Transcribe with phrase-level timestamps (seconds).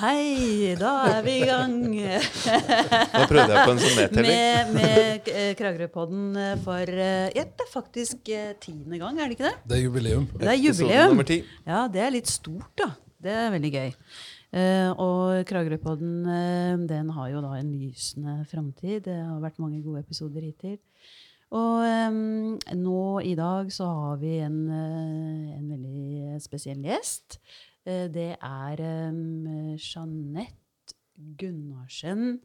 [0.00, 0.74] hei!
[0.78, 4.26] Da er vi i gang Da prøvde jeg på en sånn nedtelling.
[4.26, 9.38] med, med eh, Kragerøpodden eh, for eh, ja, Det er faktisk tiende gang, er det
[9.38, 9.54] ikke det?
[9.70, 10.28] Det er jubileum.
[10.34, 11.24] Det er jubileum.
[11.68, 12.92] Ja, det er litt stort, da.
[13.22, 13.90] Det er veldig gøy.
[14.52, 19.04] Eh, og Kragerøpodden den har jo da en lysende framtid.
[19.06, 20.80] Det har vært mange gode episoder hittil.
[21.52, 27.36] Og um, nå i dag så har vi en, en veldig spesiell gjest.
[27.86, 30.94] Eh, det er eh, Jeanette
[31.38, 32.38] Gunnarsen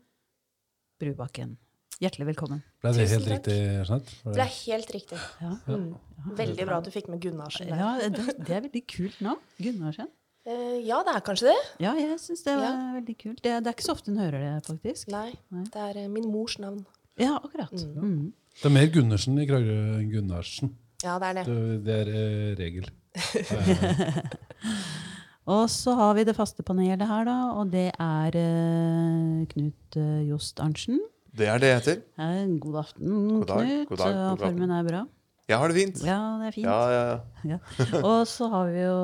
[0.99, 1.55] Brubakken.
[2.01, 2.59] Hjertelig velkommen.
[2.81, 4.15] Ble det helt riktig, Jeanette?
[4.33, 5.17] Det er helt riktig.
[5.41, 5.95] Ja, Mm.
[6.37, 7.77] Veldig bra at du fikk med Gunnarsen der.
[7.77, 9.39] ja det, det er veldig kult navn.
[9.61, 10.07] Gunnarsen.
[10.47, 11.57] Eh, ja, det er kanskje det.
[11.83, 12.93] Ja, jeg syns det var Ja.
[12.99, 13.41] veldig kult.
[13.43, 15.07] Det, det er ikke så ofte hun hører det, faktisk.
[15.13, 15.63] Nei, Nei.
[15.73, 16.85] det er min mors navn.
[17.17, 17.71] Ja, akkurat.
[17.95, 18.33] Mm.
[18.57, 20.73] Det er mer Gundersen i Kragerø enn Gunnarsen.
[21.03, 21.45] Ja, det er det.
[21.45, 22.89] Det, det er eh, regel.
[25.47, 30.17] Og så har vi det faste panelet her, da, og det er uh, Knut uh,
[30.27, 30.99] Jost Arntzen.
[31.37, 32.01] Det er det jeg heter.
[32.19, 33.87] Eh, god aften, God dag, Knut.
[33.93, 35.03] god dag, god Formen er bra.
[35.47, 36.01] Jeg har det fint.
[36.03, 36.67] Ja, det er fint.
[36.67, 37.19] Ja, ja, ja.
[37.53, 38.01] Ja.
[38.01, 38.97] Og så har vi jo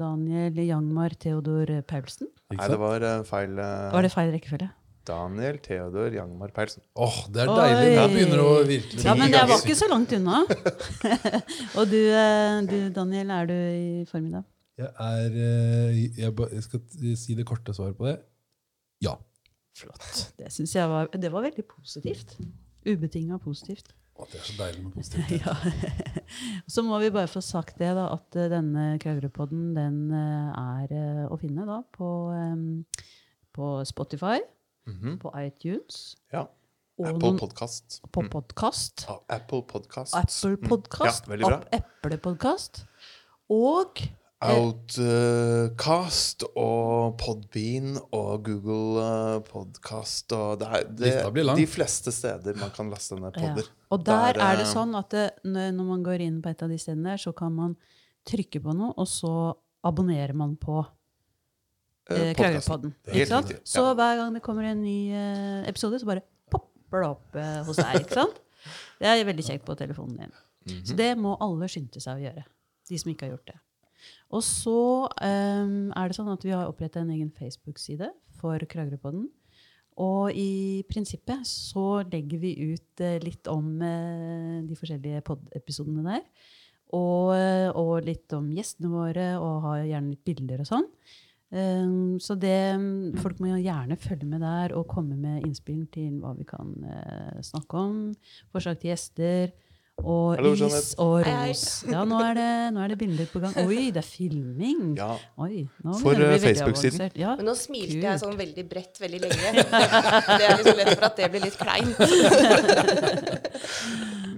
[0.00, 2.32] Daniel Jangmar Theodor Paulsen.
[2.50, 4.72] Nei, det var feil Var det feil rekkefølge?
[5.06, 6.82] Daniel Theodor Jangmar Paulsen.
[6.98, 7.62] Åh, det er Oi.
[7.62, 7.94] deilig!
[7.94, 10.42] Nå begynner det å virkelig Ja, men jeg var ikke så langt unna.
[11.78, 12.00] og du,
[12.66, 14.48] du, Daniel, er du i form i dag?
[14.78, 16.82] Jeg er eh, jeg, jeg skal
[17.18, 18.16] si det korte svaret på det.
[19.02, 19.16] Ja.
[19.78, 20.32] Flott.
[20.38, 22.36] Det syns jeg var, det var veldig positivt.
[22.86, 23.92] Ubetinga positivt.
[24.18, 25.34] Å, det er så deilig med positivt.
[25.46, 25.54] Ja.
[26.68, 31.26] Så må vi bare få sagt det, da, at eh, denne Kragerø-podden den eh, er
[31.30, 32.08] å finne da på,
[33.54, 34.38] på Spotify,
[34.88, 35.18] Mhm.
[35.20, 36.46] på iTunes Ja.
[36.98, 37.98] og Apple Podcast.
[38.10, 39.04] på podcast.
[39.08, 39.18] Mm.
[39.36, 40.14] Apple Podcast.
[40.16, 41.26] Apple Podcast.
[41.28, 41.58] Ja, veldig bra.
[41.76, 42.86] Eplepodkast.
[43.52, 44.00] Og
[44.38, 51.10] Outcast og Podbean og Google eh, Podcast og det er det,
[51.58, 53.56] de fleste steder man kan laste ned Ja.
[53.90, 56.62] Og der Der, er det eh, sånn at det, når man går inn på et
[56.62, 57.74] av de stedene der, så kan man
[58.28, 60.86] trykke på noe, og så abonnerer man på
[62.10, 62.34] eh, eh.
[62.38, 62.94] Kragerøpodden.
[63.08, 66.22] Er riktig, Så hver gang det kommer en ny eh, episode, så bare
[66.52, 68.02] popper det opp eh, hos deg.
[68.04, 68.38] ikke sant?
[69.00, 70.32] Det er veldig kjekt på telefonen din.
[70.68, 70.84] Mhm.
[70.84, 72.44] Så det må alle skynde seg å gjøre.
[72.88, 73.58] De som ikke har gjort det.
[74.28, 79.28] Og så um, er det sånn at vi har oppretta en egen Facebook-side for Kragerøpodden.
[79.98, 86.26] Og i prinsippet så legger vi ut uh, litt om uh, de forskjellige pod-episodene der.
[86.94, 90.86] Og, uh, og litt om gjestene våre, og har gjerne litt bilder og sånn.
[91.48, 92.76] Um, så det,
[93.22, 96.76] folk må jo gjerne følge med der og komme med innspill til hva vi kan
[97.40, 97.96] snakke om.
[98.52, 99.56] Forslag til gjester.
[99.98, 101.62] Og Hello, is og ros.
[101.90, 103.56] Ja, nå er, det, nå er det bilder på gang.
[103.64, 104.92] Oi, det er filming!
[104.98, 105.10] Ja.
[105.42, 107.10] Oi, nå For, det eh, Facebook-siden.
[107.18, 107.34] Ja.
[107.40, 108.06] Men nå smilte Kult.
[108.06, 109.50] jeg sånn veldig bredt veldig lenge.
[109.58, 111.98] Det er liksom lett for at det blir litt kleint.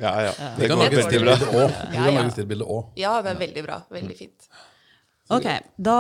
[0.01, 0.33] Ja, ja.
[0.57, 1.37] Vi Det kan går lage veldig bra.
[1.37, 1.69] stillbilde òg.
[1.69, 2.21] Ja, kan ja.
[2.97, 3.81] Ja, det er veldig bra.
[3.93, 4.49] Veldig fint.
[5.31, 5.47] Ok,
[5.79, 5.97] da,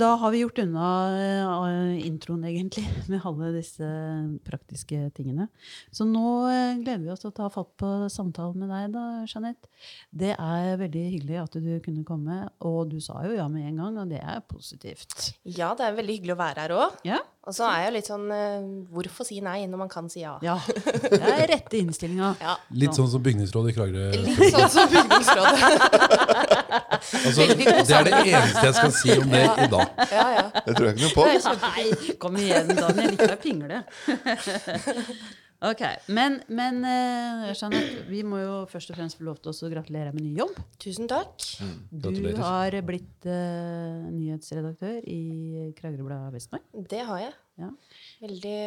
[0.00, 3.88] da har vi gjort unna eh, introen, egentlig, med alle disse
[4.46, 5.50] praktiske tingene.
[5.92, 9.04] Så nå eh, gleder vi oss til å ta fatt på samtalen med deg, da,
[9.28, 9.68] Jeanette.
[10.08, 13.82] Det er veldig hyggelig at du kunne komme, og du sa jo ja med en
[13.82, 15.34] gang, og det er positivt.
[15.44, 16.96] Ja, det er veldig hyggelig å være her òg.
[17.08, 20.20] Ja, Og så er jeg litt sånn eh, Hvorfor si nei når man kan si
[20.20, 20.34] ja?
[20.44, 20.58] ja.
[21.04, 22.32] det er rette innstillinga.
[22.44, 22.56] Ja.
[22.72, 24.10] Litt sånn som bygningsrådet i Kragerø.
[24.24, 26.56] Litt sånn som bygningsrådet.
[26.70, 30.00] Altså, det er det eneste jeg skal si om det i dag.
[30.14, 30.46] Ja, ja.
[30.64, 31.28] Det tror jeg ikke noe på.
[31.66, 33.14] Nei, kom igjen, Daniel.
[33.16, 33.84] Ikke vær pingle.
[35.60, 39.68] Ok, Men, men eh, Jeanette, vi må jo først og fremst få lov til å
[39.68, 40.54] gratulere med ny jobb.
[40.80, 41.34] Tusen takk.
[41.92, 42.08] Du
[42.38, 46.64] har blitt uh, nyhetsredaktør i Kragerø Blad Vestmark.
[46.88, 47.34] Det har jeg.
[47.60, 47.68] Ja.
[48.24, 48.62] Veldig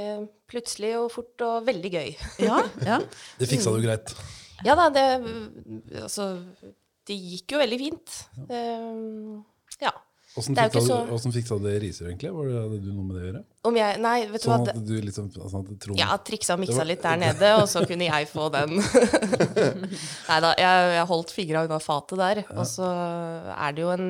[0.54, 2.14] plutselig og fort og veldig gøy.
[2.46, 3.02] Ja, ja.
[3.42, 4.14] Det fiksa du greit.
[4.64, 5.08] Ja da, det
[6.04, 6.30] Altså,
[7.10, 8.18] det gikk jo veldig fint.
[8.50, 9.44] Um,
[9.82, 9.92] ja.
[10.34, 12.32] Åssen jo fiksa, så- hvordan fiksa du det riser, egentlig?
[12.34, 13.42] Var det, hadde du noe med det å gjøre?
[13.70, 14.56] Om jeg Nei, vet du hva.
[14.58, 17.52] Sånn at du liksom sånn at Trond Ja, triksa og miksa var- litt der nede,
[17.62, 18.80] og så kunne jeg få den.
[20.30, 22.42] Nei da, jeg, jeg holdt fingra unna fatet der.
[22.56, 22.88] Og så
[23.54, 24.08] er det jo en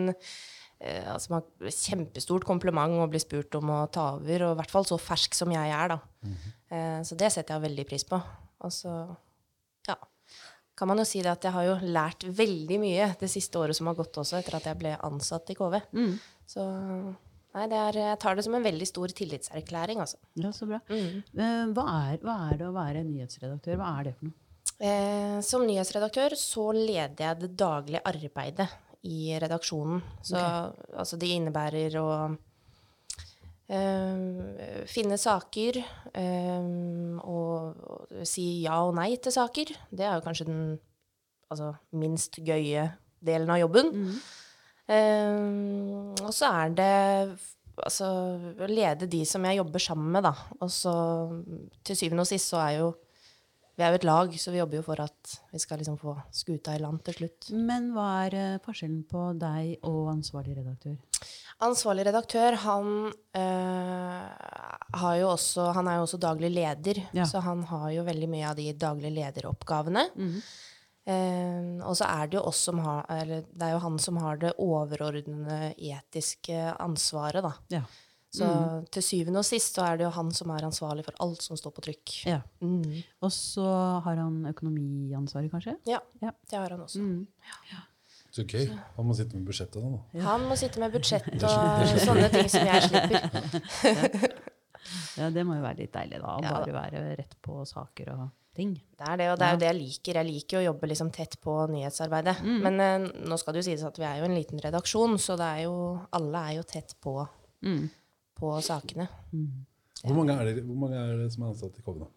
[0.80, 4.72] eh, altså man, kjempestort kompliment å bli spurt om å ta over, og i hvert
[4.72, 6.00] fall så fersk som jeg er, da.
[6.72, 8.22] eh, så det setter jeg veldig pris på.
[8.63, 9.32] Og så, ja
[10.78, 13.78] kan man jo si det at jeg har jo lært veldig mye det siste året
[13.78, 15.80] som har gått også, etter at jeg ble ansatt i KV.
[15.94, 16.14] Mm.
[16.50, 20.18] Så nei, det er, jeg tar det som en veldig stor tillitserklæring, altså.
[20.42, 20.81] ja så bra.
[20.90, 21.20] Mm.
[21.34, 23.78] Eh, hva, er, hva er det å være nyhetsredaktør?
[23.81, 24.40] Hva er det for noe?
[24.84, 28.68] Eh, som nyhetsredaktør så leder jeg det daglige arbeidet
[29.06, 30.02] i redaksjonen.
[30.24, 32.08] Så altså, det innebærer å
[33.71, 36.65] Eh, finne saker eh,
[37.24, 39.71] og, og si ja og nei til saker.
[39.89, 40.63] Det er jo kanskje den
[41.48, 42.89] altså, minst gøye
[43.24, 43.94] delen av jobben.
[44.92, 45.39] Eh,
[46.19, 46.92] og så er det
[47.80, 48.10] altså,
[48.51, 50.36] å lede de som jeg jobber sammen med, da.
[50.60, 50.94] Og så
[51.88, 52.92] til syvende og sist så er jo
[53.75, 56.14] vi er jo et lag, så vi jobber jo for at vi skal liksom få
[56.31, 57.48] skuta i land til slutt.
[57.58, 60.98] Men hva er eh, forskjellen på deg og ansvarlig redaktør?
[61.64, 62.90] Ansvarlig redaktør, han
[63.40, 64.28] øh,
[65.00, 67.25] har jo også Han er jo også daglig leder, Ja.
[67.25, 70.06] så han har jo veldig mye av de daglige lederoppgavene.
[71.06, 74.16] Eh, og så er det jo oss som har Eller det er jo han som
[74.24, 77.54] har det overordnede etiske ansvaret, da.
[77.74, 77.81] Ja.
[78.33, 78.47] Så
[78.89, 81.57] til syvende og sist så er det jo han som er ansvarlig for alt som
[81.59, 82.13] står på trykk.
[82.25, 82.39] ja.
[82.65, 83.03] Mm.
[83.21, 83.65] Og så
[84.06, 85.75] har han økonomiansvaret, kanskje?
[85.85, 86.31] Ja, Ja.
[86.50, 87.00] det har han også.
[87.00, 87.27] Mm.
[88.33, 88.65] Så gøy.
[88.97, 90.21] Han må sitte med budsjettet da.
[90.25, 94.33] Han må sitte med budsjett og sånne ting som jeg slipper.
[95.15, 96.33] Ja, det må jo være litt deilig, da.
[96.36, 98.24] Å bare være rett på saker og
[98.57, 98.74] ting.
[99.00, 100.18] Det er det, og det er jo det jeg liker.
[100.19, 102.33] Jeg liker jo å jobbe liksom tett på nyhetsarbeidet.
[102.44, 105.38] Men eh, nå skal det jo sies at vi er jo en liten redaksjon, så
[105.39, 105.77] det er jo,
[106.18, 107.15] alle er jo tett på,
[107.63, 107.86] Mm.
[108.44, 109.07] På sakene.
[110.04, 112.12] Hvor mange er det, hvor mange er det som er ansatt i KV nå?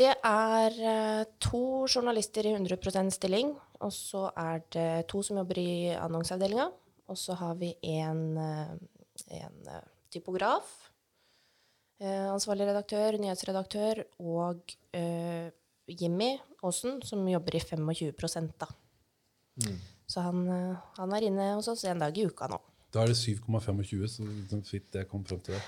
[0.00, 3.52] Det er eh, to journalister i 100% stilling,
[3.84, 6.70] og så er det to som jobber i annonseavdelinga,
[7.10, 8.72] og så har vi en, eh,
[9.42, 10.70] en eh, typograf,
[12.00, 15.50] eh, ansvarlig redaktør, nyhetsredaktør, og uh,
[15.90, 16.32] Jimmy
[16.62, 18.70] Aasen, som jobber i 25 da.
[20.10, 20.46] Så han,
[20.96, 22.58] han er inne hos oss en dag i uka nå.
[22.90, 25.62] Da er det 7,25, så vidt jeg kom frem til det.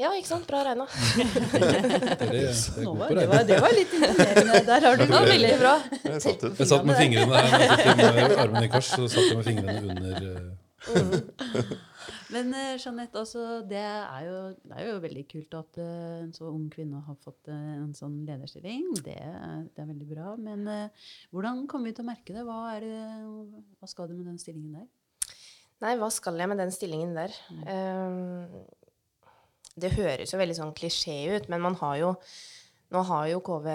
[0.00, 0.46] Ja, ikke sant?
[0.48, 0.86] Bra regna.
[1.52, 4.62] Det var, det, var, litt imponerende.
[4.66, 5.20] Der har du det.
[5.28, 5.74] veldig bra.
[6.08, 6.46] Jeg satt.
[6.58, 10.14] Jeg satt med fingrene her, eh, armen i kors, så satt jeg med fingrene under
[10.32, 11.74] eh,
[12.32, 16.32] Men eh, Jeanette, altså, det, er jo, det er jo veldig kult at eh, en
[16.34, 18.88] så ung kvinne har fått en sånn lederstilling.
[19.04, 20.32] Det, er- det er veldig bra.
[20.40, 20.64] Men
[21.36, 22.48] hvordan kommer vi til å merke det?
[22.48, 22.98] Hva, er det?
[23.76, 24.88] hva skal du med den stillingen der?
[25.82, 27.34] Nei, hva skal jeg med den stillingen der?
[27.66, 28.40] Eh,
[29.82, 32.16] det høres jo veldig sånn klisjé ut, men man har jo
[32.92, 33.68] Nå har jo KV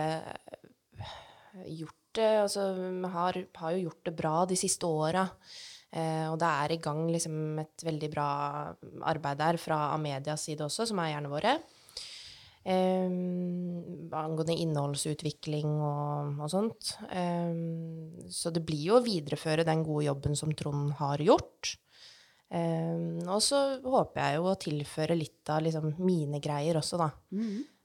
[1.73, 2.67] gjort det Altså
[3.13, 5.23] har, har jo gjort det bra de siste åra.
[5.87, 8.29] Uh, og det er i gang liksom et veldig bra
[9.07, 11.53] arbeid der fra Amedias side også, som er eierne våre.
[12.67, 16.91] Um, angående innholdsutvikling og, og sånt.
[17.07, 21.77] Um, så det blir jo å videreføre den gode jobben som Trond har gjort.
[22.49, 27.09] Eh, og så håper jeg jo å tilføre litt av liksom, mine greier også, da.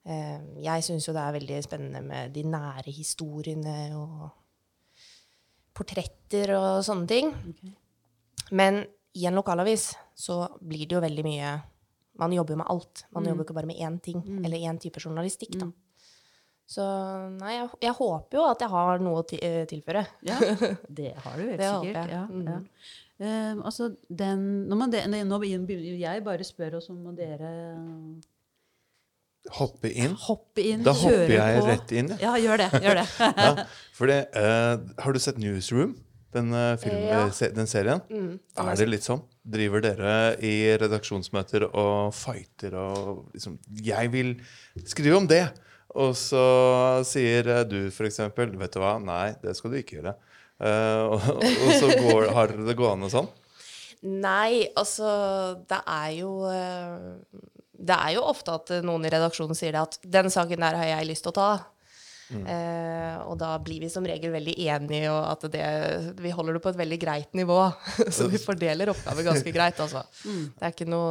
[0.05, 4.31] Eh, jeg syns jo det er veldig spennende med de nære historiene og
[5.77, 7.31] portretter og sånne ting.
[8.53, 8.83] Men
[9.17, 11.53] i en lokalavis så blir det jo veldig mye
[12.21, 13.07] Man jobber med alt.
[13.17, 15.71] Man jobber ikke bare med én ting, eller én type journalistikk, da.
[16.69, 16.85] Så
[17.41, 20.03] nei, jeg, jeg håper jo at jeg har noe å eh, tilføre.
[20.29, 20.37] Ja,
[21.01, 22.13] det har du helt sikkert.
[22.13, 22.47] Ja, Mhm.
[22.47, 22.59] ja.
[23.23, 27.51] Eh, altså, den, når man de, nå begynner jeg bare spørre, og om må dere
[29.57, 30.13] Hoppe inn.
[30.23, 31.67] hoppe inn, Da hopper jeg på.
[31.67, 32.13] rett inn.
[32.23, 32.69] Ja, gjør det.
[32.85, 33.07] Gjør det.
[33.43, 33.65] Ja,
[34.13, 35.97] det uh, har du sett Newsroom?
[36.33, 37.27] Den, eh, film, Ja.
[37.27, 38.01] eh, se, den serien?
[38.57, 39.21] er det litt sånn?
[39.45, 44.31] Driver dere i redaksjonsmøter og fighter og liksom Jeg vil
[44.89, 45.43] skrive om det!
[45.93, 46.41] Og så
[47.05, 50.15] sier du f.eks.: Vet du hva, nei, det skal du ikke gjøre.
[50.63, 53.27] Eh, og, og så går, har dere det gående sånn?
[54.03, 55.09] Nei, altså
[55.71, 57.29] Det er jo eh,
[57.79, 60.91] Det er jo ofte at noen i redaksjonen sier det at 'den saken der har
[60.91, 61.53] jeg lyst til å ta'.
[62.33, 65.65] Eh, og da blir vi som regel veldig enige, og at det,
[66.17, 67.59] vi holder det på et veldig greit nivå.
[68.17, 70.01] Så vi fordeler oppgaver ganske greit, altså.
[70.23, 71.11] Det er ikke noe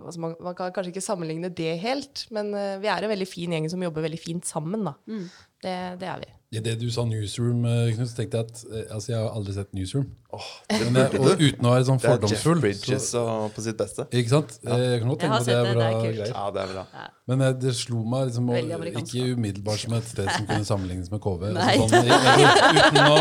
[0.00, 2.50] altså man, man kan kanskje ikke sammenligne det helt, men
[2.82, 4.96] vi er en veldig fin gjeng som jobber veldig fint sammen, da.
[5.62, 6.32] Det, det er vi.
[6.48, 9.52] I det du sa Newsroom, eh, Knut, tenkte jeg at eh, altså, jeg har aldri
[9.52, 10.06] sett Newsroom.
[10.28, 12.58] Eh, og uten å være sånn fordomsfull.
[12.60, 12.82] Det er Jeff.
[12.84, 14.04] Bridges Så, og på sitt beste.
[14.12, 14.58] ikke sant?
[14.60, 14.76] Ja.
[14.76, 16.32] Jeg kan godt tenke at det er bra det er greier.
[16.34, 17.06] Ja, det er bra.
[17.32, 21.08] Men eh, det slo meg liksom, og, ikke umiddelbart som et sted som kunne sammenlignes
[21.14, 21.46] med KV.
[21.54, 23.16] Altså, sånn, jeg, uten å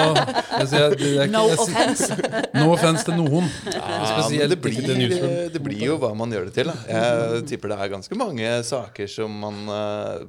[0.67, 2.19] jeg, jeg, No offense.
[2.57, 3.49] No offense til noen.
[3.71, 6.73] Ja, Spesielt det blir, det blir jo hva man gjør det til.
[6.73, 6.77] Da.
[6.91, 10.27] Jeg tipper det er ganske mange saker som man uh,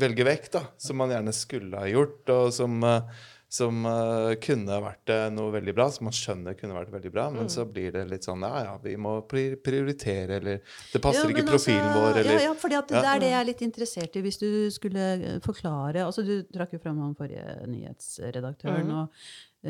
[0.00, 0.64] velger vekk, da.
[0.80, 3.22] Som man gjerne skulle ha gjort, og som, eh,
[3.54, 7.28] som uh, kunne vært eh, noe veldig bra, som man skjønner kunne vært veldig bra,
[7.30, 7.52] men Mm.
[7.54, 10.58] så blir det litt sånn ja, ja, vi må prioritere, eller
[10.92, 12.80] det passer Ja, ikke profilen altså, vår, eller Ja, ja for Ja.
[12.88, 14.22] det er det jeg er litt interessert i.
[14.26, 18.96] Hvis du skulle eh, forklare altså Du trakk jo fram han forrige nyhetsredaktøren Mm.
[18.98, 19.08] og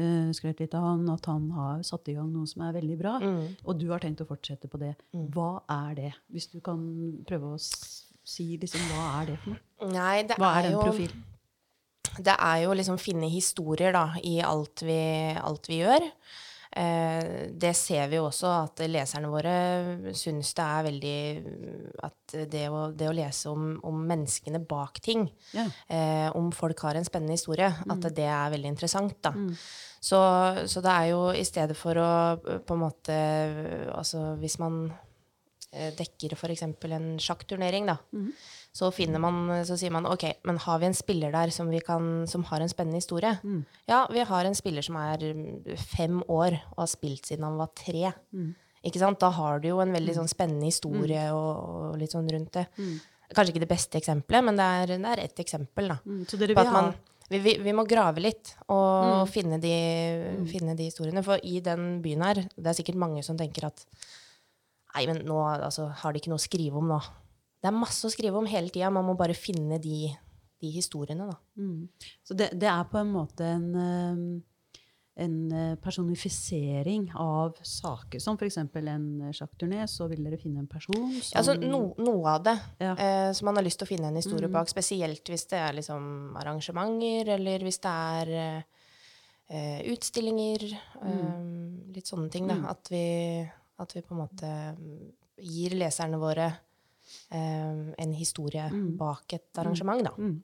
[0.00, 2.96] uh, skrøt litt av han, at han har satt i gang noe som er veldig
[2.98, 3.18] bra.
[3.20, 3.44] Mm.
[3.66, 4.94] Og du har tenkt å fortsette på det.
[5.14, 5.28] Mm.
[5.36, 6.12] Hva er det?
[6.32, 6.80] Hvis du kan
[7.28, 9.92] prøve å si liksom, hva er det for noe?
[9.92, 11.22] Nei, det Hva er er den jo profilen?
[12.18, 14.98] Det er jo liksom finne historier da, i alt vi,
[15.40, 16.10] alt vi gjør.
[16.76, 19.52] Eh, det ser vi jo også at leserne våre
[20.18, 21.18] syns det er veldig
[22.02, 25.68] At det å, det å lese om, om menneskene bak ting, Ja.
[25.88, 28.14] eh, om folk har en spennende historie, at Mm.
[28.14, 29.30] det er veldig interessant, da.
[30.04, 30.18] Så,
[30.68, 32.10] så det er jo i stedet for å
[32.66, 33.14] på en måte
[33.94, 34.92] Altså hvis man
[35.72, 36.62] eh, dekker f.eks.
[36.62, 38.32] en sjakkturnering, da, Mhm.
[38.74, 39.36] Så finner man
[39.68, 42.60] Så sier man OK, men har vi en spiller der som, vi kan, som har
[42.64, 43.36] en spennende historie?
[43.44, 43.60] Mm.
[43.86, 47.56] Ja, vi har en spiller som er mm, fem år og har spilt siden han
[47.60, 48.10] var tre.
[48.34, 48.52] Mm.
[48.84, 49.20] Ikke sant?
[49.22, 51.52] Da har du jo en veldig sånn spennende historie og,
[51.94, 52.66] og litt sånn rundt det.
[53.34, 56.00] Kanskje ikke det beste eksempelet, men det er, det er et eksempel, da.
[56.04, 56.90] Mm, Så dere vil at ha man,
[57.30, 59.30] vi, vi, vi må grave litt og Mm.
[59.32, 59.72] finne, de,
[60.50, 61.22] finne de historiene.
[61.24, 63.86] For i den byen her, det er sikkert mange som tenker at
[64.94, 67.00] Nei, men nå altså, har de ikke noe å skrive om nå.
[67.64, 68.90] Det er masse å skrive om hele tida.
[68.92, 70.10] Man må bare finne de,
[70.60, 71.38] de historiene, da.
[71.56, 71.86] Mm.
[72.20, 74.82] Så det, det er på en måte en, eh,
[75.24, 78.20] en eh, personifisering av saker.
[78.20, 78.58] Som f.eks.
[78.60, 82.54] en sjakkturné, så vil dere finne en person som Altså, no, noe av det
[82.84, 82.92] Ja.
[83.00, 84.68] eh, som man har lyst til å finne en historie bak.
[84.68, 88.34] Spesielt hvis det er liksom arrangementer, eller hvis det er
[89.48, 90.68] eh, utstillinger.
[90.68, 90.76] utstillinger.
[91.00, 92.60] eh, litt sånne ting, da.
[92.76, 93.06] At, vi,
[93.80, 95.12] at vi på en måte mm,
[95.48, 96.52] gir leserne våre
[97.30, 98.68] en historie
[98.98, 100.12] bak et arrangement, da.
[100.18, 100.42] Mm.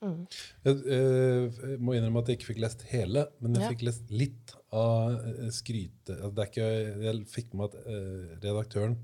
[0.00, 3.68] Jeg eh, må innrømme at jeg ikke fikk lest hele, men jeg Ja.
[3.74, 6.14] fikk lest litt av eh, skryte...
[6.16, 6.68] altså, Det er ikke,
[7.04, 8.96] jeg fikk med at eh, redaktøren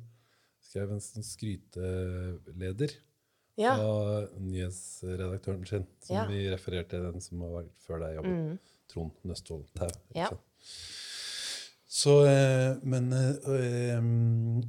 [0.65, 2.97] skrev en sånn skryteleder
[3.61, 3.75] Ja.
[3.77, 6.25] av nyhetsredaktøren sin, som Ja.
[6.33, 8.41] vi refererte til, den som har vært før deg jobbet.
[8.41, 8.59] Mm.
[8.89, 9.91] Trond Nøstvold Tau.
[10.17, 10.31] Ja.
[11.87, 13.13] Så, eh, men,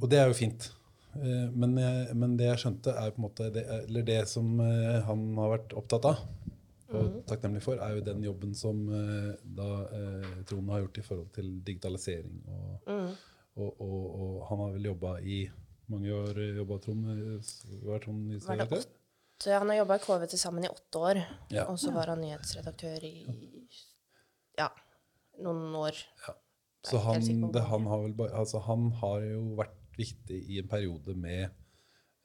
[0.00, 0.70] og det er jo fint.
[1.16, 4.60] Eh, Men, jeg- men det jeg skjønte, er på en måte det, eller det som
[4.60, 6.18] eh, han har vært opptatt av
[6.88, 11.02] og takknemlig for, er jo den jobben som eh, da eh, Trond har gjort i
[11.04, 12.38] forhold til digitalisering.
[12.48, 13.10] Og, Mm.
[13.56, 15.50] og, og, og han har vel jobba i
[15.88, 17.04] mange år, jobba Trond
[17.84, 18.86] Var Trond i nyhetsredaktør?
[19.40, 21.20] Så han har jobba i KV til sammen i åtte år.
[21.52, 21.64] Ja.
[21.70, 23.26] Og så var han nyhetsredaktør i
[24.58, 24.68] ja,
[25.44, 25.92] noen år.
[26.88, 30.60] Så helt sikker han, det, han, har vel, altså han har jo vært viktig i
[30.62, 31.48] en periode med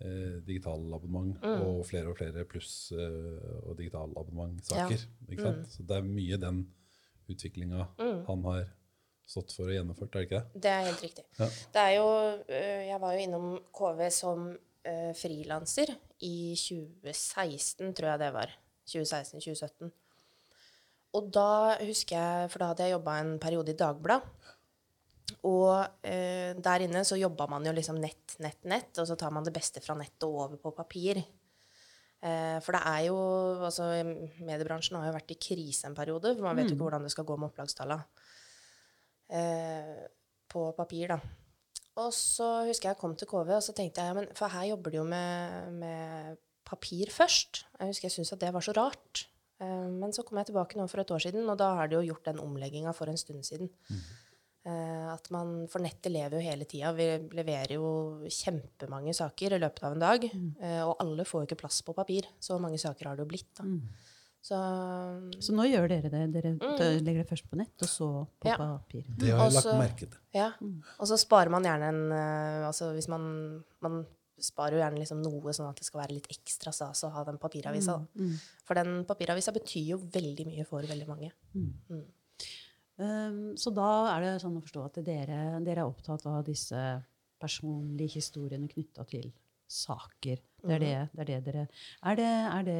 [0.03, 1.61] eh, digitalabonnement Mm.
[1.65, 5.03] og flere og flere pluss eh, og digitalabonnementsaker.
[5.29, 5.51] Ja.
[5.51, 5.65] Mm.
[5.69, 6.63] Så det er mye den
[7.31, 7.87] utviklinga
[8.27, 8.65] han har
[9.25, 10.61] stått for og gjennomført, er det ikke det?
[10.63, 11.23] Det er helt riktig.
[11.39, 11.47] Ja.
[11.73, 12.07] Det er jo
[12.43, 18.51] øh, Jeg var jo innom KV som uh, frilanser i 2016, tror jeg det var.
[18.91, 19.91] 2016-2017.
[21.13, 24.42] Og da husker jeg, for da hadde jeg jobba en periode i Dagbladet.
[25.49, 29.33] Og eh, der inne så jobba man jo liksom nett, nett, nett, og så tar
[29.35, 31.21] man det beste fra nett og over på papir.
[32.23, 33.17] Eh, for det er jo
[33.63, 33.89] Altså,
[34.43, 37.13] mediebransjen har jo vært i krise en periode, for man vet jo ikke hvordan det
[37.13, 38.03] skal gå med opplagstallene
[39.33, 40.03] eh,
[40.53, 41.19] på papir, da.
[42.01, 44.49] Og så husker jeg jeg kom til KV, og så tenkte jeg ja, men For
[44.49, 47.65] her jobber de jo med, med papir først.
[47.77, 49.27] Jeg husker jeg syntes at det var så rart.
[49.61, 51.99] Eh, men så kom jeg tilbake nå for et år siden, og da har de
[51.99, 53.69] jo gjort den omlegginga for en stund siden.
[53.91, 54.03] Eh,
[54.65, 56.93] at man, For nettet lever jo hele tida.
[56.95, 60.23] Vi leverer jo kjempemange saker i løpet av en dag.
[60.33, 60.49] Mm.
[60.87, 62.29] og alle får jo ikke plass på papir.
[62.39, 63.51] Så mange saker har det jo blitt.
[63.59, 63.65] da.
[64.43, 64.57] Så
[65.39, 66.23] Så nå gjør dere det.
[66.33, 67.03] Dere mm.
[67.03, 68.07] legger det først på nett, og så
[68.39, 68.51] på Mm.
[68.51, 68.57] Ja.
[68.57, 69.03] papir.
[69.17, 70.19] Det har jeg lagt merke til.
[70.35, 70.49] Ja.
[70.99, 74.05] Og så sparer man gjerne en eh, Altså hvis man Man
[74.39, 77.23] sparer jo gjerne liksom noe sånn at det skal være litt ekstra stas å ha
[77.23, 77.99] den papiravisa.
[78.17, 78.27] Da.
[78.65, 81.31] For den papiravisa betyr jo veldig mye for veldig mange.
[83.03, 86.79] Um, så da er det sånn å forstå at dere, dere er opptatt av disse
[87.41, 89.31] personlige historiene knytta til
[89.73, 90.37] saker.
[90.63, 91.61] Det er det, det er det dere
[92.07, 92.75] Er det, er det,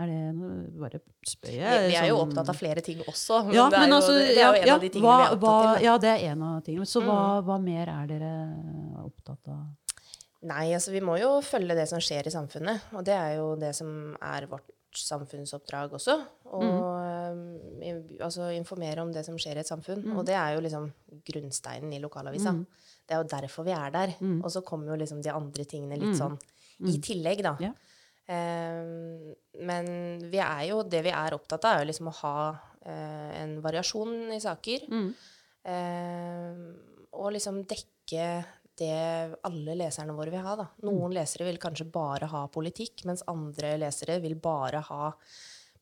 [0.00, 1.88] er det noe- Bare spør Vi, jeg.
[1.90, 3.40] vi er jo sånn- opptatt av flere ting også.
[3.46, 5.08] Men ja, det, er men jo, altså, det er jo en ja, av de tingene
[5.10, 5.82] hva, vi er hva, opptatt av.
[5.84, 6.86] Ja, det er en av tingene.
[6.86, 7.44] Så hva, Mm.
[7.50, 8.32] hva mer er dere
[9.04, 9.66] opptatt av?
[10.46, 12.80] Nei, altså vi må jo følge det som skjer i samfunnet.
[12.94, 16.16] Og det er jo det som er vårt samfunnsoppdrag også.
[16.46, 16.70] Og Mm.
[17.82, 20.04] Eh, altså informere om det som skjer i et samfunn.
[20.16, 20.90] Og det er jo liksom
[21.26, 22.54] grunnsteinen i lokalavisa.
[22.56, 22.64] Mm.
[23.06, 24.14] Det er jo derfor vi er der.
[24.40, 26.38] Og så kommer jo liksom de andre tingene litt sånn
[26.84, 27.54] i tillegg, da.
[27.56, 27.68] Mm.
[27.68, 27.74] Ja.
[28.26, 29.32] Eh,
[29.66, 29.88] men
[30.30, 32.36] vi er jo, det vi er opptatt av, er jo liksom å ha
[32.82, 34.86] eh, en variasjon i saker.
[34.90, 35.08] Mm.
[35.72, 36.62] Eh,
[37.16, 38.28] og liksom dekke
[38.76, 40.56] det alle leserne våre vil ha.
[40.58, 40.66] Da.
[40.84, 45.12] Noen lesere vil kanskje bare ha politikk, mens andre lesere vil bare ha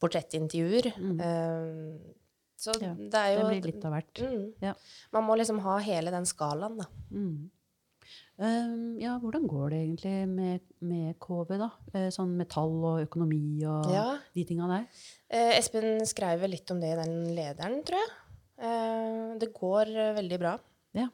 [0.02, 0.92] portrettintervjuer.
[0.98, 1.98] Mm.
[2.56, 4.22] så Ja, det er Det blir litt av hvert.
[4.22, 4.46] Mm.
[4.62, 4.74] Ja.
[5.12, 6.86] Man må liksom ha hele den skalaen, da.
[7.12, 7.50] Mm.
[8.36, 11.68] Um, ja, hvordan går det egentlig med, med KV, da?
[11.94, 14.18] Eh, sånn metall og økonomi og Ja.
[14.34, 14.86] de tinga der?
[15.30, 18.10] Eh, Espen skrev litt om det i den lederen, tror jeg.
[18.58, 20.56] Eh, det går eh, veldig bra.
[20.98, 21.08] Ja.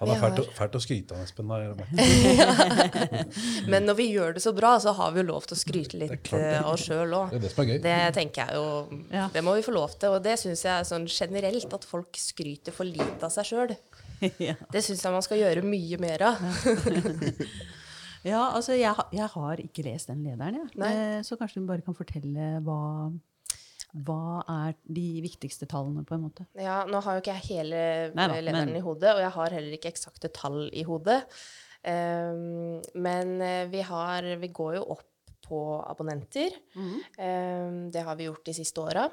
[0.00, 1.46] Han er fælt, har- å- fælt å skryte av, Espen.
[1.46, 3.36] merket.
[3.70, 5.98] Men når vi gjør det så bra, så har vi jo lov til å skryte
[6.00, 6.32] litt det.
[6.40, 7.30] eh, av oss sjøl òg.
[7.36, 7.76] Det er det.
[7.84, 9.28] Det tenker jeg jo Ja.
[9.32, 10.08] Det må vi få lov til.
[10.16, 13.76] Og det syns jeg er sånn generelt, at folk skryter for lite av seg sjøl.
[14.48, 14.54] ja.
[14.72, 16.42] Det syns jeg man skal gjøre mye mer av.
[18.32, 20.78] ja, altså jeg, jeg har ikke lest den lederen, jeg.
[20.82, 20.92] Nei.
[20.94, 22.78] Eh, så kanskje du bare kan fortelle hva,
[23.92, 26.46] hva er de viktigste tallene, på en måte.
[26.56, 27.82] Ja, nå har jo ikke jeg hele
[28.16, 31.22] Neida, lederen men- i hodet, og jeg har heller ikke eksakte tall i hodet.
[31.82, 35.08] Um, men eh, vi, har, vi går jo opp
[35.42, 36.54] på abonnenter.
[37.18, 39.08] Ehm, det har vi gjort de siste åra.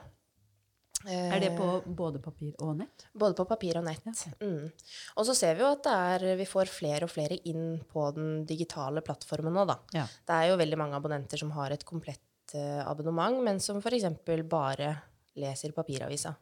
[1.07, 3.05] Er det på både papir og nett?
[3.15, 4.03] Både på papir og nett.
[4.43, 4.67] Mm.
[5.15, 8.09] Og så ser vi jo at det er, vi får flere og flere inn på
[8.15, 9.77] den digitale plattformen nå, da.
[9.95, 10.05] Ja.
[10.27, 12.23] Det er jo veldig mange abonnenter som har et komplett
[12.57, 14.05] eh, abonnement, men som f.eks.
[14.49, 14.93] bare
[15.39, 16.35] leser papiravisa.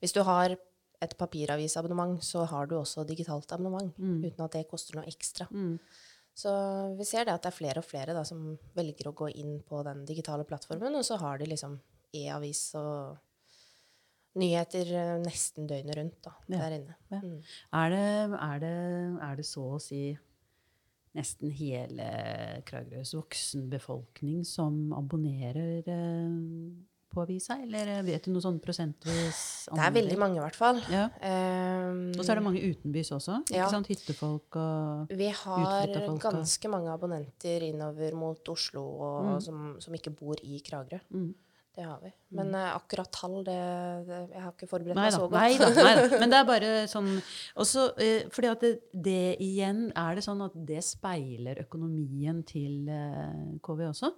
[0.00, 0.56] Hvis du har
[1.00, 5.46] et papiravisabonnement, så har du også digitalt abonnement, uten at det koster noe ekstra.
[5.50, 5.78] Mm.
[6.36, 6.50] Så
[6.96, 9.58] vi ser det at det er flere og flere da, som velger å gå inn
[9.66, 11.78] på den digitale plattformen, og så har de liksom
[12.16, 13.18] e-avis og
[14.40, 16.58] nyheter eh, nesten døgnet rundt da, Ja.
[16.62, 16.96] der inne.
[17.10, 17.18] Ja.
[17.20, 17.38] Mm.
[17.80, 18.04] Er det,
[18.38, 18.74] er, det,
[19.28, 20.02] er det så å si
[21.16, 22.06] nesten hele
[22.68, 29.40] Kragerøs voksenbefolkning som abonnerer eh, på avisa, eller vet du noe sånn prosentvis?
[29.74, 30.78] Det er veldig mange i hvert fall.
[30.92, 31.08] Ja.
[31.18, 33.40] Um, Og så er det mange utenbys også.
[33.48, 33.66] ikke Ja.
[33.72, 33.90] sant?
[33.90, 35.90] Hyttefolk og Vi har
[36.22, 41.00] ganske mange abonnenter innover mot Oslo og, som, som ikke bor i Kragerø.
[41.10, 41.34] Mm.
[41.76, 42.10] Det har vi.
[42.34, 43.58] Men eh, akkurat tall, det,
[44.08, 45.36] det Jeg har ikke forberedt meg så godt.
[45.38, 46.06] nei da, nei da.
[46.22, 47.12] Men det er bare sånn
[47.62, 48.72] også, uh, fordi at det,
[49.06, 54.10] det igjen Er det sånn at det speiler økonomien til uh, KV også?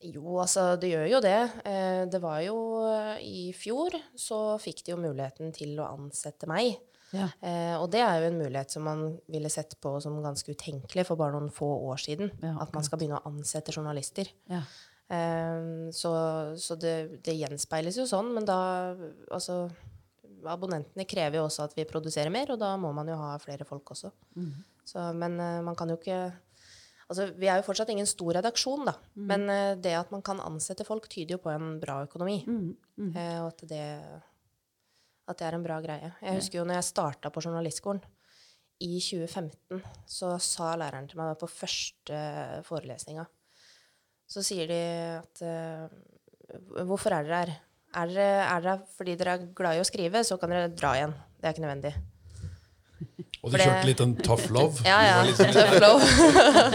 [0.00, 1.38] Jo, altså, det gjør jo det.
[1.68, 2.56] Eh, det var jo
[2.88, 6.78] eh, I fjor så fikk de jo muligheten til å ansette meg.
[7.10, 7.26] Ja.
[7.42, 11.04] Eh, og det er jo en mulighet som man ville sett på som ganske utenkelig
[11.08, 12.32] for bare noen få år siden.
[12.40, 14.30] Ja, at man skal begynne å ansette journalister.
[14.48, 14.62] Ja.
[15.10, 16.10] Eh, så
[16.56, 18.58] så det, det gjenspeiles jo sånn, men da
[19.34, 19.64] Altså
[20.46, 23.66] Abonnentene krever jo også at vi produserer mer, og da må man jo ha flere
[23.68, 24.08] folk også.
[24.88, 26.20] Så, men eh, man kan jo ikke
[27.10, 28.92] Altså, vi er jo fortsatt ingen stor redaksjon, da.
[29.18, 32.36] Men eh, det at man kan ansette folk, tyder jo på en bra økonomi.
[33.18, 33.80] Eh, og at det,
[35.26, 36.12] at det er en bra greie.
[36.22, 37.98] Jeg husker jo når jeg starta på journalistskolen
[38.86, 42.22] i 2015, så sa læreren til meg på første
[42.70, 43.26] forelesninga
[44.30, 44.80] Så sier de
[45.18, 45.90] at eh,
[46.86, 47.50] Hvorfor er dere her?
[48.00, 50.94] Er dere, er dere fordi dere er glad i å skrive, så kan dere dra
[50.98, 51.14] igjen.
[51.40, 51.92] Det er ikke nødvendig.
[53.40, 54.82] Og du det- kjørte litt en tough love.
[54.90, 55.18] Ja, ja.
[55.24, 56.04] Liksom- Tough love.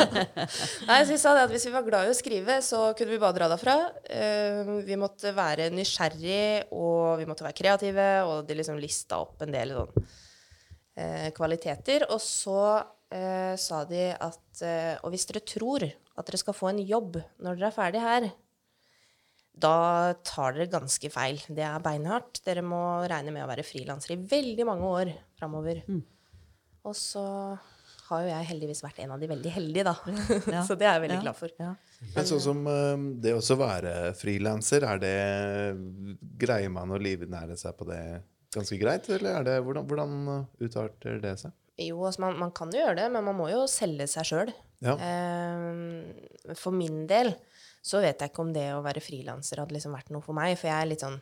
[0.90, 3.14] Nei, så vi sa det at Hvis vi var glad i å skrive, så kunne
[3.14, 3.76] vi bare dra derfra.
[4.10, 9.44] Uh, vi måtte være nysgjerrig, og vi måtte være kreative, og de liksom lista opp
[9.46, 10.08] en del sånn,
[11.00, 12.08] uh, kvaliteter.
[12.10, 14.66] Og så uh, sa de at
[15.04, 18.28] Og hvis dere tror at dere skal få en jobb når dere er ferdig her,
[19.56, 21.38] da tar dere ganske feil.
[21.48, 22.42] Det er beinhardt.
[22.44, 25.80] Dere må regne med å være frilansere i veldig mange år framover.
[26.86, 27.24] Og så
[28.06, 29.96] har jo jeg heldigvis vært en av de veldig heldige, da.
[30.56, 30.62] Ja.
[30.68, 31.24] så det er jeg veldig Ja.
[31.24, 31.54] glad for.
[31.58, 31.72] Ja.
[32.14, 35.16] Men sånn som eh, det også være frilanser, er det
[36.38, 38.02] Greier man å livnære seg på det
[38.54, 41.56] ganske greit, eller er det Hvordan, hvordan utarter det seg?
[41.82, 44.54] Jo, altså man, man kan jo gjøre det, men man må jo selge seg sjøl.
[44.84, 44.92] Ja.
[46.60, 47.30] for min del
[47.86, 50.58] så vet jeg ikke om det å være frilanser hadde liksom vært noe for meg,
[50.60, 51.16] for jeg er litt sånn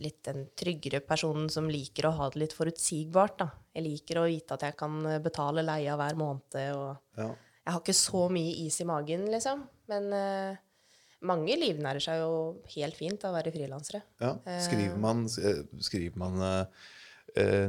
[0.00, 3.36] litt den tryggere personen som liker å ha det litt forutsigbart.
[3.42, 3.48] da.
[3.76, 6.56] Jeg liker å vite at jeg kan betale leia hver måned.
[6.76, 7.28] og Ja.
[7.66, 9.66] Jeg har ikke så mye is i magen, liksom.
[9.88, 10.56] Men eh,
[11.28, 14.02] mange livnærer seg jo helt fint av å være frilansere.
[14.22, 14.32] Ja.
[14.64, 16.66] Skriver man, eh, skriver man eh, eh,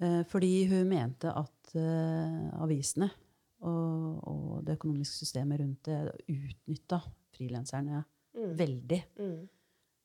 [0.00, 3.10] Eh, fordi hun mente at uh, avisene
[3.60, 5.98] og, og det økonomiske systemet rundt det
[6.32, 7.00] utnytta
[7.36, 9.00] frilanserne veldig.
[9.20, 9.48] Mm.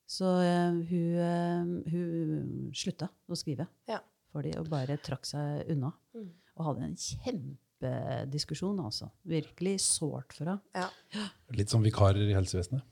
[0.06, 3.98] Så uh, hun, eh, hun slutta å skrive Ja.
[4.30, 5.90] for de, og bare trakk seg unna.
[6.14, 6.28] Mm.
[6.56, 9.10] Og hadde en kjempediskusjon, altså.
[9.28, 10.60] Virkelig sårt for henne.
[10.76, 11.26] Ja.
[11.58, 12.86] Litt som vikarer i helsevesenet.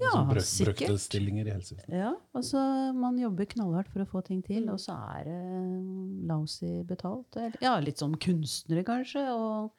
[0.00, 0.94] Ja, brøk, sikkert.
[1.02, 1.92] stillinger i helsevesenet.
[1.98, 2.60] Ja, altså
[2.96, 5.40] Man jobber knallhardt for å få ting til, og så er det
[6.30, 7.36] lousy betalt.
[7.36, 9.74] Eller, ja, litt som kunstnere, kanskje, og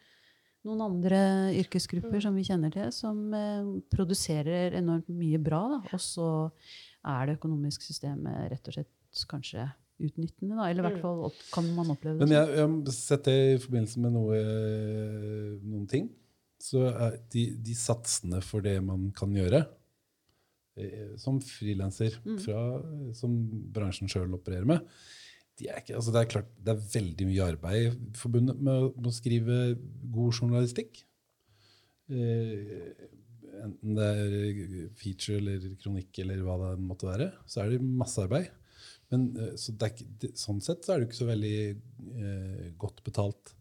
[0.67, 1.19] noen andre
[1.60, 5.80] yrkesgrupper som vi kjenner til, som eh, produserer enormt mye bra, da.
[5.91, 6.28] og så
[7.04, 9.67] er det økonomiske systemet rett og slett kanskje
[10.04, 10.69] utnyttende, da.
[10.69, 13.38] Eller i hvert fall opp, kan man oppleve det Men jeg, jeg har sett det
[13.54, 14.41] i forbindelse med noe,
[15.62, 16.10] noen ting.
[16.63, 19.65] Så er de, de satsene for det man kan gjøre
[20.80, 22.39] eh, som frilanser, mm.
[23.19, 23.36] som
[23.76, 24.88] bransjen sjøl opererer med,
[25.60, 29.10] de er ikke, altså det er klart det er veldig mye arbeid forbundet med, med
[29.10, 29.58] å skrive
[30.16, 31.04] god journalistikk.
[32.10, 32.89] Eh,
[33.63, 38.22] enten det er feature eller kronikk eller hva det måtte være, så er det masse
[38.24, 38.50] arbeid.
[39.13, 43.04] Men, eh, så det ikke, sånn sett så er det ikke så veldig eh, godt
[43.06, 43.54] betalt.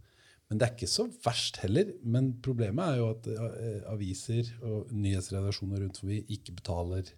[0.48, 1.94] Men det er ikke så verst heller.
[2.04, 7.12] Men problemet er jo at eh, aviser og nyhetsredaksjoner rundt forbi ikke betaler.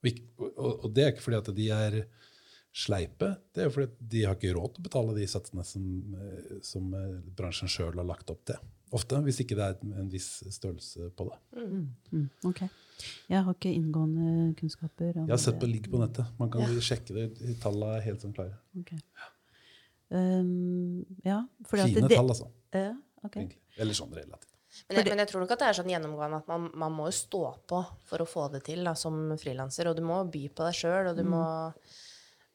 [0.00, 1.98] Og, ikke, og, og det er ikke fordi at de er
[2.74, 5.84] sleipe, det er jo fordi de har ikke råd til å betale de satsene som,
[6.18, 8.58] eh, som eh, bransjen sjøl har lagt opp til.
[8.94, 11.38] Ofte, hvis ikke det er en- viss størrelse på det.
[11.58, 12.60] Mm, ok.
[13.30, 15.16] Jeg har ikke inngående kunnskaper.
[15.16, 16.26] om Jeg har sett på ligg på nettet.
[16.38, 17.58] Man kan sjekke det.
[17.60, 18.58] Tallene er helt sånn klare.
[18.78, 18.92] Ok.
[20.10, 22.50] Um, ja, fordi at Fine det, tall, altså.
[22.74, 22.92] Ja,
[23.24, 23.48] okay.
[23.80, 24.50] Eller sånn relativt.
[24.88, 27.06] Men jeg, men jeg tror nok at det er sånn gjennomgående at man, man må
[27.08, 29.90] jo stå på for å få det til da, som frilanser.
[29.90, 31.42] Og du må by på deg sjøl, og du må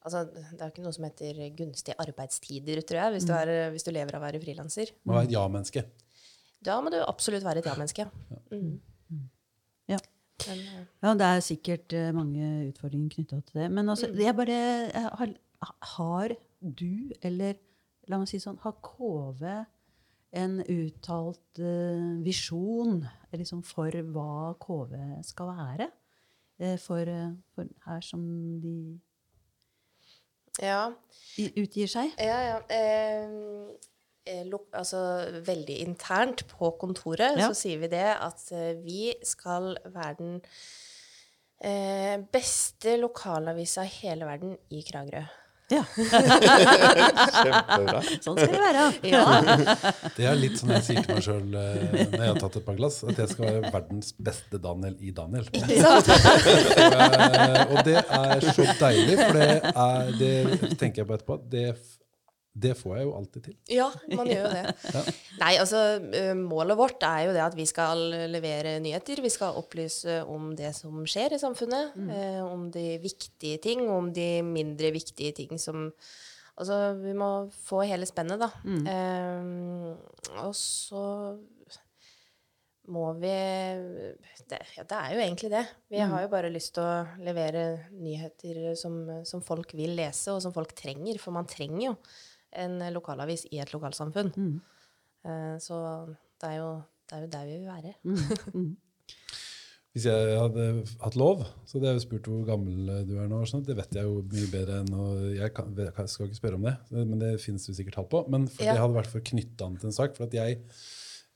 [0.00, 3.84] Altså, det er ikke noe som heter gunstige arbeidstider, tror jeg, hvis, du, er, hvis
[3.84, 4.94] du lever av å være frilanser.
[5.04, 5.82] Må være et ja-menneske.
[6.64, 8.06] Da må du absolutt være et ja-menneske.
[8.52, 8.78] Mm.
[9.92, 9.98] Ja.
[10.48, 13.68] Men, eh, Ja, det er sikkert eh, mange utfordringer knytta til det.
[13.70, 14.56] Men altså, jeg bare
[14.88, 15.34] eh, har,
[15.96, 17.60] har du, eller
[18.08, 19.44] la meg si sånn, har KV
[20.40, 23.00] en uttalt uh, visjon
[23.34, 24.94] liksom, for hva KV
[25.26, 25.88] skal være?
[26.78, 27.08] For,
[27.56, 28.20] for her som
[28.60, 28.74] de
[30.58, 30.90] ja.
[31.38, 32.12] utgir seg?
[32.18, 32.58] Ja, ja.
[32.72, 33.70] Eh,
[34.26, 35.00] eh, altså,
[35.46, 37.48] veldig internt på kontoret Ja.
[37.48, 40.40] så sier vi det at eh, vi skal være den
[41.62, 45.24] eh, beste lokalavisa i hele verden i Kragerø.
[45.70, 45.84] Ja,
[47.40, 48.00] Kjempebra.
[48.24, 48.84] sånn skal det være.
[49.06, 49.22] Ja.
[50.16, 52.78] Det er litt sånn jeg sier til meg sjøl når jeg har tatt et par
[52.80, 55.46] glass, at jeg skal være verdens beste Daniel i Daniel.
[56.80, 61.36] Eh, og det er så deilig, for det, er, det tenker jeg på etterpå.
[61.52, 61.64] Det,
[62.50, 63.56] det får jeg jo alltid til.
[63.70, 63.86] Ja,
[64.18, 65.02] man gjør jo det.
[65.42, 65.82] Nei, altså
[66.18, 69.22] eh, Målet vårt er jo det at vi skal levere nyheter.
[69.22, 71.94] Vi skal opplyse om det som skjer i samfunnet.
[72.10, 75.88] Eh, om de viktige ting, om de mindre viktige ting som
[76.60, 78.50] Altså, vi må få hele spennet, da.
[78.92, 81.04] Eh, og så
[82.90, 83.30] må vi
[84.50, 85.62] det, ja, det er jo egentlig det.
[85.88, 90.42] Vi har jo bare lyst til å levere nyheter som, som folk vil lese, og
[90.44, 91.20] som folk trenger.
[91.22, 91.94] For man trenger jo
[92.52, 94.32] en lokalavis i et lokalsamfunn.
[94.36, 94.60] Mm.
[95.60, 95.76] så
[96.40, 96.70] det er, jo,
[97.10, 97.94] det er jo der vi vil være.
[99.90, 100.64] Hvis jeg hadde
[101.02, 103.40] hatt lov, så hadde jeg jo spurt hvor gammel du er nå.
[103.66, 106.66] Det vet jeg jo mye bedre enn å, Jeg kan, jeg skal ikke spørre om
[106.68, 108.20] det, men det finnes det sikkert tall på.
[108.30, 108.76] Men for Ja.
[108.76, 110.14] jeg hadde vært for knytta an til en sak.
[110.14, 110.60] For at jeg,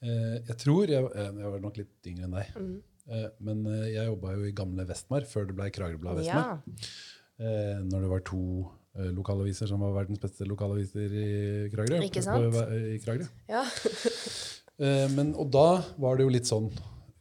[0.07, 2.55] eh, jeg tror jeg, jeg var nok litt yngre enn deg.
[3.11, 6.63] Eh, men eh, jeg jobba jo i gamle Vestmar før det ble Kragerøblad Vestmar.
[6.63, 6.87] Ja.
[7.43, 11.29] Eh, når det var to eh, lokalaviser som var verdens beste lokalaviser i
[11.73, 12.01] Kragerø.
[12.07, 12.59] Ikke sant?
[12.95, 13.31] I Kragerø.
[13.51, 13.65] ja.
[14.75, 16.65] Eh, men, og da var det jo litt sånn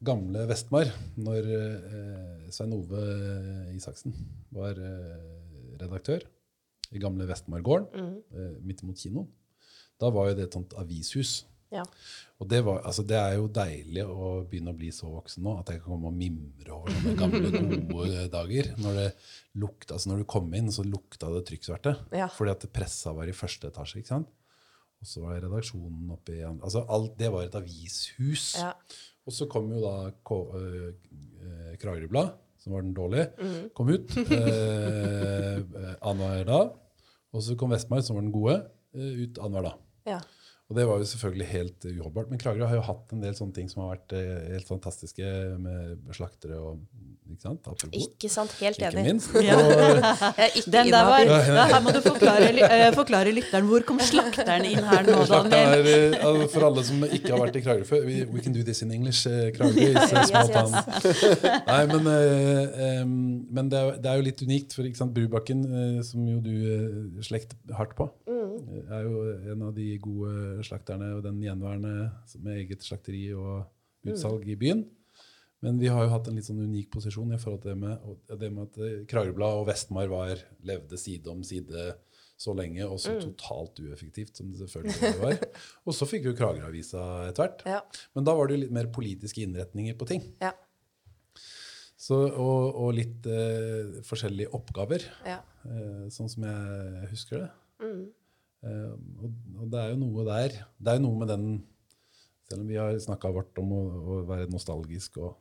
[0.01, 0.89] gamle Vestmar,
[1.21, 3.03] når eh, Svein Ove
[3.75, 4.15] Isaksen
[4.53, 5.19] var eh,
[5.79, 6.25] redaktør
[6.93, 9.29] i gamle Vestmargården, eh, midt imot kinoen.
[10.01, 11.43] Da var jo det et sånt avishus.
[11.73, 11.83] Ja.
[12.41, 15.55] Og det, var, altså det er jo deilig å begynne å bli så voksen nå
[15.61, 17.51] at jeg kan komme og mimre over sånne gamle,
[17.89, 18.69] gode dager.
[18.83, 19.07] Når, det
[19.63, 21.95] lukta, altså når du kom inn, så lukta det trykksverte.
[22.19, 22.29] Ja.
[22.33, 24.03] Fordi at pressa var i første etasje.
[24.03, 24.31] ikke sant?
[25.03, 28.53] Og så var redaksjonen oppe i andre altså alt, Det var et avishus.
[28.61, 28.71] Ja.
[29.27, 30.93] Og så kom jo da K øh,
[31.43, 32.31] øh, Kragerø-blad,
[32.63, 33.27] som var den dårlige,
[33.75, 36.71] kom ut eh, eh, annenhver dag.
[37.33, 38.55] Og så kom Vestmark, som var den gode,
[38.95, 39.81] eh, ut annenhver dag.
[40.07, 40.19] Ja.
[40.71, 42.29] Og det var jo selvfølgelig helt uh, uholdbart.
[42.31, 45.25] Men Kragerø har jo hatt en del sånne ting som har vært eh, helt fantastiske,
[45.59, 46.79] med slaktere og
[47.33, 47.67] ikke sant?
[47.67, 47.97] Apropos.
[48.03, 48.51] Ikke sant?
[48.61, 49.03] Helt Ikke enig.
[49.09, 49.35] minst.
[49.43, 49.57] Ja.
[50.53, 53.67] Ikke Den der var, Da ja, her må du forklare, eh, forklare lytteren.
[53.69, 55.87] Hvor kom slakteren inn her nå, Daniel?
[55.87, 58.63] er, eh, for alle som ikke har vært i Kragerø før we, we can do
[58.63, 59.25] this in English.
[59.27, 60.73] eh, Kragerø Yes, yes.
[61.69, 63.13] Nei, men, em,
[63.51, 65.63] men det, er, det er jo litt unikt, for ikke sant, Brubakken,
[66.05, 68.09] som jo du uh, slekt hardt på,
[68.53, 68.83] Mm.
[68.93, 69.21] er jo
[69.53, 70.31] en av de gode
[70.65, 72.11] slakterne, og den gjenværende
[72.43, 73.65] med eget slakteri og
[74.07, 74.83] utsalg i byen.
[75.63, 78.09] Men vi har jo hatt en litt sånn unik posisjon i forhold til det med,
[78.41, 81.93] det med at Kragerblad og Vestmar var, levde side om side
[82.43, 85.37] så lenge, og så totalt ueffektivt som det selvfølgelig var.
[85.87, 87.61] Og så fikk jo Kragerø-avisa etter hvert.
[87.69, 87.77] Ja.
[88.17, 90.25] Men da var det jo litt mer politiske innretninger på ting.
[90.43, 90.51] Ja.
[92.03, 95.37] Så, og, og litt eh, forskjellige oppgaver, Ja.
[95.69, 97.51] eh, sånn som jeg husker det.
[97.85, 98.01] Mm.
[98.63, 98.91] Eh,
[99.23, 100.57] og, det er jo noe der.
[100.79, 101.47] Det er jo noe med den
[102.43, 105.37] Selv om vi har snakka vårt om å, å være nostalgisk og,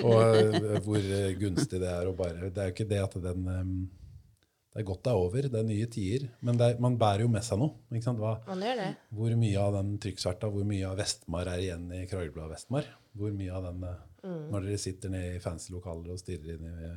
[0.00, 1.08] og eh, hvor
[1.40, 5.02] gunstig det er å bare Det er jo ikke det at den Det er godt
[5.04, 6.28] det er over, det er nye tider.
[6.46, 7.74] Men det er, man bærer jo med seg noe.
[7.90, 8.22] Ikke sant?
[8.22, 8.90] Hva, Man gjør det.
[9.18, 12.86] hvor mye av den trykksverta, hvor mye av Vestmar er igjen i Kragerøbladet Vestmar?
[13.18, 14.50] Hvor mye av den eh, Mm.
[14.52, 16.88] Når dere sitter nede i fancy lokaler og stirrer inn i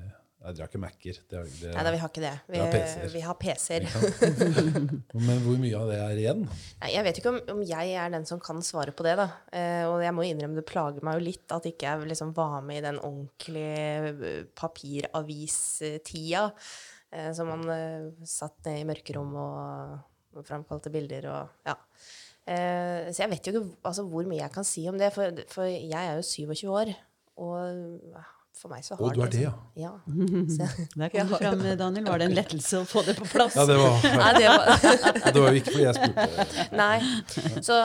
[0.43, 1.17] Jeg dere har ikke Mac-er.
[1.39, 2.31] Er- Nei da, vi har ikke det.
[2.51, 2.57] Vi,
[3.13, 3.85] Vi har PC-er.
[3.87, 4.89] PC-er.
[5.27, 6.41] Men hvor mye av det er igjen?
[6.81, 9.13] Nei, Jeg vet ikke om, om jeg er den som kan svare på det.
[9.21, 9.29] da.
[9.55, 12.57] Eh, og jeg må innrømme det plager meg jo litt at ikke jeg liksom var
[12.67, 15.13] med i den ordentlige papiravistida.
[15.23, 16.43] papiravis-tida.
[17.13, 19.97] Eh, som man eh, satt ned i mørkerom og,
[20.35, 21.75] og framkalte bilder og ja.
[22.43, 25.31] Eh, så jeg vet jo ikke altså, hvor mye jeg kan si om det, for,
[25.53, 26.91] for jeg er jo 27 år.
[27.39, 28.09] Og
[28.57, 29.51] for meg så har Å, du er det, ja.
[29.79, 29.91] ja.
[30.55, 32.05] Så, Der kom det fram, Daniel.
[32.07, 33.55] Var det en lettelse å få det på plass?
[33.57, 34.83] Ja, det var, nei, det var
[35.33, 36.67] det var jo ikke fordi jeg spurte.
[36.77, 36.99] Nei.
[37.65, 37.79] Så,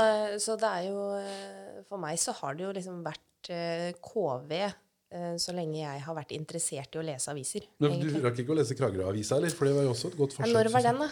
[0.44, 4.54] så det er jo eh, For meg så har det jo liksom vært eh, KV
[4.60, 7.66] eh, så lenge jeg har vært interessert i å lese aviser.
[7.80, 9.54] Men du rakk ikke å lese Kragerø-avisa, eller?
[9.56, 10.56] For det var jo også et godt Ja, forsøk.
[10.58, 11.10] når var den, da?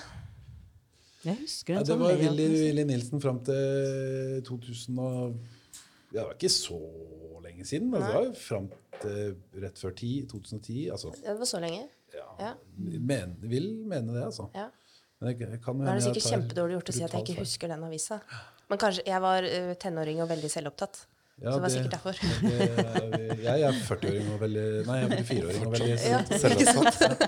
[1.26, 2.64] Jeg husker Ja, det var Willy, liksom.
[2.68, 5.55] Willy Nilsen fram til 2000 og ja,
[6.16, 6.78] Det var ikke så
[7.44, 7.92] lenge siden.
[7.94, 8.68] Altså, det var jo fram
[9.02, 10.78] til rett før 10, 2010.
[10.94, 11.82] Altså, Det var så lenge?
[12.14, 12.52] ja, Ja.
[12.78, 14.48] men, vil mene det, altså.
[14.54, 14.70] ja.
[15.20, 17.40] Men jeg, jeg kan Da er det sikkert kjempedårlig gjort å si at jeg ikke
[17.40, 18.18] husker den avisa.
[18.68, 21.06] Men kanskje jeg var uh, tenåring og veldig selvopptatt.
[21.38, 22.12] Ja, så det var sikkert derfor.
[22.40, 27.20] det- Jeg er 40-åring og veldig Nei, jeg er 44-åring og veldig Ja, Selvopptatt.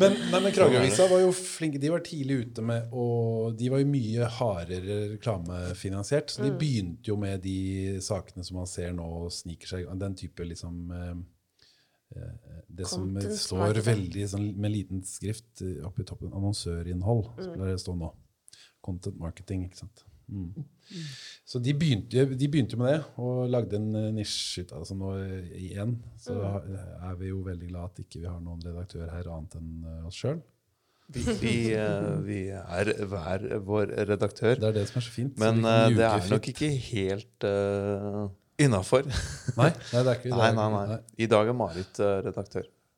[0.00, 1.78] Men, nei, men Kragerø-avisa var jo flinke.
[1.82, 6.30] De var tidlig ute med og De var jo mye hardere reklamefinansiert.
[6.32, 6.58] Så de Mm.
[6.62, 10.90] begynte jo med de sakene som man ser nå og sniker seg Den type liksom
[10.96, 11.14] eh,
[12.16, 12.32] eh,
[12.74, 16.32] Det som Content står veldig sånn, med liten skrift eh, oppe i toppen.
[16.32, 17.58] Annonsørinnhold, Mm.
[17.68, 18.14] det stå nå.
[18.82, 20.04] Content marketing, ikke sant.
[20.32, 20.64] Mm.
[21.52, 24.88] Så de begynte, de begynte med det, og lagde en eh, nisje ut av det.
[24.88, 26.76] Så nå eh, igjen så Mm.
[27.10, 30.06] er vi jo veldig glad at ikke vi har noen redaktør her annet enn eh,
[30.08, 30.40] oss sjøl.
[31.12, 31.56] Vi, vi,
[32.24, 34.54] vi er hver vår redaktør.
[34.56, 35.34] Det er det som er så fint.
[35.42, 38.30] Men så det er nok ikke helt uh,
[38.62, 39.04] innafor.
[39.58, 40.98] Nei, nei, det er ikke det Nei, nei, nei.
[41.20, 42.22] I dag er Marit eh,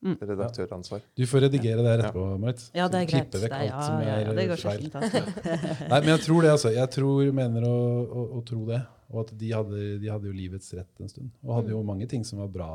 [0.05, 0.31] redaktør.
[0.31, 1.05] Redaktøransvar.
[1.17, 2.37] Du får redigere det etterpå, ja.
[2.41, 2.65] Marit.
[2.77, 3.29] Ja, det er greit.
[3.29, 4.85] Klippe vekk alt som ja, ja, er ja, det går feil.
[4.93, 5.21] altså.
[5.91, 6.73] Nei, men jeg tror det, altså.
[6.75, 8.81] Jeg tror, mener å, å, å tro det.
[9.13, 11.31] Og at de hadde, de hadde jo livets rett en stund.
[11.45, 12.69] Og hadde jo mange ting som var bra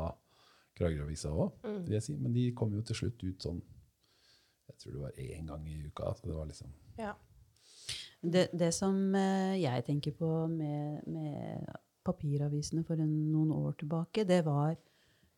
[0.79, 2.15] Kragerø-avisa òg, vil jeg si.
[2.19, 3.59] Men de kom jo til slutt ut sånn
[4.71, 6.13] Jeg tror det var én gang i uka.
[6.17, 7.15] Så det var liksom Ja.
[8.21, 11.71] Det, det som eh, jeg tenker på med, med
[12.05, 14.75] papiravisene for en, noen år tilbake, det var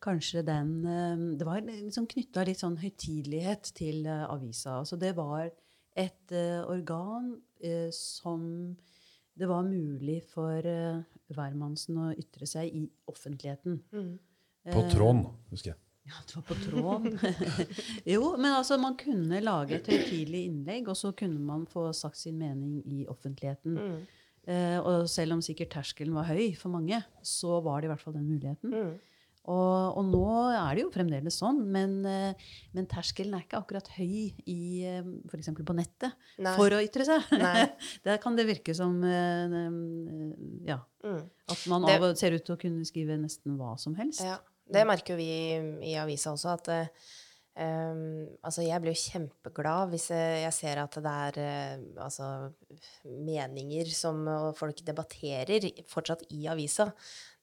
[0.04, 4.80] kanskje den eh, Det var liksom knytta litt sånn høytidelighet til eh, avisa.
[4.82, 5.48] Altså det var
[5.94, 7.34] et eh, organ
[7.96, 8.42] som
[9.32, 10.66] det var mulig for
[11.32, 13.78] hvermannsen å ytre seg i offentligheten.
[14.68, 15.78] På tråden, husker jeg.
[16.04, 17.16] Ja, det var på tråden.
[18.12, 22.20] jo, men altså, man kunne lage et høytidelig innlegg, og så kunne man få sagt
[22.20, 23.80] sin mening i offentligheten.
[24.44, 28.04] Eh, og selv om sikkert terskelen var høy for mange, så var det i hvert
[28.04, 28.74] fall den muligheten.
[28.74, 28.94] Mm.
[29.44, 30.20] Og, og nå
[30.56, 35.02] er det jo fremdeles sånn, men, eh, men terskelen er ikke akkurat høy i eh,
[35.28, 35.50] f.eks.
[35.58, 36.54] på nettet Nei.
[36.56, 37.26] for å ytre seg.
[38.06, 39.58] Der kan det virke som eh,
[40.70, 41.20] ja, Mm.
[41.52, 44.22] at man Det- av og ser ut til å kunne skrive nesten hva som helst.
[44.24, 44.38] Ja,
[44.72, 46.70] det merker jo vi i, avisa også, at
[47.60, 52.30] um, altså jeg blir jo kjempeglad hvis jeg, jeg ser at det er uh, altså,
[53.04, 54.24] meninger som
[54.56, 56.88] folk debatterer fortsatt i avisa.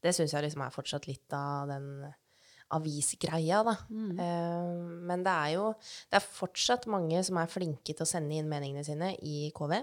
[0.02, 1.88] Det syns jeg liksom er fortsatt litt av den
[2.76, 3.76] avisgreia, da.
[3.92, 4.76] Eh,
[5.10, 5.72] men det er jo
[6.12, 9.78] det er fortsatt mange som er flinke til å sende inn meningene sine i KV.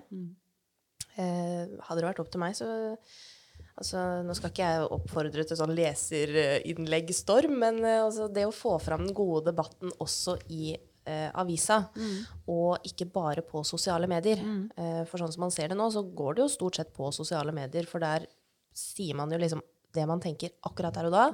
[1.19, 2.71] Eh, hadde det vært opp til meg, så
[3.79, 8.73] Altså, nå skal ikke jeg oppfordre til sånn leserinnleggstorm, men uh, altså, det å få
[8.83, 10.73] fram den gode debatten også i
[11.09, 11.79] avisa,
[12.53, 14.43] og ikke bare på sosiale medier.
[14.77, 17.09] Eh, for sånn som man ser det nå, så går det jo stort sett på
[17.17, 18.27] sosiale medier, for der
[18.77, 19.63] sier man jo liksom
[19.95, 21.25] det man tenker akkurat der og da.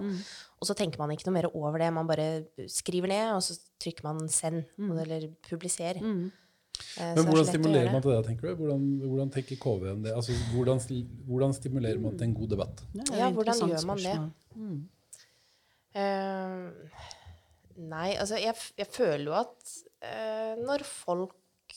[0.61, 1.91] Og så tenker man ikke noe mer over det.
[1.93, 6.01] Man bare skriver ned, og så trykker man 'send' eller 'publiser'.
[6.99, 8.55] Eh, Men hvordan stimulerer man til det, tenker du?
[8.59, 10.13] Hvordan, hvordan tenker KV om det?
[10.15, 10.81] Altså, hvordan,
[11.27, 12.83] hvordan stimulerer man til en god debatt?
[13.15, 14.17] Ja, hvordan gjør man det?
[15.95, 16.99] Eh,
[17.77, 21.77] nei, altså jeg, jeg føler jo at uh, når folk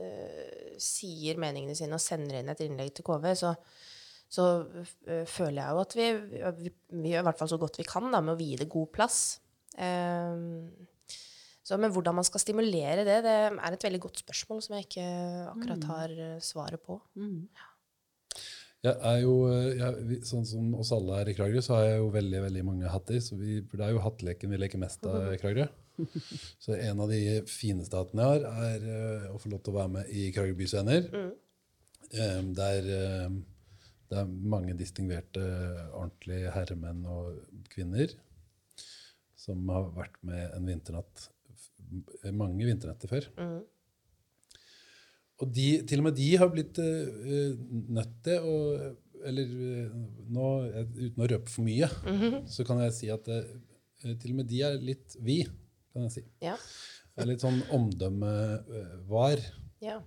[0.00, 3.52] uh, sier meningene sine og sender inn et innlegg til KV, så,
[4.30, 4.46] så
[5.10, 6.06] eh, føler jeg jo at vi,
[6.60, 8.70] vi, vi gjør i hvert fall så godt vi kan da, med å vie det
[8.70, 9.40] god plass.
[9.74, 10.44] Eh,
[11.66, 14.88] så, men hvordan man skal stimulere det, det er et veldig godt spørsmål som jeg
[14.88, 15.10] ikke
[15.50, 17.00] akkurat har eh, svaret på.
[17.18, 17.42] Mm.
[18.80, 19.34] Jeg er jo,
[19.76, 22.88] jeg, sånn som oss alle her i Kragerø, så har jeg jo veldig veldig mange
[22.94, 23.18] hatter.
[23.20, 25.66] så vi, Det er jo hattleken vi leker mest av i Kragerø.
[26.64, 29.92] Så en av de fineste hattene jeg har, er å få lov til å være
[29.98, 31.10] med i Kragerø Bys Venner.
[32.10, 33.26] Eh, der eh,
[34.10, 35.42] det er mange distingverte,
[35.94, 37.36] ordentlige herremenn og
[37.70, 38.10] kvinner
[39.38, 41.28] som har vært med en vinternatt
[42.36, 43.28] mange vinternetter før.
[45.40, 47.54] Og de, til og med de har blitt eh,
[47.96, 48.58] nødt til å
[49.20, 49.96] Eller uh,
[50.32, 50.44] nå,
[50.96, 51.88] uten å røpe for mye,
[52.48, 53.42] så kan jeg si at uh,
[54.16, 55.42] til og med de er litt vi,
[55.92, 56.22] kan jeg si.
[56.40, 56.54] Ja.
[57.20, 59.44] Er litt sånn omdømmevar.
[59.84, 59.98] ja.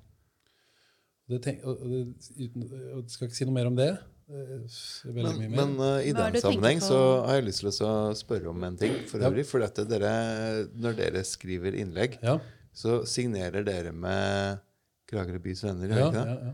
[1.30, 1.92] Det tenk, og, og,
[2.36, 3.92] uten, og jeg skal ikke si noe mer om det.
[4.28, 8.64] eh, Men, men uh, i den sammenheng så har jeg lyst til å spørre om
[8.68, 9.30] en ting for Ja.
[9.32, 9.46] øvrig.
[9.48, 10.12] For dette dere,
[10.76, 12.40] når dere skriver innlegg, ja,
[12.76, 14.60] så signerer dere med
[15.08, 15.88] Kragerø bys venner.
[15.94, 16.28] ja, ikke det?
[16.28, 16.54] ja, ja.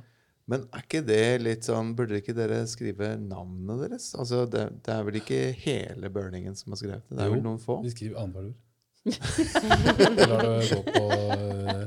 [0.50, 4.08] Men er ikke det litt sånn Burde ikke dere skrive navnet deres?
[4.18, 7.18] Altså, det, det er vel ikke hele burningen som har skrevet det?
[7.18, 7.36] Det er Jo.
[7.36, 7.76] vel noen få?
[7.86, 8.58] Vi skriver annethvert ord.
[9.08, 11.86] Lar det gå på eh,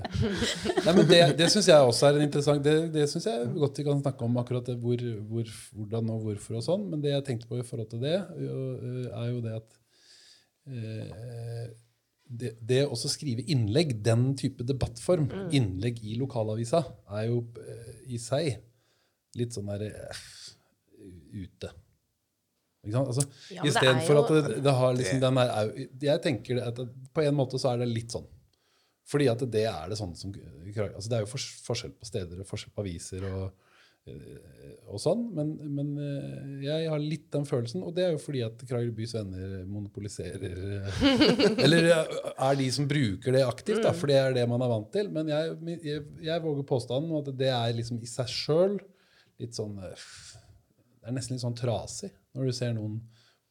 [0.87, 3.79] Nei, men Det, det syns jeg også er en interessant Det, det synes jeg godt
[3.79, 6.89] vi kan snakke om, akkurat det, hvor, hvor, hvordan og hvorfor og sånn.
[6.91, 9.79] Men det jeg tenkte på i forhold til det, er jo det at
[10.73, 11.71] eh,
[12.33, 16.83] det, det å skrive innlegg, den type debattform, innlegg i lokalavisa,
[17.19, 18.55] er jo eh, i seg
[19.39, 20.27] litt sånn der eh,
[21.43, 21.73] ute.
[22.83, 22.99] Ikke?
[22.99, 26.89] Altså, Ja, Istedenfor jo- at det, det har liksom den der Jeg tenker at det,
[27.15, 28.27] på en måte så er det litt sånn.
[29.07, 31.31] Fordi at det er det sånn som altså Det er jo
[31.67, 33.53] forskjell på steder og forskjell på aviser og,
[34.09, 38.23] eh, og sånn, men, men eh, jeg har litt den følelsen, og det er jo
[38.23, 41.05] fordi at Kragerø bys venner monopoliserer eh,
[41.67, 44.91] Eller er de som bruker det aktivt, da, for det er det man er vant
[44.95, 45.11] til.
[45.13, 45.55] Men jeg,
[45.87, 48.81] jeg, jeg våger påstanden om at det er liksom i seg sjøl
[49.43, 52.99] litt sånn Det er nesten litt sånn trasig når du ser noen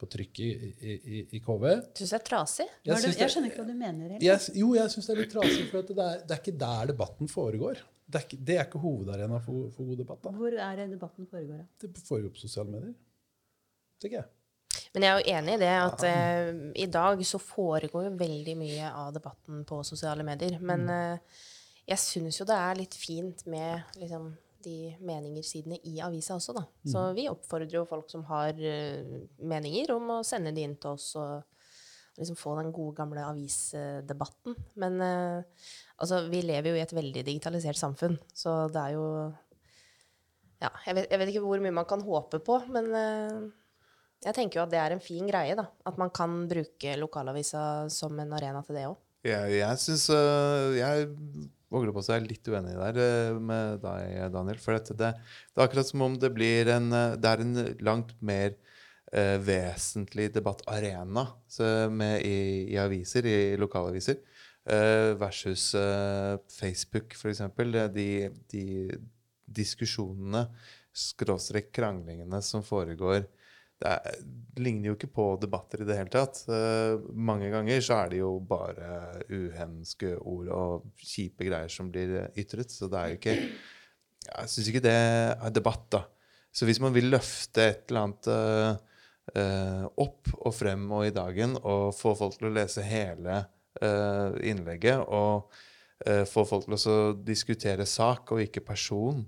[0.01, 0.49] på trykk i,
[0.81, 1.65] i, i, i KV.
[1.99, 2.65] Syns jeg er trasig.
[2.87, 4.15] Jeg, det- Jeg skjønner ikke hva du mener.
[4.23, 6.57] Jeg, jo, jeg syns det er litt trasig, for at det, er, det er ikke
[6.63, 7.83] der debatten foregår.
[8.11, 10.23] Det er ikke, det er ikke hovedarena for, for god debatt.
[10.25, 10.31] da.
[10.35, 11.61] Hvor er det debatten foregår?
[11.61, 11.87] da?
[11.87, 12.95] Det foregår på sosiale medier.
[14.01, 14.29] Tenker jeg.
[14.95, 16.49] Men jeg er jo enig i det at eh,
[16.83, 20.57] i dag så foregår jo veldig mye av debatten på sosiale medier.
[20.59, 21.39] Men eh,
[21.93, 24.31] jeg syns jo det er litt fint med liksom,
[24.63, 26.63] de meningersidene i avisa også, da.
[26.87, 30.95] Så vi oppfordrer jo folk som har uh, meninger, om å sende de inn til
[30.95, 31.41] oss og
[32.19, 34.57] liksom få den gode, gamle avisdebatten.
[34.81, 39.07] Men uh, altså, vi lever jo i et veldig digitalisert samfunn, så det er jo
[40.61, 43.47] Ja, jeg vet, jeg vet ikke hvor mye man kan håpe på, men uh,
[44.21, 45.65] jeg tenker jo at det er en fin greie, da.
[45.89, 48.99] At man kan bruke lokalavisa som en arena til det òg.
[49.25, 50.07] Jeg, jeg syns
[50.73, 51.09] Jeg
[51.71, 54.59] våger på å er litt uenig der øh, med deg, Daniel.
[54.61, 57.55] For det, det er akkurat som om det blir en øh, Det er en
[57.85, 58.53] langt mer
[59.13, 61.27] øh, vesentlig debattarena
[61.91, 64.19] med i, i aviser, i lokalaviser,
[64.67, 67.79] øh, versus øh, Facebook, eksempel.
[67.95, 68.09] De,
[68.51, 68.65] de
[69.47, 70.47] diskusjonene
[70.91, 73.23] skråstrek kranglingene som foregår
[73.81, 74.21] det, er,
[74.61, 76.43] ligner jo ikke på debatter i det hele tatt.
[76.49, 82.31] Uh, mange ganger så er det jo bare uhemske ord og kjipe greier som blir
[82.39, 82.73] ytret.
[82.73, 83.37] Så det er jo ikke
[84.21, 86.05] Jeg syns ikke det er debatt, da.
[86.53, 91.55] Så hvis man vil løfte et eller annet uh, opp og frem og i dagen
[91.61, 93.45] og få folk til å lese hele
[93.81, 95.53] innlegget og
[96.27, 99.21] få folk til å diskutere sak og ikke person,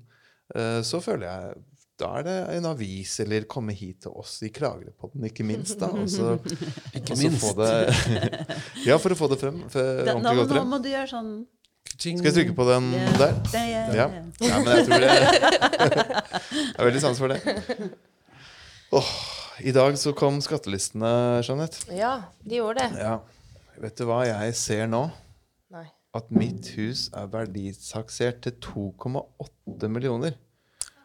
[0.83, 1.61] så føler jeg
[2.01, 5.77] da er det en avis, eller komme hit til oss i Kragerøpodden, ikke minst.
[5.81, 5.91] da.
[5.93, 6.37] Også,
[6.97, 7.59] ikke minst.
[8.89, 9.59] ja, for å få det frem.
[9.69, 11.29] Da, nå, nå må du gjøre sånn
[11.93, 13.19] Skal jeg trykke på den yeah.
[13.21, 13.37] der?
[13.53, 13.93] Yeah.
[13.93, 14.07] Ja.
[14.41, 14.57] ja.
[14.63, 15.11] men jeg tror det
[16.63, 17.91] Jeg har veldig sans for det.
[18.93, 19.11] Oh,
[19.61, 21.11] I dag så kom skattelistene,
[21.45, 21.85] Jeanette.
[21.93, 23.03] Ja, de gjorde det.
[23.05, 23.19] Ja.
[23.83, 25.05] Vet du hva jeg ser nå?
[25.73, 25.85] Nei.
[26.13, 30.37] At mitt hus er verditaksert til 2,8 millioner.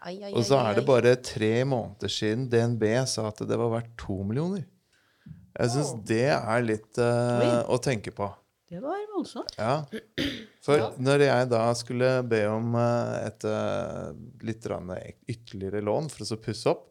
[0.06, 3.72] Ai, ai, og så er det bare tre måneder siden DNB sa at det var
[3.72, 4.66] verdt to millioner.
[5.58, 6.02] Jeg syns oh.
[6.06, 8.28] det er litt uh, å tenke på.
[8.68, 9.56] Det var voldsomt.
[9.58, 9.80] Ja.
[10.64, 10.90] For ja.
[11.02, 14.12] når jeg da skulle be om uh, et uh,
[14.46, 16.86] litt ytterligere lån for å pusse opp,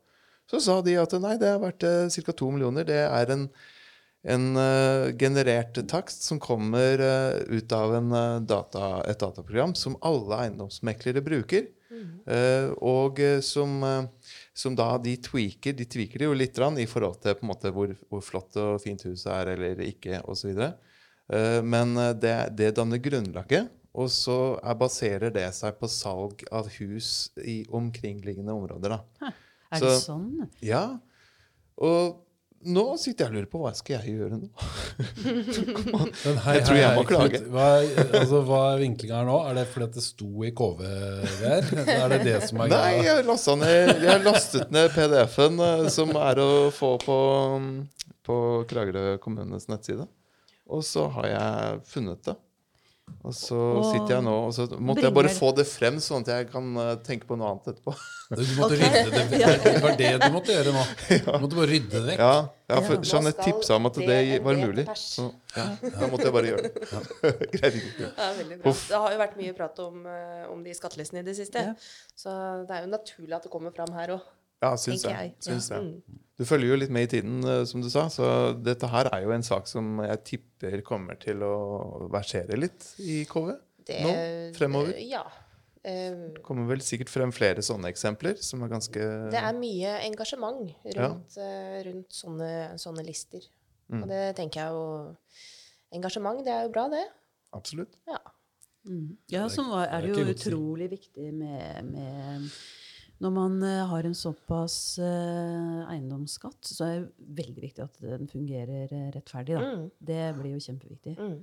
[0.47, 2.35] så sa de at nei, det er verdt ca.
[2.35, 2.87] to millioner.
[2.87, 3.47] Det er en,
[4.31, 4.45] en
[5.19, 7.03] generert takst som kommer
[7.51, 7.97] ut av
[8.47, 11.67] data, et dataprogram som alle eiendomsmeklere bruker.
[11.87, 16.75] Uh, og eh, som, uh, som, da de tweaker De tweaker det jo litt rann,
[16.81, 20.51] i forhold til måte hvor, hvor flott og fint huset er eller ikke osv.
[21.31, 23.71] Uh, men det, det, danner grunnlaget.
[23.97, 28.97] Og så er, baserer det seg på salg av hus i omkringliggende områder.
[28.97, 29.31] da.
[29.71, 30.29] Er det så, sånn?
[30.63, 30.85] Ja.
[31.81, 32.26] Og
[32.65, 34.47] nå sitter jeg og lurer på hva skal jeg gjøre nå.
[36.45, 37.41] hei, jeg tror jeg må klage.
[37.53, 37.67] Hva,
[38.05, 39.35] altså, hva er vinklinga her nå?
[39.45, 40.81] Er det fordi at det sto i KV
[41.43, 41.69] der?
[41.97, 42.81] Er det det som er greia?
[42.81, 47.19] Nei, jeg har, ned, jeg lastet ned PDF-en eh, som er å få på,
[48.25, 50.09] på Kragerø kommunes nettside.
[50.67, 52.35] Og så har jeg funnet det.
[53.27, 53.57] Og så
[53.89, 56.67] sitter jeg nå og så måtte jeg bare få det frem, sånn at jeg kan
[56.79, 57.95] uh, tenke på noe annet etterpå.
[58.27, 58.89] Du måtte okay.
[58.91, 60.81] rydde det Det var det du måtte gjøre nå.
[61.23, 62.23] Du måtte bare rydde det vekk.
[62.23, 62.33] Ja,
[62.73, 64.83] ja for Jeanette tipsa om at det var mulig.
[64.99, 66.73] Så ja, da måtte jeg bare gjøre det.
[66.83, 67.61] Det
[68.27, 68.75] er veldig bra.
[68.75, 71.63] Det har jo vært mye prat om, uh, om de skattelistene i det siste.
[72.19, 72.35] Så
[72.67, 74.31] det er jo naturlig at det kommer fram her òg.
[74.63, 75.13] Ja, syns jeg.
[75.15, 75.35] jeg.
[75.47, 75.87] Syns jeg.
[75.87, 76.23] Mm.
[76.37, 78.05] Du følger jo litt med i tiden, eh, som du sa.
[78.13, 78.27] Så
[78.61, 83.23] dette her er jo en sak som jeg tipper kommer til å versere litt i
[83.29, 83.51] KV
[83.87, 84.13] det, nå
[84.57, 84.93] fremover.
[85.01, 85.25] Ja.
[85.87, 89.93] Uh, det kommer vel sikkert frem flere sånne eksempler som er ganske Det er mye
[90.03, 90.65] engasjement
[90.97, 91.45] rundt, ja.
[91.45, 92.49] uh, rundt sånne,
[92.81, 93.45] sånne, lister.
[93.87, 94.01] Mm.
[94.01, 94.87] Og det tenker jeg jo
[95.95, 97.05] Engasjement, det er jo bra, det.
[97.55, 97.93] Absolutt.
[98.09, 98.17] Ja.
[98.83, 99.15] Mm.
[99.31, 102.49] Ja, så er det jo utrolig viktig med, med
[103.23, 108.29] når man uh, har en såpass uh, eiendomsskatt, så er det veldig viktig at den
[108.29, 109.57] fungerer uh, rettferdig.
[109.57, 109.85] Mm.
[110.09, 111.15] Det blir jo kjempeviktig.
[111.17, 111.37] Mm.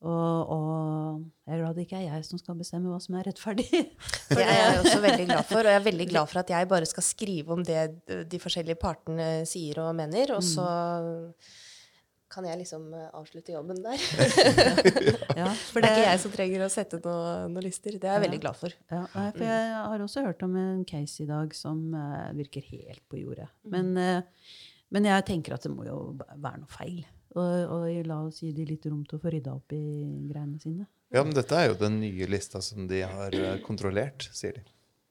[0.00, 3.26] Og, og, jeg er glad det ikke er jeg som skal bestemme hva som er
[3.28, 3.66] rettferdig.
[4.36, 5.60] det er jeg også veldig glad for.
[5.60, 7.82] Og jeg er veldig glad for at jeg bare skal skrive om det
[8.30, 10.32] de forskjellige partene sier og mener.
[10.38, 10.68] Og så
[12.30, 14.00] kan jeg liksom eh, avslutte jobben der.
[15.40, 17.96] ja, for det, er ikke jeg som trenger å sette noen noe lister.
[17.96, 18.76] Det er jeg ja, veldig glad for.
[18.92, 23.02] Ja, for Jeg har også hørt om en case i dag som uh, virker helt
[23.10, 23.48] på jordet.
[23.66, 23.72] Mm.
[23.74, 24.60] Men, uh,
[24.94, 26.00] men, jeg tenker at det må jo
[26.30, 27.02] være noe feil.
[27.38, 29.84] Og, og la oss gi de litt rom til å få rydda opp i
[30.30, 30.88] greiene sine.
[31.14, 33.34] Ja, men dette er jo den nye lista som de har
[33.66, 34.64] kontrollert, sier de.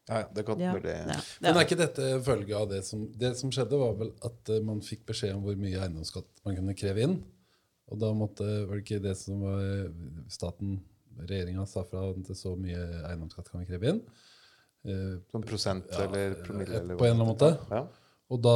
[0.09, 0.73] Ja, ja, det kan ja.
[0.73, 0.93] mulig.
[0.93, 1.17] Ja.
[1.39, 4.61] Men er ikke dette følge av det som Det som skjedde, var vel at uh,
[4.65, 7.19] man fikk beskjed om hvor mye eiendomsskatt man kunne kreve inn.
[7.89, 9.93] Og da måtte, var det ikke det som var
[10.29, 10.79] staten,
[11.19, 14.03] regjeringa, sa fra at så mye eiendomsskatt kan vi kreve inn.
[14.87, 16.81] Uh, som prosent eller promille?
[16.81, 17.53] Eller på en eller annen måte.
[17.69, 17.85] Ja.
[18.29, 18.55] Og da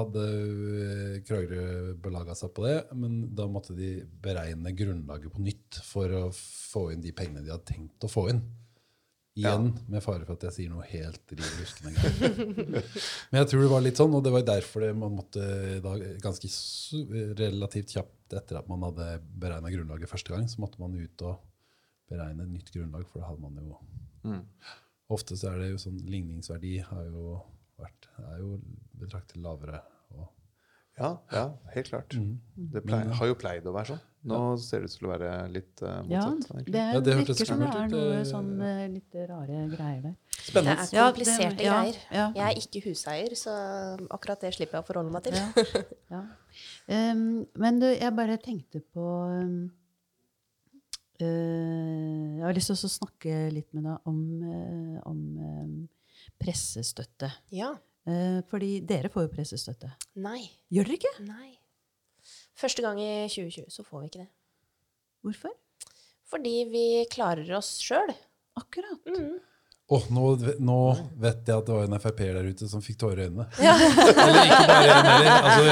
[0.00, 5.78] hadde eh, Kragerø belaga seg på det, men da måtte de beregne grunnlaget på nytt
[5.86, 8.42] for å få inn de pengene de hadde tenkt å få inn.
[9.34, 9.84] Igjen, ja.
[9.94, 11.92] med fare for at jeg sier noe helt riv ruskende.
[13.30, 15.46] Men jeg tror det var litt sånn, og det var derfor det man måtte
[15.84, 16.50] da, ganske
[17.38, 19.06] relativt kjapt etter at man hadde
[19.40, 21.40] beregna grunnlaget første gang, så måtte man ut og
[22.12, 23.78] beregne et nytt grunnlag, for det hadde man jo
[24.28, 24.44] mm.
[25.12, 27.38] Ofte så er det jo sånn ligningsverdi har jo
[27.80, 28.54] vært, er jo
[29.00, 29.80] betraktet lavere.
[30.98, 32.14] Ja, ja, helt klart.
[32.14, 32.40] Mm.
[32.72, 34.00] Det plei, har jo pleid å være sånn.
[34.28, 34.50] Nå ja.
[34.62, 36.58] ser det ut til å være litt uh, motsatt.
[36.60, 40.14] Ja, det, ja, det virker som det er noe sånn uh, litt rare greier der.
[40.36, 40.84] Spennende.
[40.86, 41.98] Det er kompliserte ja, greier.
[42.14, 43.54] Ja, jeg er ikke huseier, så
[44.14, 45.86] akkurat det slipper jeg å forholde meg til.
[46.92, 47.24] um,
[47.64, 49.56] men du, jeg bare tenkte på um,
[51.18, 54.20] uh, Jeg har lyst til å snakke litt med deg om,
[55.08, 55.74] om um,
[56.38, 57.32] pressestøtte.
[57.50, 57.72] Ja.
[58.08, 59.92] Eh, fordi dere får jo pressestøtte.
[60.22, 60.40] Nei.
[60.74, 61.12] Gjør dere ikke?
[61.28, 61.52] Nei.
[62.58, 64.30] Første gang i 2020 så får vi ikke det.
[65.22, 65.54] Hvorfor?
[66.32, 68.10] Fordi vi klarer oss sjøl.
[68.58, 69.06] Akkurat.
[69.06, 69.38] Mm.
[69.92, 70.22] Åh, nå,
[70.62, 70.74] nå
[71.20, 73.44] vet jeg at det var en Frp-er der ute som fikk tårer i øynene.
[73.60, 75.32] Eller ikke bare heller.
[75.42, 75.64] Altså,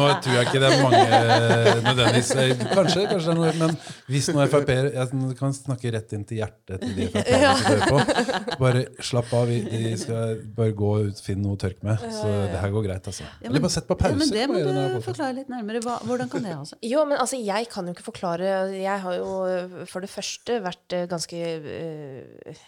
[0.00, 3.52] nå tror jeg ikke det er mange eh, nødvendigvis eh, Kanskje, kanskje det er noe,
[3.60, 3.76] men
[4.08, 7.92] hvis noen Frp-er Jeg kan snakke rett inn til hjertet til de Frp-erne som hører
[7.92, 8.56] på.
[8.64, 9.44] Bare slapp av.
[9.52, 12.02] vi- De skal bare gå ut, finne noe å tørke med.
[12.16, 13.28] Så det her går greit, altså.
[13.28, 14.18] Ja, men- Eller bare sett på Ja, pause.
[14.24, 15.84] men det må du forklare litt nærmere.
[15.86, 16.80] Hva, hvordan kan det altså?
[16.96, 20.98] Jo, men altså, jeg kan jo ikke forklare Jeg har jo for det første vært
[20.98, 22.66] eh, ganske eh,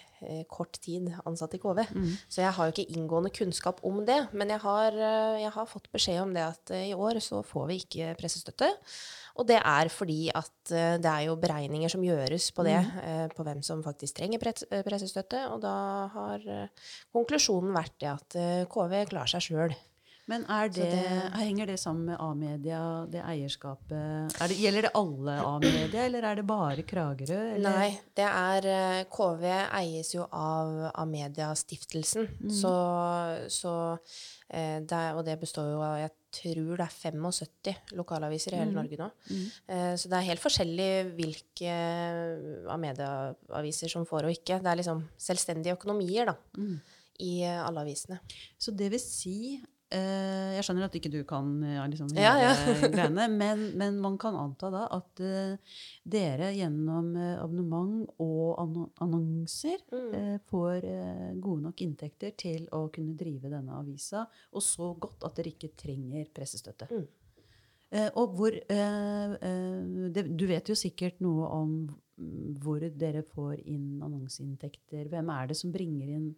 [0.51, 1.83] kort tid ansatt i KV.
[2.29, 4.19] Så jeg har jo ikke inngående kunnskap om det.
[4.33, 7.43] Men jeg har, eh, jeg har fått beskjed om det at eh, i år så
[7.47, 8.69] får vi ikke pressestøtte.
[9.41, 13.37] Og det er fordi at eh, det er jo beregninger som gjøres på det, mm.
[13.37, 15.47] på hvem som faktisk trenger eh, pressestøtte.
[15.55, 15.77] Og da
[16.15, 19.77] har eh, konklusjonen vært det at eh, KV klarer seg sjøl.
[20.31, 23.97] Men det, det- henger det sammen med A-media, det eierskapet
[24.41, 27.41] er det, Gjelder det alle A-media, eller er det bare Kragerø?
[27.57, 27.79] Eller?
[27.79, 29.45] Nei, det er eh, KV
[29.81, 32.31] eies jo av A-media-stiftelsen.
[32.55, 32.73] Så,
[33.51, 33.75] så
[34.49, 38.71] eh, det Og det består jo av jeg tror det er 75 lokalaviser i hele
[38.77, 39.09] Norge nå.
[39.35, 39.97] Mm.
[39.99, 41.73] så det er helt forskjellig hvilke
[42.71, 44.61] A-media-aviser som får og ikke.
[44.63, 46.37] Det er liksom selvstendige økonomier da,
[47.21, 48.21] i eh, alle avisene.
[48.61, 49.59] Så det vil si
[49.95, 52.53] eh, Jeg skjønner at ikke du kan ja, liksom, Ja, ja.
[52.95, 58.89] greiene, men, men man kan anta da at uh, dere gjennom uh, abonnement og anno
[59.05, 60.11] annonser Mm.
[60.15, 64.25] eh, får eh, gode nok inntekter til å kunne drive denne avisa,
[64.55, 66.87] og så godt at dere ikke trenger pressestøtte.
[66.91, 67.07] Mm.
[67.91, 71.73] Eh, og hvor eh, eh, det, Du vet jo sikkert noe om
[72.63, 75.09] hvor dere får inn annonseinntekter.
[75.11, 76.29] Hvem er det som bringer inn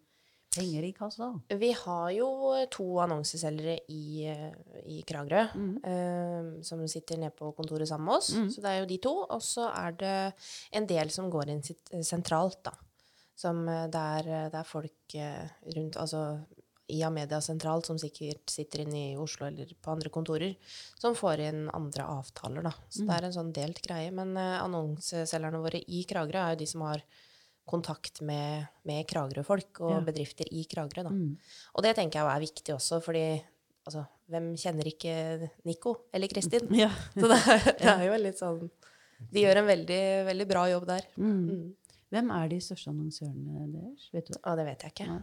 [0.55, 1.29] penger i kassa?
[1.49, 2.29] Vi har jo
[2.71, 4.53] to annonseselgere i, eh,
[4.87, 5.43] i Kragerø
[5.85, 8.33] eh, som sitter nede på kontoret sammen med oss.
[8.55, 9.15] Så det er jo de to.
[9.31, 10.17] Og så er det
[10.73, 12.73] en del som går inn sitt, eh, sentralt, da.
[13.35, 15.17] Som der, eh, det er folk
[15.75, 16.45] rundt Altså
[16.93, 20.57] i Amedia sentralt, som sikkert sitter inne i Oslo eller på andre kontorer,
[21.01, 22.73] som får inn andre avtaler, da.
[22.93, 24.11] Så det er en sånn delt greie.
[24.15, 27.05] Men eh, annonseselgerne våre i Kragerø er jo de som har
[27.69, 30.01] kontakt med, med Kragerø-folk og Ja.
[30.01, 31.09] bedrifter i Kragerø.
[31.11, 31.37] Mm.
[31.77, 33.25] Og det tenker jeg er viktig også, fordi
[33.87, 36.67] altså, hvem kjenner ikke Nico eller Kristin?
[36.75, 36.91] Ja.
[37.15, 38.71] Så det er, det er jo litt sånn
[39.33, 41.07] De gjør en veldig, veldig bra jobb der.
[41.17, 41.39] Mm.
[41.47, 41.69] Mm.
[42.13, 44.09] Hvem er de største annonsørene deres?
[44.13, 44.41] Vet du det?
[44.45, 45.07] Og det vet jeg ikke.
[45.07, 45.21] Ja.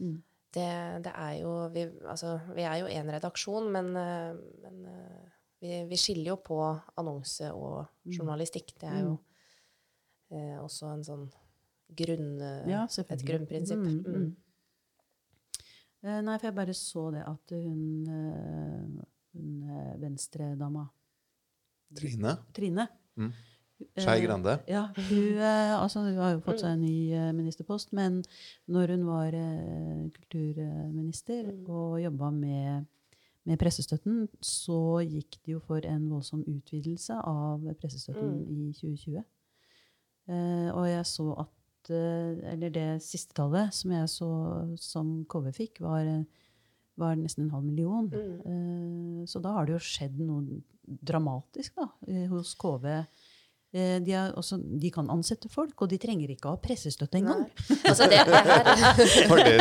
[0.00, 0.16] Mm.
[0.50, 0.68] Det,
[1.06, 5.28] det er jo vi, altså, vi er jo én redaksjon, men, eh, men eh,
[5.62, 6.58] vi, vi skiller jo på
[6.98, 8.14] annonse og Mm.
[8.16, 8.72] journalistikk.
[8.80, 9.10] Det er jo
[10.30, 11.26] eh, også en sånn
[11.96, 13.78] grunn, eh, Ja, et grunnprinsipp.
[13.78, 14.14] Mm, Mm.
[14.14, 14.36] mm.
[16.02, 19.04] Eh, Nei, for jeg bare så det at hun, eh,
[19.34, 20.88] hun venstredama
[21.94, 22.36] Trine.
[22.54, 23.32] Trine Mm.
[23.98, 24.60] Skei Grande.
[24.68, 28.22] Ja, hun, eh, altså, hun har jo fått seg en ny ministerpost, men
[28.68, 29.32] når hun var
[30.14, 32.86] kulturminister og jobba med,
[33.44, 39.24] med pressestøtten, så gikk det jo for en voldsom utvidelse av pressestøtten i 2020.
[40.30, 44.30] Eh, og jeg så at eh, Eller det siste tallet som jeg så
[44.78, 46.06] som KV fikk, var,
[47.00, 48.10] var nesten en halv million.
[48.14, 51.86] Eh, så da har det jo skjedd noe dramatisk da,
[52.32, 52.86] hos KV.
[53.72, 57.18] Eh, De, er også, de kan ansette folk, og de trenger ikke å ha pressestøtte
[57.20, 57.44] engang.
[57.86, 58.64] Altså, det, det her
[59.30, 59.58] Var det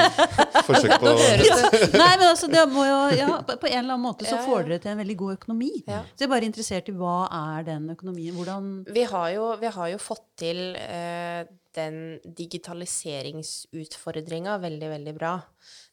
[0.65, 4.33] forsøk på Nei, men altså, det må jo, ja, på, en eller annen måte så
[4.35, 4.45] Ja, ja.
[4.49, 5.71] får dere til en veldig god økonomi.
[5.85, 6.01] Ja.
[6.15, 8.33] Så jeg er bare interessert i hva er den økonomien?
[8.37, 11.41] Hvordan Vi har jo, vi har jo fått til eh,
[11.77, 11.95] den
[12.39, 15.35] digitaliseringsutfordringa veldig, veldig bra.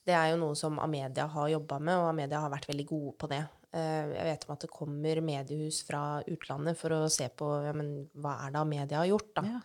[0.07, 3.13] Det er jo noe som Amedia har jobba med, og Amedia har vært veldig gode
[3.21, 3.43] på det.
[3.77, 6.03] Eh, jeg vet om at det kommer mediehus fra
[6.33, 9.33] utlandet for å se på ja, men, hva er det media har gjort.
[9.37, 9.47] Da.
[9.51, 9.63] Ja.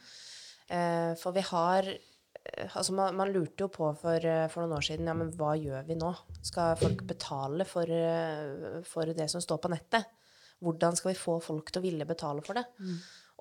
[0.72, 1.98] Eh, for vi har eh,
[2.74, 5.86] Altså, man, man lurte jo på for, for noen år siden ja, men hva gjør
[5.88, 6.12] vi nå?
[6.42, 7.92] Skal folk betale for,
[8.90, 10.10] for det som står på nettet?
[10.62, 12.66] Hvordan skal vi få folk til å ville betale for det?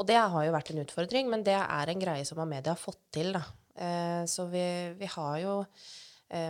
[0.01, 2.81] Og det har jo vært en utfordring, men det er en greie som Amedia har
[2.81, 3.35] fått til.
[3.37, 3.43] Da.
[4.29, 4.63] Så vi,
[4.97, 5.57] vi har jo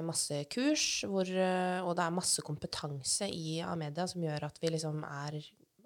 [0.04, 4.74] masse kurs, hvor, eh, og det er masse kompetanse i Amedia som gjør at vi
[4.76, 5.40] liksom er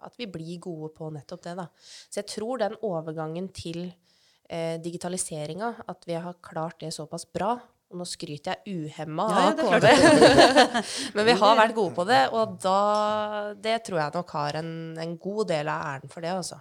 [0.05, 1.55] At vi blir gode på nettopp det.
[1.57, 1.69] Da.
[2.11, 3.87] Så jeg tror den overgangen til
[4.51, 7.55] eh, digitaliseringa, at vi har klart det såpass bra
[7.95, 9.87] og nå skryter jeg uhemma Ja, av det KV.
[11.15, 12.79] Men vi har vært gode på det, og da
[13.55, 16.59] Det tror jeg nok har en, en god del av æren for det, altså.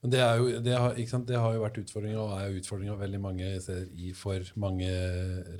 [0.00, 1.28] Men det, er jo, det, har, ikke sant?
[1.28, 4.90] det har jo vært utfordringa, og er jo utfordringa veldig mange steder i for mange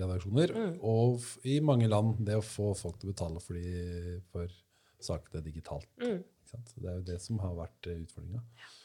[0.01, 0.57] redaksjoner.
[0.81, 4.61] Og i mange land, det å få folk til å betale for, de, for
[5.05, 5.91] sakene digitalt.
[6.01, 6.73] Ikke sant?
[6.73, 8.45] Så Det er jo det som har vært utfordringa.
[8.61, 8.77] Ja.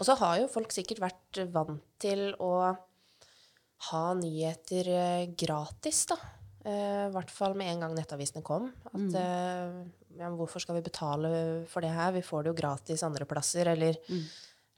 [0.00, 2.52] Og så har jo folk sikkert vært vant til å
[3.90, 6.16] ha nyheter eh, gratis, da.
[6.64, 8.70] Eh, I hvert fall med en gang nettavisene kom.
[8.92, 9.76] At eh,
[10.18, 11.32] ja, men hvorfor skal vi betale
[11.70, 12.14] for det her?
[12.16, 13.98] Vi får det jo gratis andre plasser, eller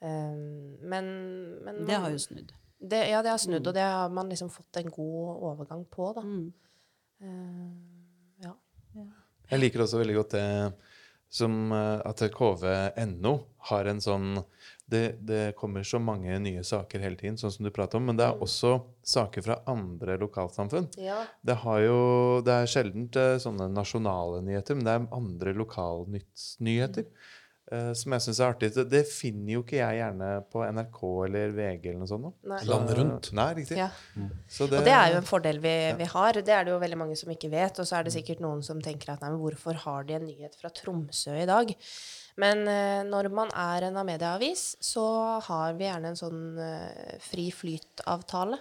[0.04, 0.36] eh,
[0.92, 1.08] Men,
[1.64, 2.52] men Det har jo snudd.
[2.78, 6.12] det, Ja, det har snudd, og det har man liksom fått en god overgang på,
[6.16, 6.24] da.
[6.24, 6.52] Mm.
[7.24, 8.52] Uh, ja.
[9.50, 10.48] Jeg liker også veldig godt det
[11.34, 13.34] som eh, at kv.no
[13.70, 14.38] har en sånn
[14.86, 18.18] det, det kommer så mange nye saker hele tiden, sånn som du prater om, men
[18.18, 18.74] det er også
[19.08, 20.90] saker fra andre lokalsamfunn.
[21.00, 21.22] ja.
[21.40, 21.96] Det, har jo,
[22.44, 27.08] det er sjelden eh, sånne nasjonale nyheter, men det er andre lokalnyheter.
[27.08, 27.32] eh,
[27.96, 28.68] som jeg syns er artig.
[28.74, 32.26] Det, det finner jo ikke jeg gjerne på NRK eller VG eller noe sånt.
[32.50, 32.58] Nei.
[32.68, 33.30] Landet rundt.
[33.36, 33.78] Nei, riktig.
[33.80, 33.86] Ja.
[34.52, 36.40] Så Og det er jo en fordel vi, vi har.
[36.44, 37.80] Det er det jo veldig mange som ikke vet.
[37.80, 40.28] Og så er det sikkert noen som tenker at nei, men hvorfor har de en
[40.28, 41.72] nyhet fra Tromsø i dag?
[42.40, 45.06] Men eh, når man er en Amedia-avis, så
[45.46, 48.58] har vi gjerne en sånn eh, fri flyt-avtale.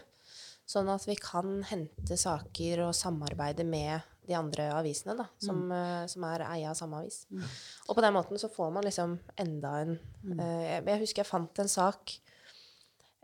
[0.70, 6.04] Sånn at vi kan hente saker og samarbeide med de andre avisene, da, som, eh,
[6.12, 7.24] som er eia av samme avis.
[7.88, 11.30] Og på den måten så får man liksom enda en uh, jeg, jeg husker jeg
[11.30, 12.16] fant en sak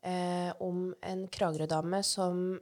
[0.05, 2.59] uh, om en Kragerø-dame som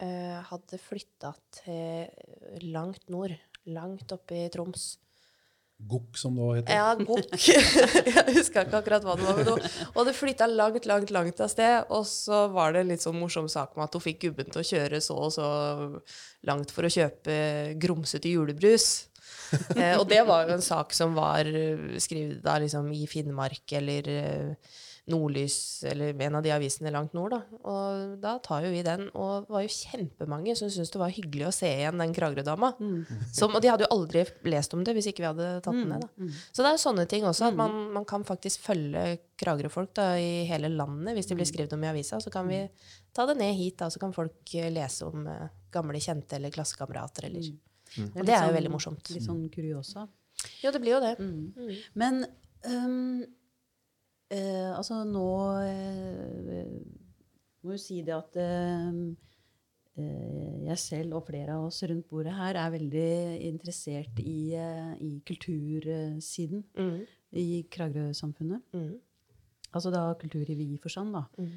[0.00, 3.34] hadde flytta til langt nord.
[3.68, 4.94] Langt oppe i Troms.
[5.88, 6.76] Gokk, som det òg heter.
[6.76, 7.36] Ja, Gokk.
[8.14, 9.38] jeg huska ikke akkurat hva det var.
[9.38, 11.88] Men det, hun hadde flytta langt, langt, langt av sted.
[11.88, 14.62] Og så var det en litt sånn morsom sak med at hun fikk gubben til
[14.62, 15.48] å kjøre så og så
[16.48, 17.38] langt for å kjøpe
[17.80, 18.90] grumsete julebrus.
[19.76, 21.48] eh, og det var jo en sak som var
[22.02, 24.76] skrevet liksom i Finnmark eller eh,
[25.10, 27.34] Nordlys eller en av de avisene langt nord.
[27.34, 27.60] da.
[27.70, 29.06] Og da tar jo vi den.
[29.14, 32.72] Og det var jo kjempemange som syntes det var hyggelig å se igjen den Kragerø-dama.
[32.78, 33.00] Mm.
[33.48, 36.04] Og de hadde jo aldri lest om det hvis ikke vi hadde tatt den ned.
[36.04, 36.28] da.
[36.50, 39.06] Så det er jo sånne ting også, at man, man kan faktisk følge
[39.40, 41.14] Kragerø-folk i hele landet.
[41.16, 42.62] Hvis de blir skrevet om i avisa, så kan vi
[43.16, 46.52] ta det ned hit, da, så kan folk eh, lese om uh, gamle kjente eller
[46.54, 47.26] klassekamerater.
[47.30, 47.50] Eller.
[48.12, 49.12] Og det er jo veldig morsomt.
[49.14, 50.06] Litt sånn kuriosa.
[50.62, 51.14] Jo, det blir jo det.
[51.98, 52.22] Men
[52.64, 53.24] øhm,
[54.30, 55.26] eh, altså nå
[55.66, 56.70] eh,
[57.62, 59.00] må jo si det at eh,
[60.00, 63.08] jeg selv og flere av oss rundt bordet her er veldig
[63.50, 67.00] interessert i, eh, i kultursiden Mm.
[67.32, 68.62] i Kragerø-samfunnet.
[68.72, 68.94] Mm.
[69.74, 71.24] Altså da kultur i vid forstand, da.
[71.38, 71.50] Mm.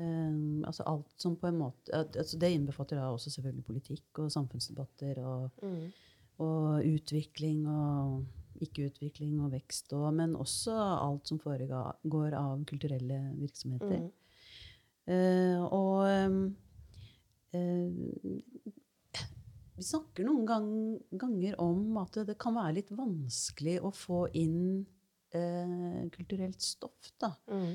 [0.00, 4.30] Um, altså alt som på en måte altså Det innbefatter da også selvfølgelig politikk og
[4.32, 5.90] samfunnsdebatter og, Mm.
[6.38, 8.24] og utvikling og
[8.64, 14.00] ikke-utvikling og vekst, og, men også alt som foregår av kulturelle virksomheter.
[14.04, 14.10] Mm.
[15.10, 16.06] Uh, og
[17.56, 18.40] uh,
[19.80, 20.72] vi snakker noen gang,
[21.16, 24.82] ganger om at det, det kan være litt vanskelig å få inn
[25.32, 27.12] eh, kulturelt stoff.
[27.16, 27.30] Da.
[27.48, 27.70] Mm.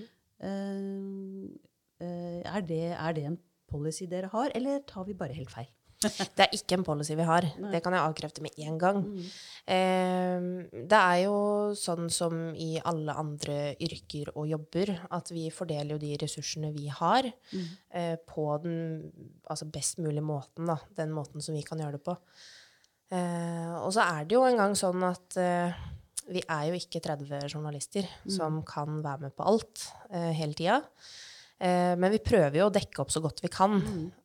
[0.45, 3.39] Eh, eh, er, det, er det en
[3.71, 5.71] policy dere har, eller tar vi bare helt feil?
[6.37, 7.47] Det er ikke en policy vi har.
[7.71, 8.99] Det kan jeg avkrefte med en gang.
[9.65, 11.37] Eh, det er jo
[11.79, 16.87] sånn som i alle andre yrker og jobber, at vi fordeler jo de ressursene vi
[16.87, 17.31] har,
[17.91, 19.11] eh, på den
[19.49, 20.65] altså best mulige måten.
[20.69, 20.77] Da.
[20.95, 22.17] Den måten som vi kan gjøre det på.
[23.13, 25.75] Eh, og så er det jo en gang sånn at eh,
[26.33, 30.79] vi er jo ikke 30 journalister som kan være med på alt eh, hele tida.
[31.55, 33.77] Eh, men vi prøver jo å dekke opp så godt vi kan.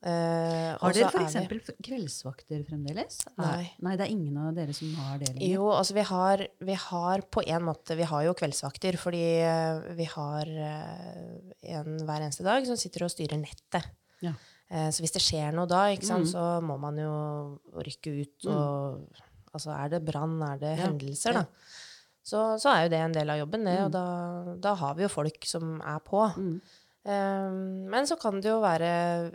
[0.03, 1.71] Eh, og Har dere er vi- f.eks.
[1.87, 3.21] kveldsvakter fremdeles?
[3.39, 3.71] Nei.
[3.81, 5.47] Nei, det er ingen av dere som har det lenger?
[5.55, 9.95] Jo, altså vi har, vi har på en måte Vi har jo kveldsvakter, fordi eh,
[9.95, 13.87] vi har eh, en hver eneste dag som sitter og styrer nettet.
[14.21, 14.33] Ja.
[14.71, 19.07] Eh, Så hvis det skjer noe da, sant, så må man jo rykke ut og
[19.53, 20.85] Altså er det brann, er det Ja.
[20.87, 21.47] hendelser, da.
[22.23, 23.81] Så, så er jo det en del av jobben, det.
[23.83, 26.21] Og da, da har vi jo folk som er på.
[26.39, 26.61] Eh,
[27.05, 28.91] men så kan det jo være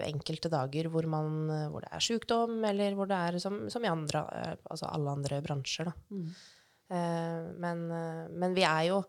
[0.05, 3.89] enkelte dager hvor, man, hvor det er sykdom, eller hvor det er som, som i
[3.89, 5.89] andre, eh, altså alle andre bransjer.
[5.89, 5.95] Da.
[6.13, 6.27] Mm.
[7.63, 9.01] men, eh, men vi er jo,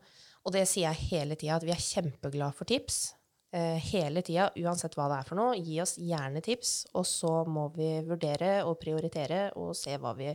[0.47, 3.11] og det sier jeg hele tida, at vi er kjempeglad for tips.
[3.57, 5.59] Eh, hele tida, uansett hva det er for noe.
[5.61, 10.33] Gi oss gjerne tips, og så må vi vurdere og prioritere og se hva vi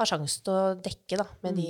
[0.00, 1.68] har sjanse til å dekke da, med, de,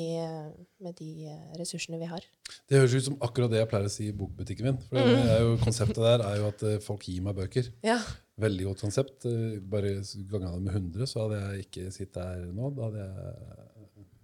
[0.85, 2.25] med de eh, ressursene vi har.
[2.71, 4.81] Det høres ut som akkurat det jeg pleier å si i bokbutikken min.
[4.89, 7.71] For det er jo, Konseptet der er jo at eh, folk gir meg bøker.
[7.87, 7.99] Ja.
[8.41, 9.27] Veldig godt konsept.
[9.29, 9.97] Eh, Bare
[10.31, 12.71] ganga det med 100, så hadde jeg ikke sittet her nå.
[12.77, 13.17] Da hadde jeg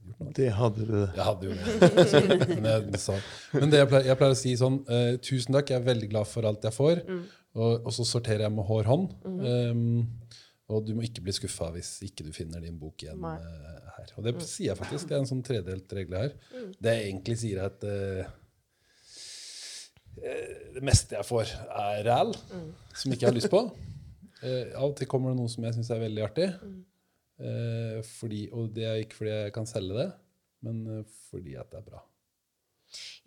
[0.06, 0.36] gjort noe.
[0.38, 0.98] Det hadde du.
[1.02, 2.04] Jeg hadde jo det.
[2.12, 2.22] Så,
[2.62, 3.18] men jeg, sa.
[3.56, 4.78] Men det jeg, pleier, jeg pleier å si sånn
[5.26, 7.02] Tusen takk, jeg er veldig glad for alt jeg får.
[7.56, 9.12] Og, og så sorterer jeg med hår hånd.
[9.24, 9.84] Um,
[10.66, 13.36] og du må ikke bli skuffa hvis ikke du finner din bok igjen Nei.
[13.38, 14.08] eh, her.
[14.18, 15.06] Og det sier jeg faktisk.
[15.06, 16.34] Det er en sånn tredelt regel her.
[16.82, 18.32] Det jeg egentlig sier, er at eh,
[20.74, 23.62] det meste jeg får, er ræl som ikke jeg har lyst på.
[24.36, 26.48] Uh, av og til kommer det noe som jeg syns er veldig artig.
[27.40, 30.08] Uh, fordi, og det er ikke fordi jeg kan selge det,
[30.66, 32.02] men fordi at det er bra.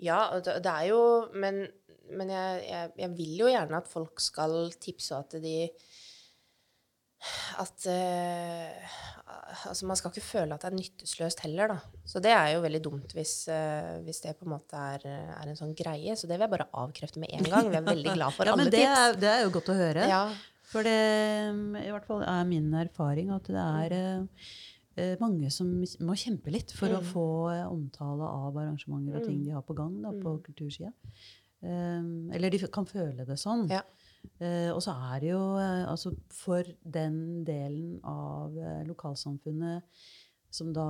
[0.01, 1.01] Ja, det det er jo
[1.33, 1.67] Men,
[2.09, 5.69] men jeg, jeg, jeg vil jo gjerne at folk skal tipse, og at de
[7.59, 8.97] At uh,
[9.69, 12.03] Altså, man skal ikke føle at det er nytteløst heller, da.
[12.07, 15.05] Så det er jo veldig dumt hvis, uh, hvis det på en måte er,
[15.35, 16.15] er en sånn greie.
[16.17, 17.69] Så det vil jeg bare avkrefte med en gang.
[17.69, 19.03] Vi er veldig glad for ja, alle men det tips.
[19.03, 20.07] er, det er jo godt å høre.
[20.09, 20.23] Ja.
[20.69, 20.97] For det
[21.81, 25.71] i hvert fall er min erfaring at det er eh, mange som
[26.05, 27.27] må kjempe litt for å få
[27.65, 30.93] omtale av arrangementer og ting de har på gang da, på kultursida.
[31.59, 33.65] Um, eller de kan føle det sånn.
[33.71, 33.81] Ja.
[34.39, 40.05] Eh, og så er det jo uh, altså For den delen av uh, lokalsamfunnet
[40.49, 40.87] som da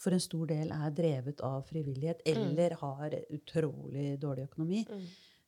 [0.00, 4.82] for en stor del er drevet av frivillighet eller har utrolig dårlig økonomi,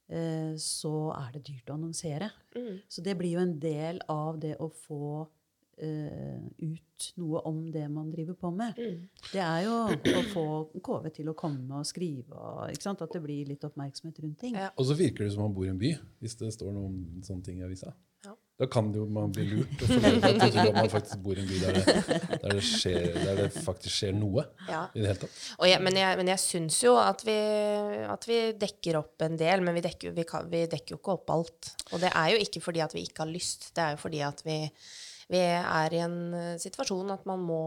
[0.09, 2.30] eh, så er det dyrt å annonsere.
[2.57, 2.78] Mm.
[2.88, 5.26] Så det blir jo en del av det å få
[5.85, 8.79] eh, ut noe om det man driver på med.
[8.79, 9.07] Mm.
[9.33, 9.76] Det er jo
[10.18, 10.47] å få
[10.85, 13.05] KV til å komme og skrive, og, ikke sant?
[13.05, 14.59] at det blir litt oppmerksomhet rundt ting.
[14.59, 14.72] Ja.
[14.76, 17.24] Og så virker det som man bor i en by, hvis det står noe om
[17.26, 17.95] sånne ting i avisa.
[18.26, 18.35] Ja.
[18.59, 21.51] Da kan det jo man bli lurt og fornøyd at, man faktisk bor i en
[21.51, 21.93] by der det,
[22.43, 24.81] der det, skjer, der det faktisk skjer noe Ja.
[24.91, 25.37] i det hele tatt.
[25.61, 27.37] Og jeg, men jeg, men jeg syns jo at vi,
[28.11, 31.14] at vi dekker opp en del, men vi dekker, vi, kan, vi dekker jo ikke
[31.14, 31.70] opp alt.
[31.93, 34.24] Og det er jo ikke fordi at vi ikke har lyst, det er jo fordi
[34.26, 34.59] at vi,
[35.29, 37.61] vi er i en eh, situasjon at man må,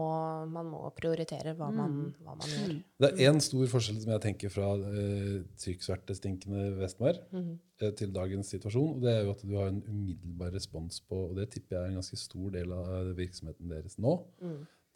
[0.50, 2.72] man må prioritere hva man, hva man gjør.
[2.98, 8.50] Det er én stor forskjell som jeg tenker fra eh, trykksvertestinkende Vestmar eh, til dagens
[8.56, 8.96] situasjon.
[8.96, 11.84] og Det er jo at du har en umiddelbar respons på, og det tipper jeg
[11.84, 14.16] er en ganske stor del av virksomheten deres nå,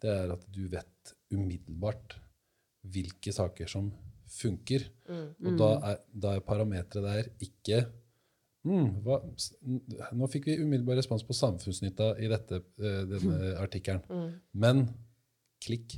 [0.03, 2.17] det er at du vet umiddelbart
[2.87, 3.87] hvilke saker som
[4.27, 4.83] funker.
[5.07, 7.79] Og da er, da er parameteret der ikke
[8.67, 9.21] mm, hva,
[10.17, 14.03] Nå fikk vi umiddelbar respons på samfunnsnytta i dette, eh, denne artikkelen.
[14.53, 14.85] Men
[15.63, 15.97] klikk.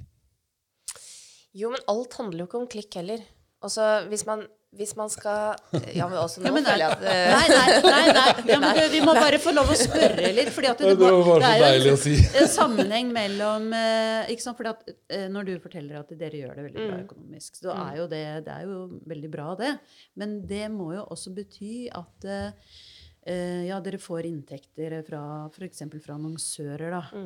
[1.57, 3.23] Jo, men alt handler jo ikke om klikk heller.
[3.65, 4.45] Altså, hvis man,
[4.77, 5.55] hvis man skal
[5.97, 8.33] Ja, men også nå Ja, men føler jeg at Nei, nei, nei, nei.
[8.51, 10.51] Ja, men du, vi må bare få lov å spørre litt.
[10.53, 12.13] Fordi at det, Det var bare så det er deilig en, å si.
[12.43, 14.59] en sammenheng mellom eh, ikke sant?
[14.59, 17.97] Fordi at eh, Når du forteller at dere gjør det veldig bra økonomisk, så er
[18.03, 19.73] jo det, det er jo veldig bra, det.
[20.21, 25.83] Men det må jo også bety at eh, ja, dere får inntekter fra f.eks.
[26.05, 26.93] fra annonsører.
[26.99, 27.23] da.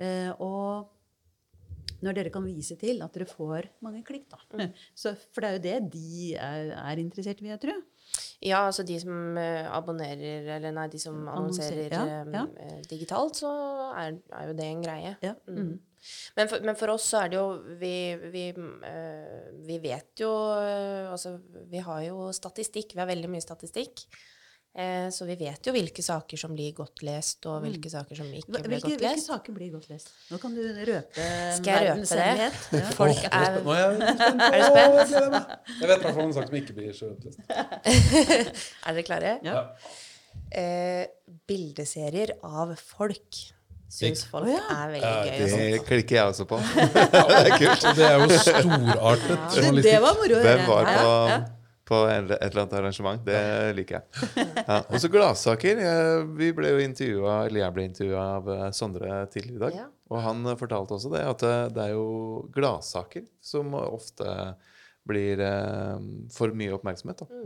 [0.00, 0.92] Eh, og
[2.02, 4.66] når dere kan vise til at dere får mange klikk, da.
[5.00, 7.78] Så, for det er jo det de er, er interessert i, vil jeg tro.
[8.42, 12.82] Ja, altså de som eh, abonnerer, eller nei, de som annonserer Annonserer, ja, eh, eh,
[12.90, 13.52] digitalt, så
[13.94, 15.14] er, er jo det en greie.
[15.22, 15.36] Ja.
[15.46, 15.76] Mm.
[16.34, 17.94] Men for, men for oss så er det jo Vi,
[18.32, 18.40] vi,
[19.68, 21.36] vi vet jo Altså,
[21.70, 22.96] vi har jo statistikk.
[22.96, 24.02] Vi har veldig mye statistikk.
[24.72, 28.30] Eh, så vi vet jo hvilke saker som blir godt lest, og hvilke saker som
[28.32, 30.14] ikke blir Hvilke, godt hvilke saker blir godt lest?
[30.32, 31.26] Nå kan du røpe
[31.58, 32.46] Skal jeg røpe det?
[32.78, 32.86] Ja.
[32.96, 34.40] Folk er Nå er jeg spent.
[34.48, 35.52] Er du spent?
[35.76, 37.44] jeg vet i hvert fall en sak som ikke blir så lest.
[38.88, 39.36] Er dere klare?
[39.44, 39.66] Ja.
[40.48, 41.04] Eh,
[41.48, 43.44] bildeserier av folk
[43.92, 44.60] syns folk oh, ja.
[44.72, 45.48] er veldig gøy.
[45.52, 45.64] sånt.
[45.74, 46.60] Det klikker jeg også på.
[46.96, 47.90] det er kult.
[47.98, 50.70] Det er jo storartet Det, det var moro å Hvem høre.
[50.70, 51.42] var på, ja.
[51.88, 53.24] På et eller annet arrangement?
[53.26, 53.40] Det
[53.78, 54.28] liker jeg.
[54.62, 54.76] Ja.
[54.88, 55.80] Og så gladsaker.
[56.38, 59.78] Vi ble jo intervjuet, eller jeg ble intervjua av eh, Sondre tidligere i dag.
[59.82, 59.88] Ja.
[60.12, 62.06] Og han eh, fortalte også det, at det, det er jo
[62.54, 64.36] gladsaker som ofte
[65.08, 66.04] blir eh,
[66.34, 67.24] for mye oppmerksomhet.
[67.24, 67.42] Da.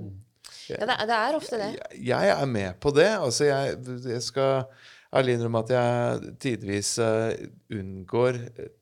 [0.68, 1.70] Ja, det, er- det er ofte det.
[1.78, 3.08] Jeg, jeg er med på det.
[3.16, 4.66] Altså, jeg, jeg skal
[5.16, 8.36] ærlig innrømme at jeg tidvis eh, unngår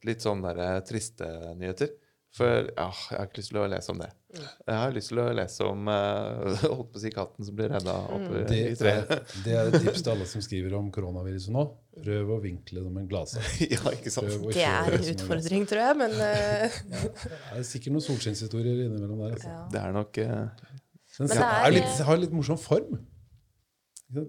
[0.08, 1.28] litt sånne der, eh, triste
[1.60, 1.92] nyheter.
[2.34, 4.08] For ja, jeg har ikke lyst til å lese om det.
[4.34, 7.70] Jeg har lyst til å lese om uh, holdt på å si katten som blir
[7.72, 9.34] redda opp i- Det i er, treet.
[9.44, 11.64] det er et tips til alle som skriver om koronaviruset nå.
[12.04, 13.48] Prøv å vinkle det som en gladsak.
[13.74, 14.30] ja, ikke sant?
[14.50, 19.34] Det er en utfordring, tror jeg, men eh, Det er sikkert noen solskinnshistorier innimellom der.
[19.38, 19.50] Altså.
[19.54, 19.64] ja.
[19.74, 20.70] Det er nok uh...
[21.14, 22.96] Den Men er, det er- litt, har litt morsom form.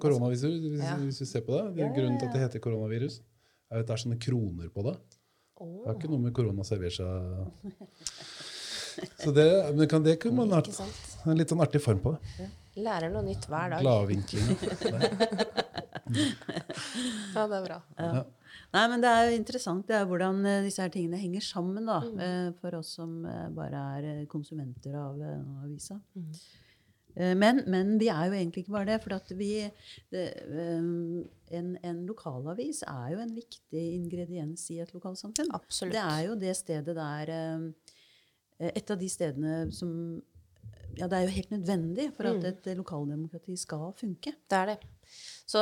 [0.01, 0.95] Koronaviruset, hvis, Ja.
[1.01, 1.63] hvis du ser på det.
[1.77, 3.19] det er grunnen til at det heter koronavirus,
[3.71, 4.95] er at det er sånne kroner på det.
[5.55, 7.75] Det har ikke noe med korona servert seg
[9.21, 12.49] Så det, men kan, det kunne man ha en litt sånn artig form på det.
[12.75, 13.83] Lærer noe nytt hver dag.
[13.85, 14.49] Gladvinkling.
[17.35, 17.77] Ja, det er bra.
[17.97, 18.25] Ja.
[18.75, 21.87] Nei, men det er jo interessant det er hvordan eh, disse her tingene henger sammen,
[21.87, 22.01] da.
[22.03, 22.19] Mm.
[22.25, 25.21] eh, For oss som eh, bare er konsumenter av
[25.63, 25.95] avisa.
[26.17, 26.29] Mm.
[27.15, 28.99] Eh, Men, men vi er jo egentlig ikke bare det.
[29.05, 29.51] For at vi,
[30.11, 30.25] det,
[31.55, 35.53] en, en lokalavis er jo en viktig ingrediens i et lokalsamfunn.
[35.55, 35.95] Absolutt.
[35.95, 37.33] Det er jo det stedet der
[38.59, 40.21] Et av de stedene som
[40.95, 42.45] Ja, det er jo helt nødvendig for at Mm.
[42.45, 44.31] et lokaldemokrati skal funke.
[44.47, 44.77] Det er det.
[45.45, 45.59] Så,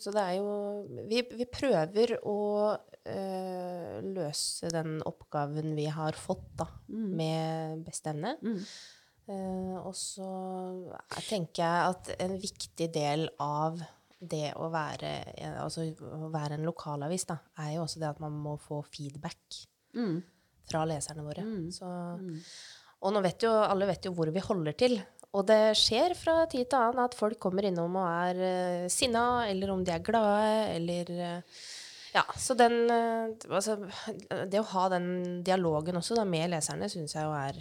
[0.00, 2.38] så det er jo Vi, vi prøver å
[2.72, 8.38] øh, løse den oppgaven vi har fått, da, med beste evne.
[8.42, 8.62] Mm.
[9.28, 10.26] Uh, og så
[11.28, 13.78] tenker jeg at en viktig del av
[14.20, 15.12] det å være,
[15.60, 19.66] altså, å være en lokalavis, da, er jo også det at man må få feedback
[19.94, 20.24] Mm.
[20.70, 21.44] Fra leserne våre.
[21.44, 21.68] Mm.
[21.74, 21.90] Så,
[23.04, 24.98] og nå vet jo, alle vet jo hvor vi holder til.
[25.34, 28.42] Og det skjer fra tid til annen at folk kommer innom og er
[28.84, 31.62] uh, sinna, eller om de er glade, eller uh,
[32.14, 33.74] Ja, så den uh, Altså,
[34.46, 37.58] det å ha den dialogen også da, med leserne syns jeg jo er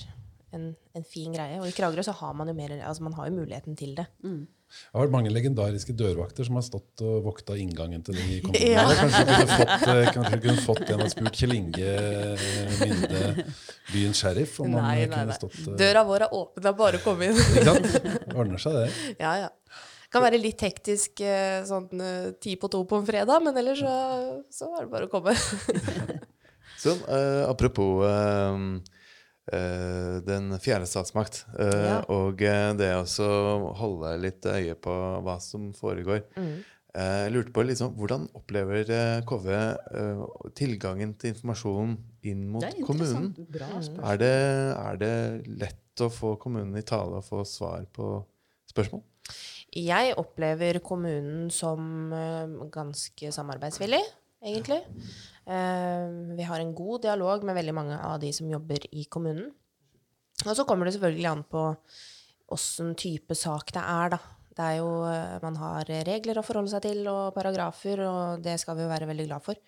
[0.53, 1.57] en, en fin greie.
[1.61, 4.05] Og i Kragerø så har man jo mer Altså, man har jo muligheten til det.
[4.21, 4.43] Mm.
[4.73, 8.73] Det har vært mange legendariske dørvakter som har stått og vokta inngangen til de kontorene.
[8.73, 8.85] Ja.
[8.99, 12.45] Kanskje du kunne fått, eh, kanskje kunne fått en og spurt Kjell Inge eh,
[12.81, 13.47] Minde,
[13.91, 15.79] byens sheriff, om han eh, kunne stått nei.
[15.81, 17.41] Døra vår er åpen, det er bare å komme inn.
[17.45, 18.13] Ikke sant?
[18.33, 18.87] Ordner seg det.
[19.25, 19.51] ja, ja.
[20.13, 23.81] Kan være litt hektisk eh, sånn eh, ti på to på en fredag, men ellers
[23.81, 23.95] så,
[24.53, 25.33] så er det bare å komme.
[26.83, 28.92] Sånn, uh, apropos eh, eh,
[30.23, 31.97] den fjerde statsmakt, eh, Ja.
[32.07, 34.93] og eh, det å holde litt øye på
[35.25, 36.23] hva som foregår.
[36.37, 36.63] Mm.
[36.95, 40.23] Eh, Jeg lurte på liksom, Hvordan opplever eh, KV eh,
[40.55, 43.33] tilgangen til informasjon inn mot Det er kommunen?
[43.49, 43.67] Bra.
[44.13, 44.33] Er det,
[44.77, 48.23] er det lett å få kommunen i tale og få svar på
[48.69, 49.01] spørsmål?
[49.73, 54.03] Jeg opplever kommunen som eh, ganske samarbeidsvillig,
[54.45, 54.83] egentlig.
[55.43, 59.51] Eh, vi har en god dialog med veldig mange av de som jobber i kommunen.
[60.45, 61.63] Og så kommer det selvfølgelig an på
[62.53, 64.19] åssen type sak det er, da.
[64.53, 68.59] Det er jo, eh, man har regler å forholde seg til, og paragrafer, og det
[68.61, 69.59] skal vi jo være veldig glad for.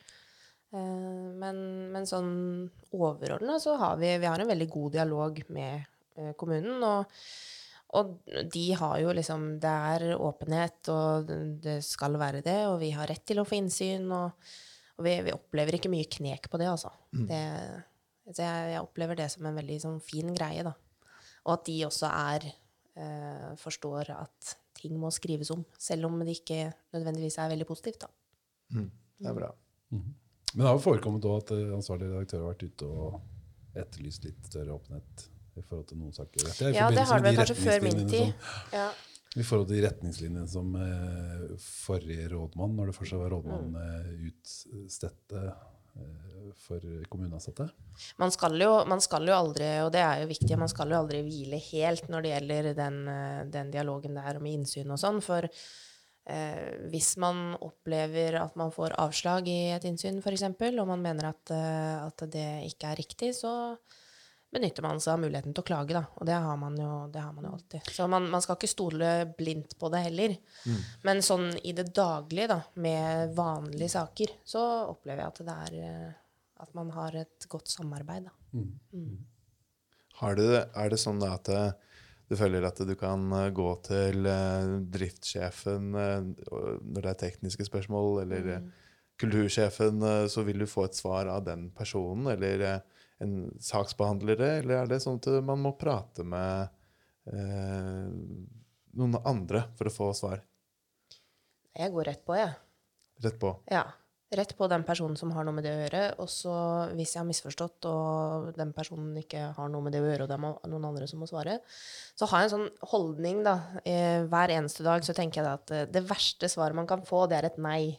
[0.76, 5.86] Eh, Men, men sånn overordna så har vi, vi har en veldig god dialog med
[6.38, 6.84] kommunen.
[6.84, 7.12] og
[7.96, 8.18] og
[8.52, 11.30] de har jo liksom Det er åpenhet, og
[11.64, 14.10] det skal være det, og vi har rett til å få innsyn.
[14.12, 14.32] Og,
[14.96, 16.92] og vi, vi opplever ikke mye knek på det, altså.
[17.30, 17.40] Det,
[18.32, 20.72] så jeg, jeg opplever det som en veldig sånn fin greie, da.
[21.46, 26.40] Og at de også er eh, Forstår at ting må skrives om, selv om det
[26.40, 28.10] ikke nødvendigvis er veldig positivt, da.
[29.20, 29.52] Det er bra.
[29.92, 33.22] Men det har jo forekommet òg at eh, ansvarlig redaktør har vært ute og
[33.76, 35.26] etterlyst litt større åpenhet
[35.56, 36.48] i forhold til noen saker.
[36.66, 38.32] Er Ja, det har det vel kanskje før min tid.
[38.76, 38.90] Ja.
[39.36, 43.80] I forhold til de retningslinjene som eh, forrige rådmann, når det fortsatt var rådmann, Mm.
[43.82, 45.42] eh, utstedte
[45.96, 46.80] eh, for
[47.12, 47.70] kommuneansatte.
[48.22, 51.00] Man skal, jo, man skal jo aldri, og det er jo viktig, man skal jo
[51.02, 55.22] aldri hvile helt når det gjelder den, eh, den dialogen der med innsyn og sånn.
[55.24, 55.48] For
[56.28, 60.48] eh, hvis man opplever at man får avslag i et innsyn, f.eks.,
[60.80, 63.54] og man mener at, eh, at det ikke er riktig, så
[64.56, 66.06] benytter man seg av muligheten til å klage, da.
[66.16, 67.94] Og det har man jo, det har man jo alltid.
[67.94, 70.36] Så man, man skal ikke stole blindt på det heller.
[71.06, 75.82] Men sånn i det daglige, da, med vanlige saker, så opplever jeg at det er
[75.84, 76.14] eh,
[76.64, 78.36] at man har et godt samarbeid, da.
[80.22, 81.74] Har du, er det sånn da at eh,
[82.32, 84.30] du føler at du kan eh, gå til
[84.94, 88.70] driftssjefen når det er tekniske spørsmål, eller eh,
[89.20, 92.82] kultursjefen, så vil du få et svar av den personen, eller
[93.24, 96.68] en saksbehandlere, eller er det sånn at man må prate med
[97.32, 98.10] eh,
[98.96, 100.42] noen andre for å få svar
[101.76, 102.56] Jeg går rett på, jeg.
[103.24, 103.54] rett på?
[103.72, 103.86] Ja.
[104.36, 106.00] Rett på den personen som har noe med det å gjøre.
[106.24, 106.54] Og så,
[106.98, 110.32] hvis jeg har misforstått, og den personen ikke har noe med det å gjøre, og
[110.32, 111.60] det er noen andre som må svare,
[112.18, 113.54] så har jeg en sånn holdning, da.
[113.86, 117.28] Eh, hver eneste dag så tenker jeg at eh, det verste svaret man kan få,
[117.32, 117.94] det er et nei.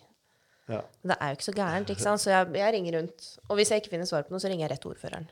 [0.69, 0.81] Ja.
[1.03, 2.21] Men det er jo ikke så gærent, ikke sant?
[2.25, 3.27] Så jeg, jeg ringer rundt.
[3.49, 5.29] Og hvis jeg ikke finner svar på noe, så ringer jeg rett til ordføreren.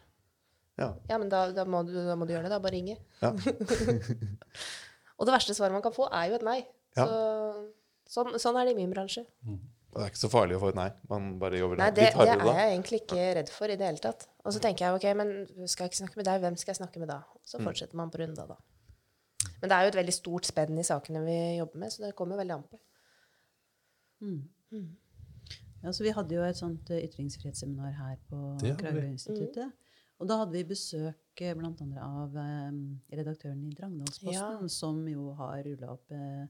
[0.79, 0.89] Ja.
[1.11, 2.53] Ja, men da, da, må du, da må du gjøre det.
[2.55, 2.97] Da bare ringe.
[3.23, 3.31] Ja.
[5.19, 6.59] Og det verste svaret man kan få, er jo et nei.
[6.99, 7.05] Ja.
[7.07, 7.15] Så,
[8.17, 9.23] sånn, sånn er det i min bransje.
[9.47, 9.59] Mm.
[9.95, 10.89] det er ikke så farlig å få et nei.
[11.11, 12.55] Man bare jobber Nei, litt da det hardere er da.
[12.59, 14.27] jeg egentlig ikke redd for i det hele tatt.
[14.43, 15.31] Og så tenker jeg ok, men
[15.71, 17.21] skal jeg ikke snakke med deg, hvem skal jeg snakke med da?
[17.47, 17.69] Så Mm.
[17.71, 18.57] fortsetter man på runda da.
[19.63, 22.15] Men det er jo et veldig stort spenn i sakene vi jobber med, så det
[22.19, 22.81] kommer veldig an på.
[25.85, 28.39] Ja, så vi hadde jo et sånt eh, ytringsfrihetsseminar her på
[28.81, 29.75] Kragerø-instituttet.
[30.23, 31.55] Og da hadde vi besøk bl.a.
[31.59, 32.77] blant andre av eh,
[33.19, 34.69] redaktøren i Drangedalsposten, Ja.
[34.73, 36.47] som jo har rulla opp eh,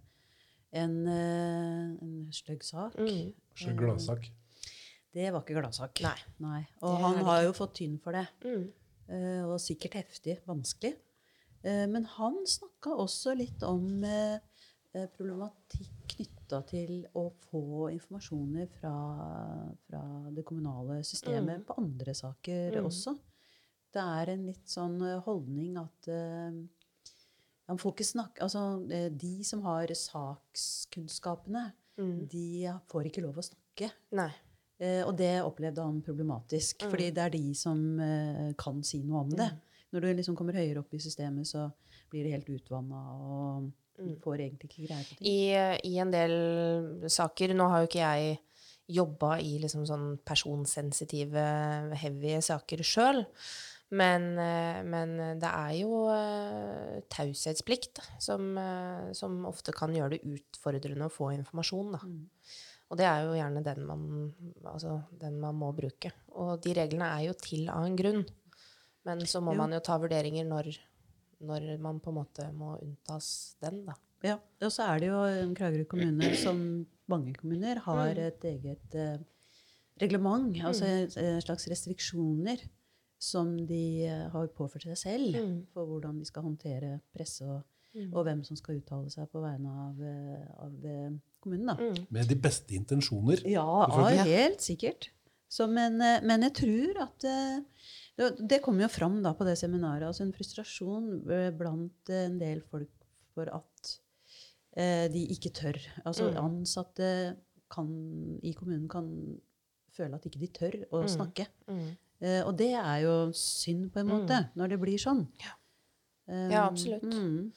[0.79, 2.95] en, eh, en stygg sak.
[3.01, 3.33] Mm.
[3.59, 4.31] Så gladsak.
[5.15, 6.03] Det var ikke gladsak.
[6.03, 6.17] Nei.
[6.43, 6.63] Nei.
[6.83, 8.27] Og Det han har jo fått tynn for det.
[8.45, 8.65] Mm.
[9.09, 10.95] eh, og sikkert heftig, vanskelig.
[11.65, 14.41] Eh, men han snakka også litt om eh, eh,
[15.17, 18.93] problematikk knytta til å få informasjoner fra,
[19.89, 21.65] fra det kommunale systemet Mm.
[21.67, 22.85] på andre saker Mm.
[22.87, 23.15] også.
[23.93, 26.51] Det er en litt sånn eh, holdning at eh,
[27.69, 32.27] man får ikke snakke Altså, eh, de som har sakskunnskapene, Mm.
[32.29, 33.91] de får ikke lov å snakke.
[34.13, 34.31] Nei.
[34.81, 36.91] Eh, og det opplevde han problematisk, Mm.
[36.91, 39.51] fordi det er de som eh, kan si noe om det.
[39.93, 41.73] Når du liksom kommer høyere opp i systemet, så
[42.11, 44.17] blir det helt utvanna og Mm.
[44.23, 45.29] får egentlig ikke greie på ting.
[45.29, 46.35] I, I en del
[47.11, 48.41] saker Nå har jo ikke jeg
[48.95, 51.45] jobba i liksom sånn personsensitive,
[51.97, 53.23] heavy saker sjøl.
[53.95, 60.23] Men, eh, men det er jo eh, taushetsplikt som, eh, som ofte kan gjøre det
[60.27, 61.93] utfordrende å få informasjon.
[61.95, 62.01] Da.
[62.03, 62.25] Mm.
[62.91, 64.07] Og det er jo gjerne den man,
[64.69, 66.11] altså, den man må bruke.
[66.35, 68.25] Og de reglene er jo til av en grunn.
[69.05, 69.59] Men så må Jo.
[69.63, 70.73] man jo ta vurderinger når,
[71.41, 73.95] når man på en måte må unntas den, da.
[74.25, 78.27] Ja, og så er det jo en Kragerø kommune, som mange kommuner, har Mm.
[78.27, 79.19] et eget eh,
[80.01, 82.63] reglement, altså en slags restriksjoner,
[83.21, 85.67] som de eh, har påført seg selv Mm.
[85.73, 87.63] for hvordan de skal håndtere presse, og,
[87.95, 88.13] Mm.
[88.15, 90.73] og hvem som skal uttale seg på vegne av, eh, av
[91.41, 91.67] kommunen.
[91.67, 91.75] da.
[91.77, 92.07] Mm.
[92.11, 93.41] Med de beste intensjoner.
[93.47, 95.11] Ja, ja helt sikkert.
[95.49, 97.61] Så, men, men jeg tror at eh,
[98.17, 100.07] det, kom kommer jo fram da på det seminaret.
[100.07, 102.91] altså En frustrasjon eh, blant en del folk
[103.35, 103.99] for at
[104.77, 105.79] eh, de ikke tør.
[106.05, 106.39] Altså Mm.
[106.45, 107.37] ansatte
[107.71, 107.89] kan,
[108.43, 109.09] i kommunen kan
[109.95, 111.09] føle at ikke de tør å Mm.
[111.09, 111.47] snakke.
[111.69, 111.97] Mm.
[112.21, 115.27] Eh, og det er jo synd på en måte, når det blir sånn.
[116.29, 117.03] Eh, Ja, absolutt.
[117.03, 117.53] Mm,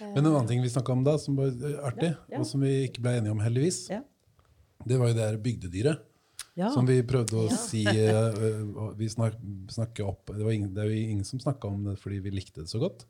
[0.00, 1.46] Men en annen ting vi snakka om da, som var
[1.82, 2.38] artig, Ja, ja.
[2.38, 4.02] og som vi ikke ble enige om, heldigvis, Ja.
[4.86, 6.00] det var jo det her bygdedyret.
[6.56, 6.70] Ja.
[6.72, 7.56] Som vi prøvde å Ja.
[7.60, 9.36] si eh, eh, Vi snak,
[10.00, 12.62] opp det, var ingen, det er jo ingen som snakka om det fordi vi likte
[12.64, 13.04] det så godt.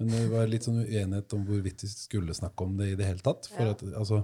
[0.00, 3.06] Men det var litt sånn uenighet om hvorvidt vi skulle snakke om det i det
[3.06, 3.46] hele tatt.
[3.52, 4.22] For at, altså,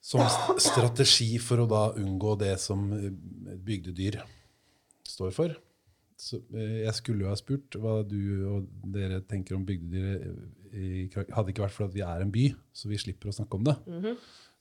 [0.00, 0.22] som
[0.60, 3.10] strategi for å da unngå det som eh,
[3.56, 4.20] bygdedyr
[5.08, 5.56] står for.
[6.20, 8.20] Så, jeg skulle jo ha spurt hva du
[8.50, 10.26] og dere tenker om bygdedyr.
[11.32, 13.64] Hadde ikke vært for at vi er en by, så vi slipper å snakke om
[13.64, 13.76] det.
[13.88, 14.18] Mhm.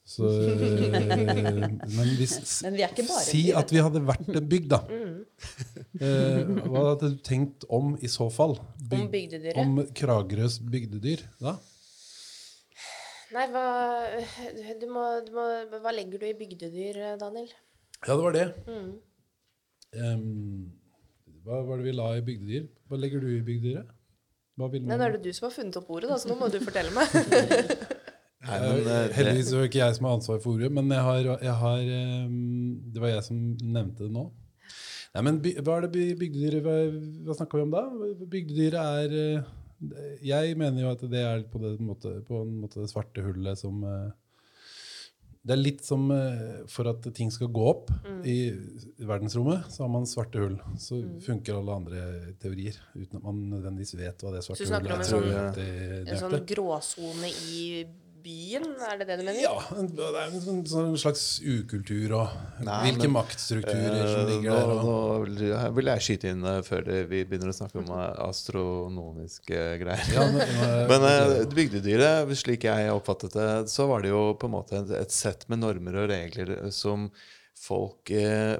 [0.10, 2.34] Så, eh, men hvis,
[2.66, 2.80] Men
[3.22, 4.82] Si at vi hadde vært en bygd, da.
[4.90, 5.16] Mm.
[6.00, 8.54] Eh, hva hadde du tenkt om i så fall?
[8.92, 9.58] Byg- Om bygdedyret?
[9.60, 11.54] Om Kragerøs bygdedyr da?
[13.36, 13.64] Nei, hva,
[14.80, 15.46] du må, du må,
[15.84, 17.52] hva legger du i bygdedyr, Daniel?
[18.06, 18.46] Ja, det var det.
[18.70, 18.92] Mm.
[20.00, 20.72] Um,
[21.46, 22.70] hva var det vi la i bygdedyr?
[22.90, 23.92] Hva legger du i bygdedyret?
[24.60, 26.40] Hva vil Nei, Nå er det du som har funnet opp ordet, da, så nå
[26.40, 27.08] må du fortelle meg.
[28.48, 30.88] Nei, men, Eh, eh, Heldigvis er det ikke jeg som har ansvar for ordet, men
[30.90, 31.80] jeg har, jeg har
[32.94, 34.30] Det var jeg som nevnte det nå.
[35.16, 36.78] Nei, men by, Hva er det by- bygdedyret Hva,
[37.26, 37.84] hva snakka vi om da?
[38.30, 39.44] Bygdedyret er eh,
[40.24, 43.58] Jeg mener jo at det er på, det, måte, på en måte det svarte hullet
[43.60, 44.10] som eh,
[45.44, 48.24] Det er litt som eh, for at ting skal gå opp Mm.
[48.26, 48.52] i
[49.06, 50.56] verdensrommet, så har man svarte hull.
[50.82, 54.72] Så funker alle andre teorier uten at man nødvendigvis vet hva det svarte Så du
[54.74, 55.30] snakker hullet om er.
[55.30, 57.86] en sånn- Det- det En sånn gråsone i
[58.24, 59.40] byen, er det det du mener?
[59.42, 64.30] Ja, det er en sånn, sånn slags ukultur og Nei, hvilke men- maktstrukturer som Eh,
[64.34, 64.74] ligger nå, der.
[64.74, 68.22] Og, nå vil- vil jeg skyte inn eh, før vi begynner å snakke om eh,
[68.28, 70.14] astronomiske greier.
[70.14, 70.48] ja, nå-
[70.92, 74.92] Men eh, bygdedyret, slik jeg oppfattet det, så var det jo på en måte et,
[75.04, 77.10] et sett med normer og regler som
[77.60, 78.56] folk eh,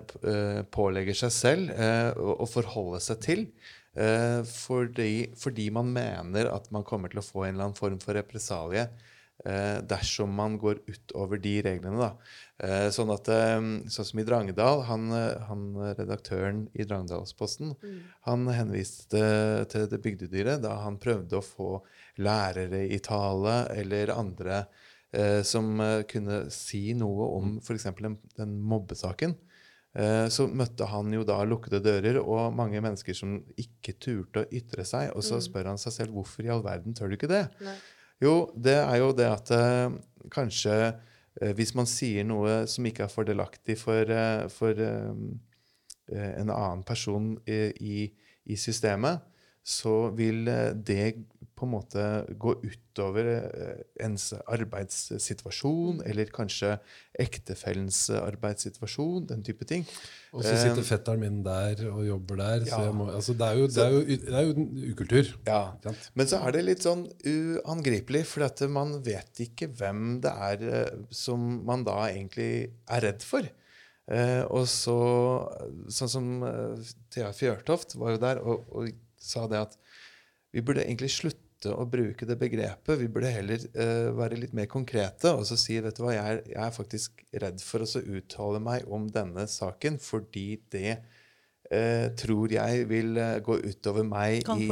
[0.76, 3.46] pålegger seg selv eh, å, forholde seg til.
[4.00, 7.98] Eh, fordi, fordi man mener at man kommer til å få en eller annen form
[8.04, 8.86] for represalie
[9.88, 11.98] dersom man går utover de reglene.
[11.98, 12.10] da.
[12.60, 17.72] Eh, sånn at, eh, sånn som i Drangedal, han, eh, han eh, redaktøren i Drangedalsposten,
[18.28, 19.22] han henviste
[19.72, 21.70] til det bygdedyret da han prøvde å få
[22.20, 24.66] lærere i tale eller andre
[25.14, 27.88] eh, som eh, kunne si noe om f.eks.
[28.02, 29.38] Den, den mobbesaken.
[29.96, 34.52] Eh, så møtte han jo da lukkede dører og mange mennesker som ikke turte å
[34.52, 35.14] ytre seg.
[35.16, 37.46] Og så spør han seg selv hvorfor i all verden tør du ikke det?
[37.64, 37.78] Nei.
[38.20, 39.94] Jo, det er jo det at eh,
[40.32, 44.84] kanskje eh, hvis man sier noe som ikke er fordelaktig for, eh, for
[46.10, 48.10] en annen person i,
[48.44, 49.22] i, systemet,
[49.64, 51.14] så vil det
[51.60, 52.04] på en måte
[52.40, 56.78] gå utover eh, ens arbeidssituasjon, eller kanskje
[57.20, 59.86] ektefellens arbeidssituasjon, den type ting.
[60.32, 62.66] og så sitter fetteren min der og jobber der.
[62.66, 62.82] Så Ja.
[62.88, 65.32] jeg må, altså, det, er jo, det, er jo, det er jo ukultur.
[65.48, 65.62] Ja.
[66.16, 70.68] Men så er det litt sånn uangripelig, for at man vet ikke hvem det er
[70.70, 73.48] eh, som man da egentlig er redd for.
[74.10, 74.98] Eh, og så,
[75.94, 78.90] sånn som eh, Thea Fjørtoft var jo der og, og
[79.22, 79.76] sa det at
[80.56, 83.00] vi burde egentlig slutte å bruke det begrepet.
[83.02, 86.36] Vi burde heller uh, være litt mer konkrete og så si vet du hva, jeg
[86.36, 92.08] er, jeg er faktisk redd for å uttale meg om denne saken fordi det uh,
[92.20, 94.70] tror jeg vil eh, gå utover meg Kan i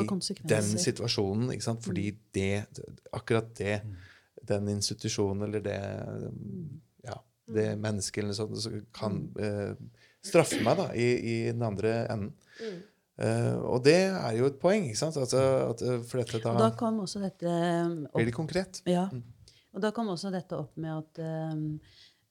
[0.48, 1.52] den situasjonen.
[1.56, 1.86] Ikke sant?
[1.86, 2.66] Fordi det,
[3.16, 3.82] akkurat det,
[4.48, 5.80] den institusjonen eller det
[7.04, 7.18] ja,
[7.52, 9.74] det mennesket eller noe sånt så kan uh,
[10.26, 12.32] straffe meg da, i, i den andre enden.
[13.18, 15.18] Eh, og det er jo et poeng, ikke sant?
[15.18, 15.42] Altså,
[15.72, 18.82] at, eh, for dette da, Og da kom også dette opp blir det konkret.
[18.90, 19.08] Ja.
[19.74, 21.58] Og da kom også dette opp med at uh,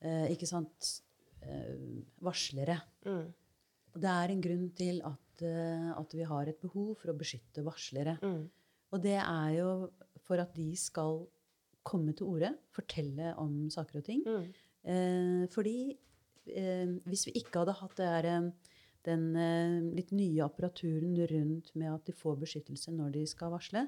[0.03, 0.89] uh, Ikke sant
[1.47, 1.75] eh,
[2.25, 2.79] Varslere.
[3.07, 3.27] Mm.
[3.97, 7.65] Det er en grunn til at, eh, at vi har et behov for å beskytte
[7.65, 8.17] varslere.
[8.23, 8.43] Mm.
[8.93, 9.71] Og det er jo
[10.27, 11.23] for at de skal
[11.87, 14.25] komme til orde, fortelle om saker og ting.
[14.27, 14.47] Mm.
[14.87, 15.79] Eh, fordi
[16.51, 18.75] eh, hvis vi ikke hadde hatt det her, eh,
[19.07, 23.87] den eh, litt nye apparaturen rundt med at de får beskyttelse når de skal varsle,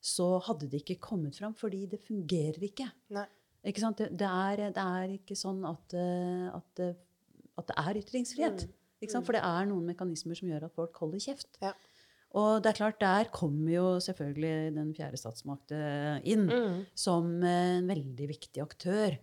[0.00, 2.86] så hadde det ikke kommet fram, fordi det fungerer ikke.
[3.66, 3.98] Ikke sant?
[3.98, 6.96] Det, det, er, det er ikke sånn at, eh, at, det-
[7.58, 8.68] at det er ytringsfrihet.
[9.02, 9.26] Ikke sant?
[9.26, 11.58] For det er noen mekanismer som gjør at folk holder kjeft.
[11.62, 11.72] Ja.
[12.38, 16.82] Og det er klart, der kommer jo selvfølgelig den fjerde statsmakt eh, inn Mm.
[16.94, 19.16] som eh, en veldig viktig aktør.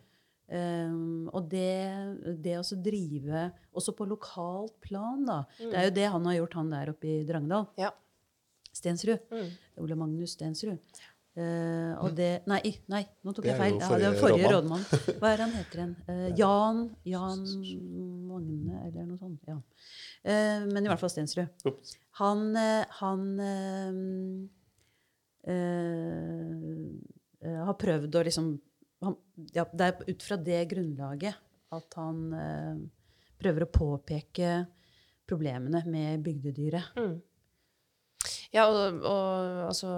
[0.45, 5.39] Um, og det, det å så drive også på lokalt plan, da.
[5.57, 7.65] Det er jo det han har gjort, han der oppe i Drangedal.
[7.81, 7.91] Ja.
[8.75, 9.19] Stensrud.
[9.31, 9.51] Mm.
[9.81, 10.79] Ole Magnus Stensrud.
[11.35, 13.73] Uh, og det Nei, nei nå tok Det jeg feil.
[13.75, 14.85] Ja, det var forrige forrige rådmann.
[15.19, 15.95] Hva er han heter igjen?
[16.07, 16.77] Uh, Jan
[17.11, 17.41] Jan
[18.29, 19.41] Magne, eller noe sånt.
[19.49, 19.57] Ja.
[20.23, 21.65] Uh, men i hvert fall Stensrud.
[22.21, 22.55] Han,
[23.01, 23.25] han
[27.65, 28.47] har prøvd å liksom
[29.05, 29.17] han,
[29.55, 31.39] ja, Det er ut fra det grunnlaget
[31.75, 32.83] at han eh,
[33.41, 34.51] prøver å påpeke
[35.25, 36.99] problemene med bygdedyret.
[36.99, 37.15] Mm.
[38.53, 39.89] Ja, og, og altså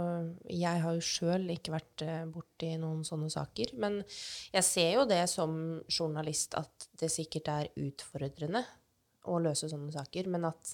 [0.49, 3.75] Jeg har jo sjøl ikke vært eh, borti noen sånne saker.
[3.79, 4.01] Men
[4.53, 5.53] jeg ser jo det som
[5.85, 8.63] journalist at det sikkert er utfordrende
[9.27, 10.73] å løse sånne saker, men at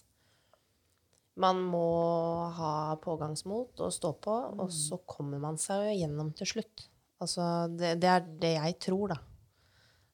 [1.41, 1.87] man må
[2.53, 6.83] ha pågangsmot og stå på, og så kommer man seg jo gjennom til slutt.
[7.23, 9.19] Altså, det, det er det jeg tror, da.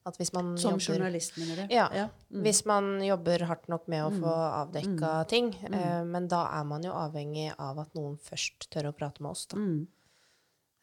[0.08, 1.74] At hvis man Som jobber journalist, mener du?
[1.74, 1.86] Ja.
[2.32, 2.42] Mm.
[2.46, 5.50] Hvis man jobber hardt nok med å få avdekka ting.
[5.68, 9.34] Eh, men da er man jo avhengig av at noen først tør å prate med
[9.34, 9.44] oss.
[9.52, 9.60] Da.
[9.60, 9.82] Mm.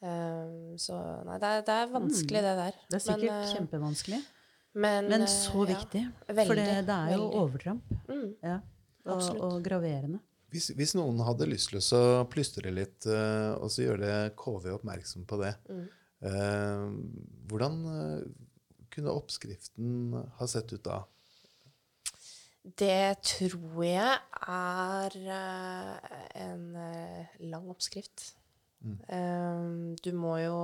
[0.06, 2.80] Eh, så nei, det er, det er vanskelig, det der.
[2.92, 4.20] Det er sikkert men, eh, kjempevanskelig,
[4.78, 5.70] men, men eh, så ja.
[5.74, 6.04] viktig.
[6.28, 7.44] Veldig, For det, det er jo veldig.
[7.44, 7.94] overtramp.
[8.12, 8.60] Mm, Ja.
[9.08, 10.20] Og, og graverende.
[10.52, 15.26] Hvis, hvis noen hadde lyst til å plystre litt, uh, og så gjøre KV oppmerksom
[15.28, 15.86] på det, Mm.
[16.26, 16.88] Eh,
[17.50, 18.26] hvordan eh,
[18.94, 21.04] kunne oppskriften ha sett ut da?
[22.68, 24.16] Det tror jeg
[24.52, 26.68] er eh, en
[27.54, 28.34] lang oppskrift.
[28.78, 29.96] Mm.
[30.06, 30.58] du må jo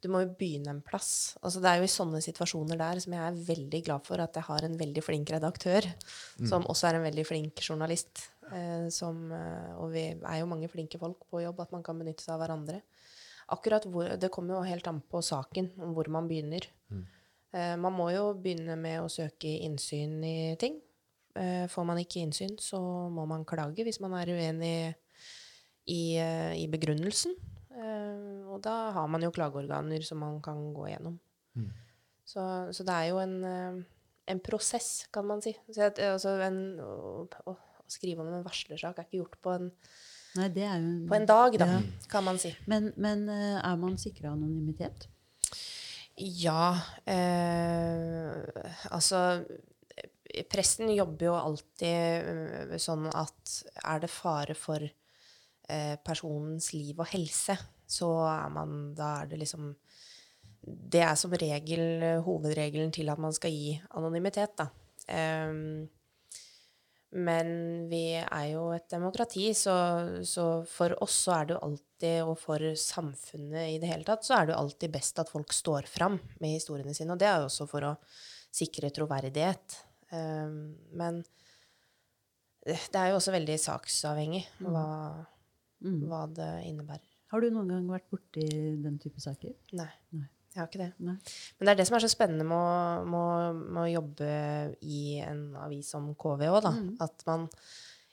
[0.00, 1.36] du må jo begynne en plass.
[1.42, 4.38] Altså, det er jo i sånne situasjoner der som jeg er veldig glad for at
[4.38, 5.84] jeg har en veldig flink redaktør,
[6.48, 8.24] som også er en veldig flink journalist.
[8.94, 9.28] Som,
[9.76, 12.46] og vi er jo mange flinke folk på jobb, at man kan benytte seg av
[12.46, 12.80] hverandre.
[13.48, 16.66] Akkurat hvor, Det kommer jo helt an på saken, om hvor man begynner.
[17.52, 20.80] Eh, man må jo begynne med å søke innsyn i ting.
[21.38, 22.80] Eh, får man ikke innsyn, så
[23.12, 24.94] må man klage hvis man er uenig
[25.86, 27.36] i, eh, i begrunnelsen.
[27.78, 31.18] Eh, og da har man jo klageorganer som man kan gå gjennom.
[32.28, 32.42] Så,
[32.76, 33.84] så det er jo en,
[34.28, 35.54] en prosess, kan man si.
[35.72, 39.70] Så altså en, å, å, å skrive om en varslersak er ikke gjort på en,
[40.38, 41.78] Nei, det er jo på en dag, da, Ja.
[42.12, 42.52] kan man si.
[42.70, 45.08] Men, men eh, er man sikra anonymitet?
[46.18, 46.72] Ja,
[47.06, 52.30] eh, altså eh, Presten jobber jo alltid
[52.72, 57.56] eh, sånn at er det fare for eh, personens liv og helse,
[57.88, 59.70] så er man Da er det liksom
[60.92, 64.68] Det er som regel eh, hovedregelen til at man skal gi anonymitet, da.
[65.08, 65.86] Em,
[67.16, 67.50] men
[67.88, 69.74] vi er jo et demokrati, så,
[70.28, 74.26] så for oss så er det jo alltid, og for samfunnet i det hele tatt,
[74.26, 77.14] så er det jo alltid best at folk står fram med historiene sine.
[77.16, 77.94] Og det er jo også for å
[78.54, 79.78] sikre troverdighet.
[80.12, 81.22] Um, men
[82.68, 84.86] det er jo også veldig saksavhengig hva,
[85.78, 86.00] Mm.
[86.10, 87.04] hva det innebærer.
[87.30, 88.42] Har du noen gang vært borti
[88.82, 89.52] den type saker?
[89.78, 90.24] Nei, Nei.
[90.58, 90.90] Jeg har ikke det.
[91.06, 91.16] Nei.
[91.56, 94.30] Men det er det som er så spennende med å, med med å jobbe
[94.82, 96.74] i en avis som KV òg, da.
[97.06, 97.48] At man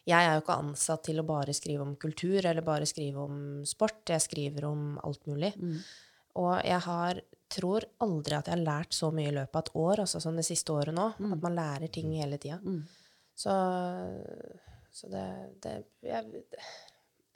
[0.05, 3.37] Jeg er jo ikke ansatt til å bare skrive om kultur eller bare skrive om
[3.65, 4.03] sport.
[4.13, 5.55] Jeg skriver om alt mulig.
[6.37, 7.21] Og jeg har
[7.55, 10.37] tror aldri at jeg har lært så mye i løpet av et år, altså som
[10.37, 11.07] det siste året nå.
[11.31, 12.59] At man lærer ting hele tida.
[13.35, 13.53] Så,
[14.95, 15.25] så det,
[15.63, 16.45] det jeg,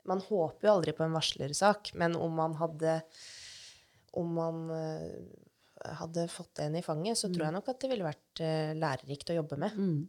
[0.08, 3.00] Man håper jo aldri på en varslersak, men om man hadde
[4.18, 8.04] Om man eh, hadde fått en i fanget, så tror jeg nok at det ville
[8.06, 9.76] vært eh, lærerikt å jobbe med.
[9.78, 10.00] Mm.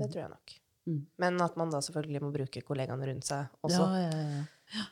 [0.00, 0.54] Det tror jeg nok.
[0.86, 1.00] Mm.
[1.18, 3.86] Men at man da selvfølgelig må bruke kollegaene rundt seg også.
[3.90, 4.44] Ja, ja, ja.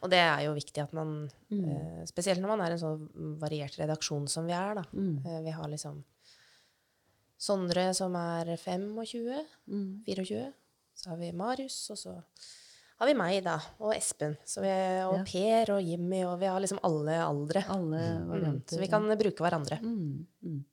[0.02, 1.64] Og det er jo viktig at man Mm.
[1.70, 2.90] eh, Spesielt når man er en så
[3.40, 4.84] variert redaksjon som vi er, da.
[4.92, 5.22] Mm.
[5.44, 6.02] Vi har liksom
[7.44, 10.02] Sondre som er 25, Mm.
[10.06, 10.52] 24.
[10.94, 12.12] Så har vi Marius, og så
[13.00, 13.56] har vi meg, da.
[13.80, 14.36] Og Espen.
[14.46, 14.70] Så vi,
[15.04, 15.24] og Ja.
[15.26, 17.64] Per og Jimmy, og vi har liksom alle aldre.
[17.68, 18.28] Alle Mm.
[18.28, 18.76] varianter.
[18.76, 19.80] Så vi kan bruke hverandre.
[19.82, 20.64] Mm, mm.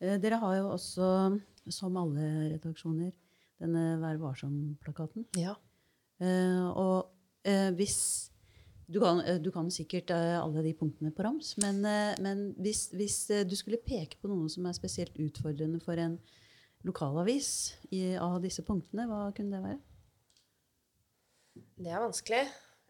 [0.00, 3.12] Eh, Dere har jo også, som alle redaksjoner,
[3.60, 5.26] denne Vær varsom-plakaten.
[5.36, 5.54] Ja.
[6.20, 7.10] Eh, og
[7.44, 8.30] eh, hvis
[8.90, 11.82] du kan, eh, du kan sikkert eh, alle de punktene på rams, men,
[12.20, 16.18] men hvis, hvis du skulle peke på noe som er spesielt utfordrende for en
[16.84, 19.78] lokalavis i, av disse punktene, hva kunne det være?
[21.80, 22.42] Det er vanskelig.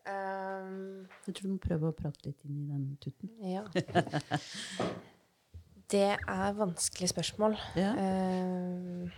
[0.08, 3.32] Um, Jeg tror du må prøve å prate litt inn i den tutten.
[3.44, 3.64] ja.
[5.90, 7.56] Det er vanskelig spørsmål.
[7.74, 7.90] Ja.
[7.98, 9.08] Um,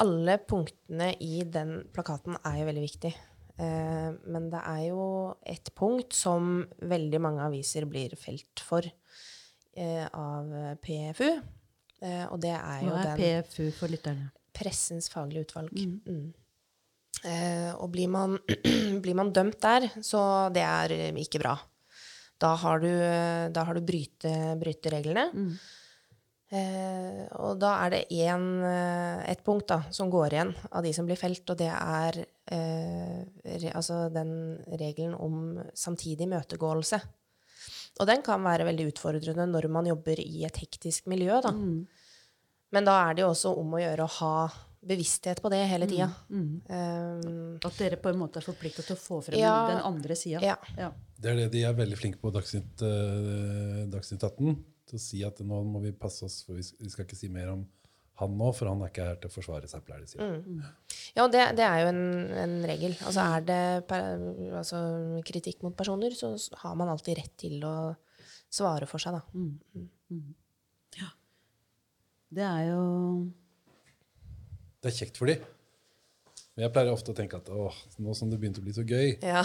[0.00, 3.12] alle punktene i den plakaten er jo veldig viktig.
[3.60, 5.04] Uh, men det er jo
[5.44, 10.48] et punkt som veldig mange aviser blir felt for uh, av
[10.80, 11.28] PFU.
[12.02, 14.30] Uh, og det er jo Hva er den PFU for lytterne?
[14.56, 15.70] Pressens faglige utvalg.
[15.76, 16.00] Mm.
[16.08, 16.41] Eh,
[17.78, 18.38] og blir man,
[19.04, 21.54] blir man dømt der, så det er eh, ikke bra.
[22.42, 25.28] Da har du, eh, da har du bryte, bryte reglene.
[25.30, 25.54] Mm.
[26.52, 30.92] Eh, og da er det en, eh, et punkt da, som går igjen av de
[30.92, 32.18] som blir felt, og det er
[32.52, 33.22] eh,
[33.56, 37.00] re, altså den regelen om samtidig møtegåelse.
[38.00, 41.40] Og den kan være veldig utfordrende når man jobber i et hektisk miljø.
[41.44, 41.54] Da.
[41.56, 41.86] Mm.
[42.72, 44.36] Men da er det jo også om å gjøre å ha
[44.82, 46.08] bevissthet på det hele tida.
[46.30, 46.46] Mm.
[46.66, 49.54] Um, At dere på en måte er forplikta til å få frem Ja.
[49.70, 50.40] den andre sida?
[50.42, 50.56] Ja.
[50.76, 50.90] Ja.
[51.22, 54.56] Det er det de er veldig flinke på Dagsnytt, uh, Dagsnytt 18.
[54.90, 57.52] Til å si at nå må vi passe oss, for vi skal, ikke si mer
[57.54, 57.66] om
[58.22, 60.18] han nå, for han er ikke her til å forsvare seg, pleier de å si.
[61.16, 62.02] ja, det, det er jo en,
[62.42, 62.96] en regel.
[63.06, 64.18] Altså er det per,
[64.60, 64.80] altså,
[65.26, 66.34] kritikk mot personer, så
[66.64, 67.76] har man alltid rett til å
[68.52, 69.22] svare for seg, da.
[72.32, 72.82] Det er jo
[74.82, 75.36] Det er kjekt for de.
[76.52, 78.82] Men jeg pleier ofte å tenke at åh, nå som det begynte å bli så
[78.84, 79.40] gøy, Ja.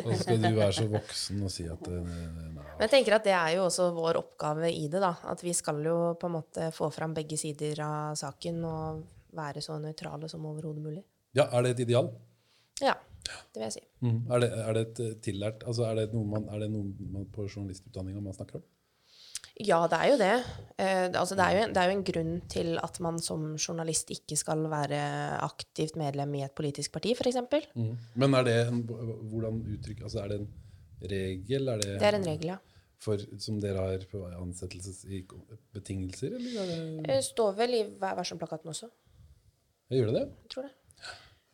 [0.00, 2.62] og så skal du være så voksen og si at eh, nei.
[2.62, 5.10] Men jeg tenker at det er jo også vår oppgave i det, da.
[5.28, 9.02] At vi skal jo på en måte få fram begge sider av saken og
[9.36, 11.02] være så nøytrale som overhodet mulig.
[11.36, 12.08] Ja, er det et ideal?
[12.80, 12.94] Ja,
[13.26, 13.84] det vil jeg si.
[14.06, 14.22] Mm.
[14.32, 17.28] Er, det, er det et eh, tillært Altså, er det man, er det noe man
[17.36, 18.64] på journalistutdanninga man snakker om?
[19.64, 20.34] Ja, det er jo det.
[20.76, 23.56] Eh, altså, det, er jo en, det er jo en grunn til at man som
[23.56, 24.98] journalist ikke skal være
[25.46, 27.36] aktivt medlem i et politisk parti, f.eks.
[27.72, 27.96] Mm.
[28.20, 30.48] Men er det en hvordan uttrykk, altså er det en
[31.00, 31.68] regel?
[31.72, 32.58] Er det, Det er en regel, ja.
[33.00, 36.78] For, som dere har på ansettelsesbetingelser, eller er det,
[37.08, 38.86] Det står vel i Vær varsom-plakaten også.
[39.90, 40.26] jeg gjør det det?
[40.44, 40.74] Jeg tror det.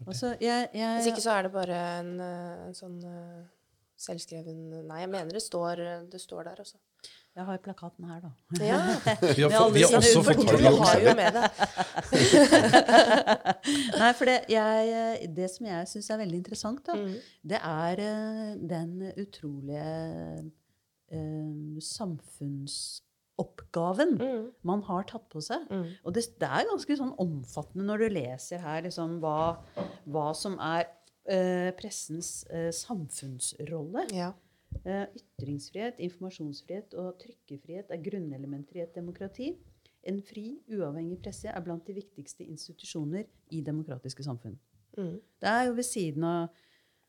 [0.06, 3.42] Altså, jeg, jeg, Hvis ikke så er det bare en, eh, en sånn eh,
[4.02, 5.76] selvskreven Nei, jeg mener det står,
[6.10, 6.76] det står der også.
[7.36, 8.30] Jeg har plakaten her, da.
[8.60, 8.76] Ja,
[9.36, 11.46] Vi har, vi har også fått tak i har jo med det.
[14.02, 14.84] Nei, for det, jeg,
[15.36, 17.14] det som jeg syns er veldig interessant, da, Mm.
[17.54, 19.88] det er eh, den utrolige
[21.12, 24.50] eh, samfunnsoppgaven Mm.
[24.62, 25.60] man har tatt på seg.
[25.70, 25.86] Mm.
[26.04, 29.56] Og det, det er ganske sånn omfattende når du leser her liksom, hva,
[30.06, 30.84] hva som er
[31.26, 34.04] eh, pressens eh, samfunnsrolle.
[34.12, 34.32] Ja.
[34.82, 39.52] Eh, ytringsfrihet, informasjonsfrihet og trykkefrihet er grunnelementer i et demokrati.
[40.10, 44.56] En fri, uavhengig presse er blant de viktigste institusjoner i demokratiske samfunn.
[44.98, 45.14] Mm.
[45.40, 46.48] Det er jo ved siden av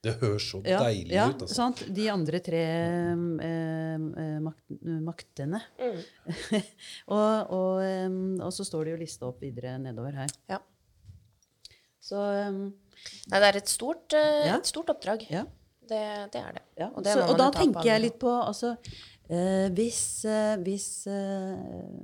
[0.04, 1.42] Det høres så ja, deilig ja, ut.
[1.46, 1.56] Altså.
[1.56, 1.82] sant?
[1.96, 2.62] de andre tre
[3.48, 4.78] eh, makt,
[5.08, 5.64] maktene.
[5.80, 6.04] Mm.
[7.16, 7.82] og, og,
[8.44, 10.38] og så står det jo lista opp videre nedover her.
[10.52, 10.60] Ja.
[12.04, 12.64] Så um,
[13.32, 14.58] Nei, det er et stort, eh, Ja.
[14.60, 15.26] et stort oppdrag.
[15.32, 15.48] ja.
[15.90, 16.04] Det,
[16.34, 16.64] det er det.
[16.80, 18.74] Ja, Og det så, og da tenker jeg litt på altså,
[19.30, 21.60] eh, Hvis, eh, hvis eh,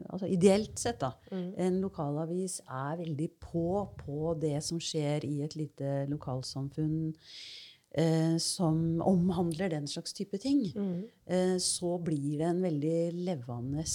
[0.09, 1.13] altså Ideelt sett, da.
[1.31, 1.47] Mm.
[1.65, 3.65] En lokalavis er veldig på
[4.03, 7.13] på det som skjer i et lite lokalsamfunn
[7.95, 10.65] eh, som omhandler den slags type ting.
[10.75, 11.01] Mm.
[11.25, 13.85] Eh, så blir det en veldig levende,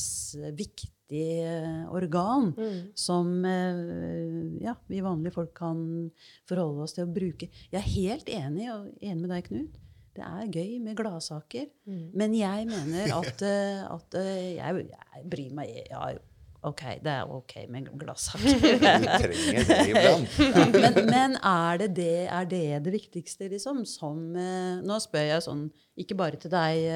[0.58, 2.88] viktig eh, organ Mm.
[2.94, 6.10] som eh, ja, vi vanlige folk kan
[6.48, 7.48] forholde oss til å bruke.
[7.72, 9.80] Jeg er helt enig, og enig med deg, Knut.
[10.14, 11.66] det er gøy med gladsaker.
[11.86, 12.04] Mm.
[12.14, 16.12] Men jeg mener at, eh, at jeg, jeg bryr meg Ja,
[16.64, 18.54] ok, det er ok med gladsaker.
[18.64, 20.38] Du trenger det iblant.
[20.72, 23.84] men men er, det det, er det det viktigste, liksom?
[23.84, 25.66] Som Nå spør jeg sånn,
[26.00, 26.86] ikke bare til deg,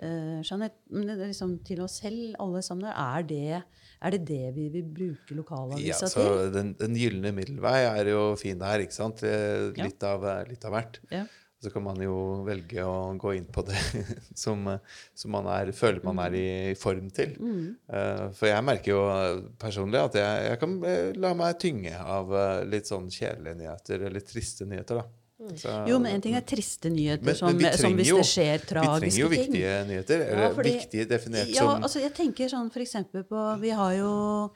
[0.00, 2.90] eh, eh, Jeanette, er liksom til oss selv, alle sammen.
[2.90, 3.62] Er det
[4.04, 6.50] er det, det vi vil bruke Ja, lokalavisa så til?
[6.52, 9.22] den, den gylne middelvei er jo fin der, ikke sant?
[9.24, 10.12] Litt, Ja.
[10.14, 11.00] Av, eh, litt av hvert.
[11.10, 11.24] Ja.
[11.64, 13.78] Så kan man jo velge å gå inn på det
[14.36, 14.78] som, eh,
[15.16, 17.32] som man er, føler man er i form til.
[17.40, 17.76] Mm.
[17.88, 21.96] Eh, For jeg merker jo eh, personlig at jeg, jeg kan eh, la meg tynge
[21.96, 25.08] av eh, litt sånn kjedelige nyheter, eller triste nyheter, da.
[25.56, 28.16] Så- Jo, men en ting er triste nyheter, Men- som, men vi som hvis jo-
[28.18, 29.00] det skjer tragiske ting.
[29.00, 29.52] Vi trenger jo ting.
[29.52, 33.24] viktige nyheter, eller Ja, fordi- viktige definert Ja, som altså jeg tenker sånn for eksempel
[33.24, 34.50] på Vi har jo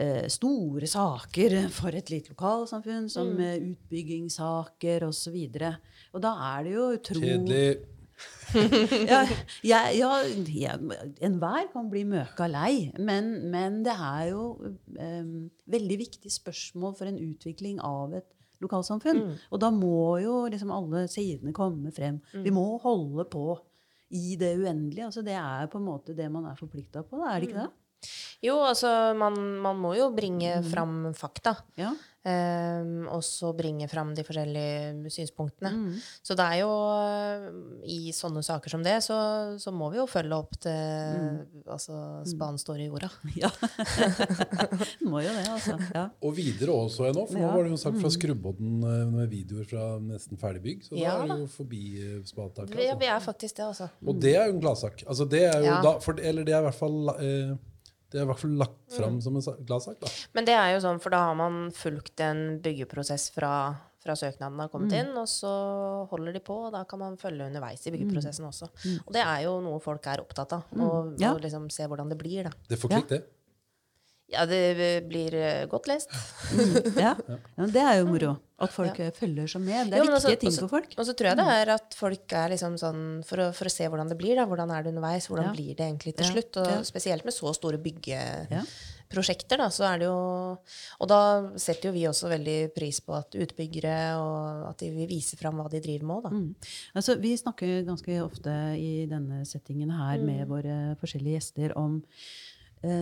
[0.00, 3.40] eh, store saker for et lite lokalsamfunn, som Mm.
[3.40, 5.34] eh, utbyggingssaker osv.
[5.56, 5.74] Og,
[6.14, 7.20] og da er det jo utro...
[7.20, 7.78] Kjedelig.
[9.08, 9.26] ja,
[9.62, 10.76] ja, ja,
[11.20, 14.56] Enhver kan bli møka lei, men, men det er jo
[14.98, 18.26] um, veldig viktig spørsmål for en utvikling av et
[18.60, 19.20] lokalsamfunn.
[19.52, 22.20] Og da må jo liksom alle sidene komme frem.
[22.32, 23.58] Vi må holde på
[24.10, 25.04] i det uendelige.
[25.04, 27.64] Altså, det er på en måte det man er forplikta på, da, er det ikke
[27.66, 27.70] det?
[28.46, 30.68] Jo, altså, man, man må jo bringe Mm.
[30.70, 31.56] fram fakta.
[31.76, 31.92] Ja.
[32.28, 35.70] Ehm, og så bringe fram de forskjellige synspunktene.
[35.72, 35.94] Mm.
[36.26, 37.46] Så det er jo eh,
[37.88, 39.16] I sånne saker som det, så,
[39.62, 40.76] så må vi jo følge opp til
[41.08, 41.38] Mm.
[41.72, 41.94] altså,
[42.28, 43.08] spaden står i jorda.
[43.42, 43.48] ja.
[45.08, 45.76] må jo det, altså.
[45.94, 46.04] Ja.
[46.24, 47.46] Og videre også ennå, for Ja.
[47.48, 50.84] nå var det jo sagt fra Skrubbodden eh, med videoer fra nesten ferdig bygg.
[50.88, 52.76] Så Ja da er det jo forbi eh, spadetaket.
[52.76, 53.88] Vi, Ja, vi er faktisk det, altså.
[54.06, 55.04] Og det er jo en gladsak.
[55.06, 55.80] Altså, det er jo Ja.
[55.84, 57.56] da, for, eller det er i hvert fall eh,
[58.10, 59.20] det er i hvert fall lagt Mm.
[59.22, 60.00] som en glad gladsak.
[60.00, 60.08] da.
[60.34, 64.58] Men det er jo sånn, for da har man fulgt en byggeprosess fra, fra søknaden
[64.58, 67.90] har kommet inn, og så holder de på, og da kan man følge underveis i
[67.92, 68.68] byggeprosessen også.
[69.06, 71.34] Og det er jo noe folk er opptatt av, å Ja.
[71.34, 72.50] å liksom se hvordan det blir, da.
[72.68, 73.24] Det får klikk, det.
[74.28, 76.10] Ja, det blir eh, godt lest.
[76.98, 77.14] Ja.
[77.16, 78.34] ja, men Det er jo moro.
[78.60, 79.10] At folk ja.
[79.14, 79.86] følger så med.
[79.88, 80.94] Det er Jo, viktige også, ting altså- for folk.
[80.98, 83.70] Og så tror jeg det er at folk er liksom sånn For å, for å
[83.72, 84.44] se hvordan det blir, da.
[84.50, 85.28] Hvordan er det underveis?
[85.30, 85.52] Hvordan Ja.
[85.54, 86.32] blir det egentlig til Ja.
[86.32, 86.56] slutt?
[86.60, 86.80] Og Ja.
[86.82, 87.84] spesielt med så store Ja.
[87.86, 90.58] byggeprosjekter, da, så er det jo
[91.00, 95.06] Og da setter jo vi også veldig pris på at utbyggere og at de vil
[95.08, 96.30] vise fram hva de driver med òg, da.
[96.30, 96.54] Mm.
[96.96, 100.48] Altså, vi snakker ganske ofte i denne settingen her med Mm.
[100.48, 102.02] våre forskjellige gjester om
[102.82, 102.92] eh,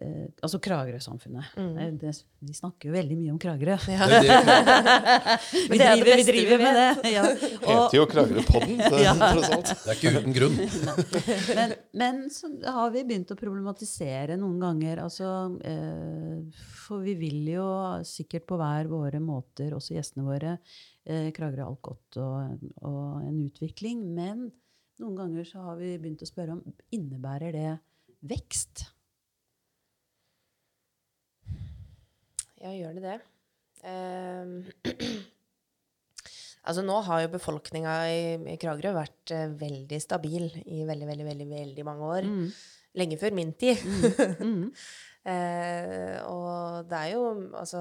[0.00, 1.52] eh, altså Kragerø-samfunnet.
[1.56, 1.98] Mm.
[2.46, 3.76] Vi snakker jo veldig mye om Kragerø.
[3.86, 5.36] Det er det,
[5.70, 7.12] Vi er driver, vi driver med det.
[7.14, 7.24] Ja.
[7.26, 9.14] Og, heter jo Kragerø-podden, så Ja.
[9.14, 10.58] det er ikke uten grunn.
[11.58, 15.02] men, men så har vi begynt å problematisere noen ganger.
[15.06, 15.32] Altså,
[15.66, 17.66] eh, for vi vil jo
[18.06, 20.58] sikkert på hver våre måter, også gjestene våre,
[21.08, 24.06] eh, Kragerø alt godt og, og en utvikling.
[24.16, 24.46] Men
[25.02, 26.62] noen ganger så har vi begynt å spørre om
[26.94, 27.74] innebærer det
[28.30, 28.86] vekst.
[32.62, 33.16] Ja, gjør det det?
[33.86, 34.54] Ehm,
[36.66, 38.22] altså nå har jo befolkninga i,
[38.54, 42.30] i Kragerø vært uh, veldig stabil i veldig, veldig, veldig, veldig mange år.
[42.30, 42.48] Mm.
[42.96, 43.84] Lenge før min tid.
[44.40, 44.72] Mm.
[45.26, 47.22] Eh, og det er jo
[47.58, 47.80] Altså,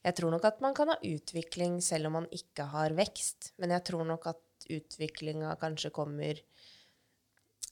[0.00, 3.52] jeg tror nok at man kan ha utvikling selv om man ikke har vekst.
[3.60, 6.40] Men jeg tror nok at utviklinga kanskje kommer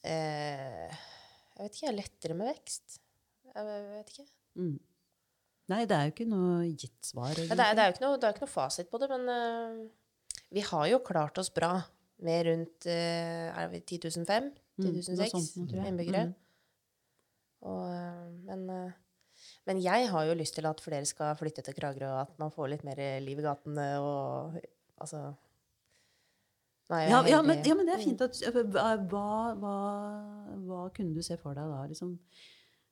[0.05, 0.99] eh,
[1.57, 2.99] Jeg vet ikke, er lettere med vekst.
[3.49, 4.27] Jeg vet ikke.
[4.61, 4.77] Mm.
[5.73, 7.33] Nei, det er jo ikke noe gitt svar.
[7.35, 10.91] Det, er, det, er jo ikke noe, noe fasit på det, men uh, vi har
[10.93, 11.73] jo klart oss bra
[12.27, 14.47] med rundt eh, er vi 10.005?
[14.81, 15.91] Mm, 10.006 noe sånt nå, tror jeg.
[15.91, 16.23] innbyggere.
[16.29, 16.37] Mm.
[17.67, 18.69] Og, uh, men,
[19.67, 22.55] men jeg har jo lyst til at flere skal flytte til Kragerø, og at man
[22.55, 24.61] får litt mer liv i gatene og
[25.03, 25.25] altså
[26.87, 28.21] Ja, ja, men, ja, men det er fint.
[28.23, 28.39] At,
[29.11, 29.79] hva, hva,
[30.67, 31.81] hva, kunne du se for deg da?
[31.91, 32.13] Liksom,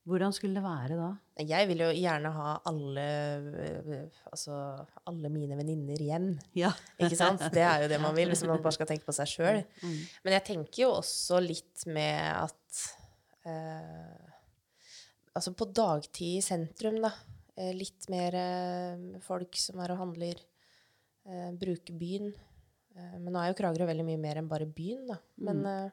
[0.04, 1.10] hvordan skulle det være da?
[1.46, 3.04] Jeg vil jo gjerne ha alle,
[3.62, 4.56] eh, altså,
[5.08, 6.26] alle mine venninner igjen.
[6.58, 6.72] Ja.
[6.98, 7.46] Ikke sant?
[7.54, 9.62] Det er jo det man vil, hvis man bare skal tenke på seg sjøl.
[9.80, 9.96] Mm.
[10.26, 12.84] Men jeg tenker jo også litt med at
[13.48, 14.30] eh,
[15.34, 17.08] Altså på dagtid i sentrum, da.
[17.58, 20.38] Eh, litt mer eh, folk som er og handler.
[21.26, 22.28] Eh, bruker byen.
[22.94, 25.16] Eh, men nå er jo Kragerø veldig mye mer enn bare byen, da.
[25.46, 25.88] Men eh,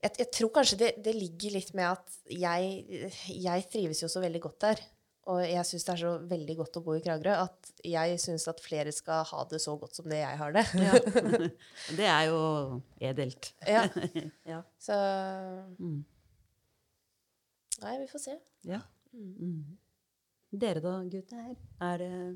[0.00, 3.02] jeg, jeg tror kanskje det, det ligger litt med at jeg,
[3.36, 4.80] jeg trives jo så veldig godt der.
[5.30, 8.46] Og jeg syns det er så veldig godt å bo i Kragerø at jeg syns
[8.50, 10.64] at flere skal ha det så godt som det jeg har det.
[10.80, 10.94] Ja.
[11.98, 12.38] Det er jo
[13.10, 13.50] edelt.
[13.68, 13.84] Ja.
[14.54, 14.62] Ja.
[14.80, 14.96] Så
[15.76, 16.00] Mm.
[17.80, 18.34] Nei, vi får se.
[18.68, 18.80] ja.
[19.16, 19.76] Mm.
[20.52, 21.54] Dere da, gutter?
[21.80, 22.34] Er, er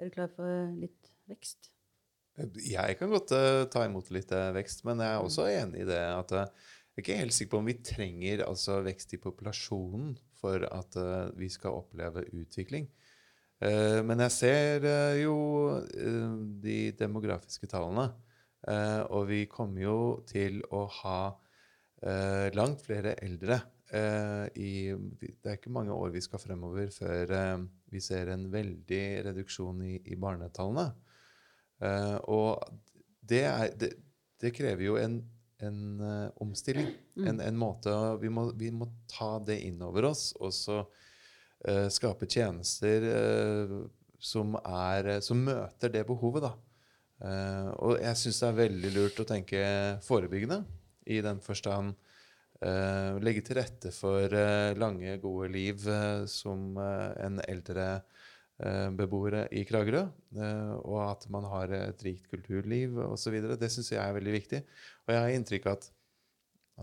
[0.00, 1.70] dere klar for litt vekst?
[2.36, 5.88] Jeg kan godt uh, ta imot litt uh, vekst, men jeg er også enig i
[5.88, 9.20] det at uh, jeg er ikke helt sikker på om vi trenger altså, vekst i
[9.20, 10.96] populasjonen for at
[11.36, 12.86] vi skal oppleve utvikling.
[13.60, 14.86] men jeg ser
[15.20, 15.36] jo
[16.60, 18.06] de demografiske tallene,
[19.12, 19.98] og vi kommer jo
[20.28, 21.18] til å ha
[22.56, 23.60] langt flere eldre.
[24.56, 27.36] I, det er ikke mange år vi skal fremover før
[27.92, 30.94] vi ser en veldig reduksjon i, i barnetallene.
[31.82, 32.62] Uh, og
[33.20, 33.90] det, er, det,
[34.40, 35.18] det, krever jo en,
[35.64, 36.88] en uh, omstilling.
[37.16, 37.26] Mm.
[37.28, 37.92] En, en, måte
[38.22, 43.04] vi må, vi må, ta det inn over oss og så uh, skape tjenester
[44.16, 46.54] som, er, som, møter det behovet, da.
[47.76, 49.60] og jeg syns det er veldig lurt å tenke
[50.02, 50.62] forebyggende
[51.12, 51.92] i den forstand.
[53.22, 54.32] legge til rette for
[54.80, 55.84] lange, gode liv
[56.32, 57.86] som en eldre
[58.96, 60.06] beboere i Kragerø,
[60.40, 63.34] eh, og at man har et rikt kulturliv osv.
[63.60, 64.60] Det syns jeg er veldig viktig.
[65.04, 65.84] Og jeg har inntrykk av at,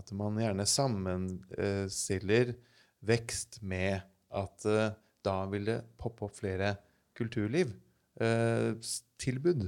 [0.03, 2.47] at man gjerne sammenstiller
[3.03, 4.01] vekst med
[4.33, 4.91] at eh,
[5.25, 6.75] da vil det poppe opp flere
[7.17, 9.61] kulturlivtilbud.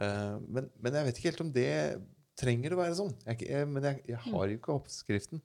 [0.00, 2.00] Men, men, jeg vet ikke helt om det
[2.40, 3.12] trenger å være sånn.
[3.26, 5.38] Jeg, jeg, men jeg, jeg, har jo ikke oppskriften.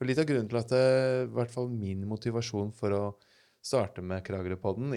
[0.00, 0.86] Og litt av grunnen til at det,
[1.26, 3.02] i hvert fall min motivasjon for å
[3.68, 4.94] starte med Kragerøpodden,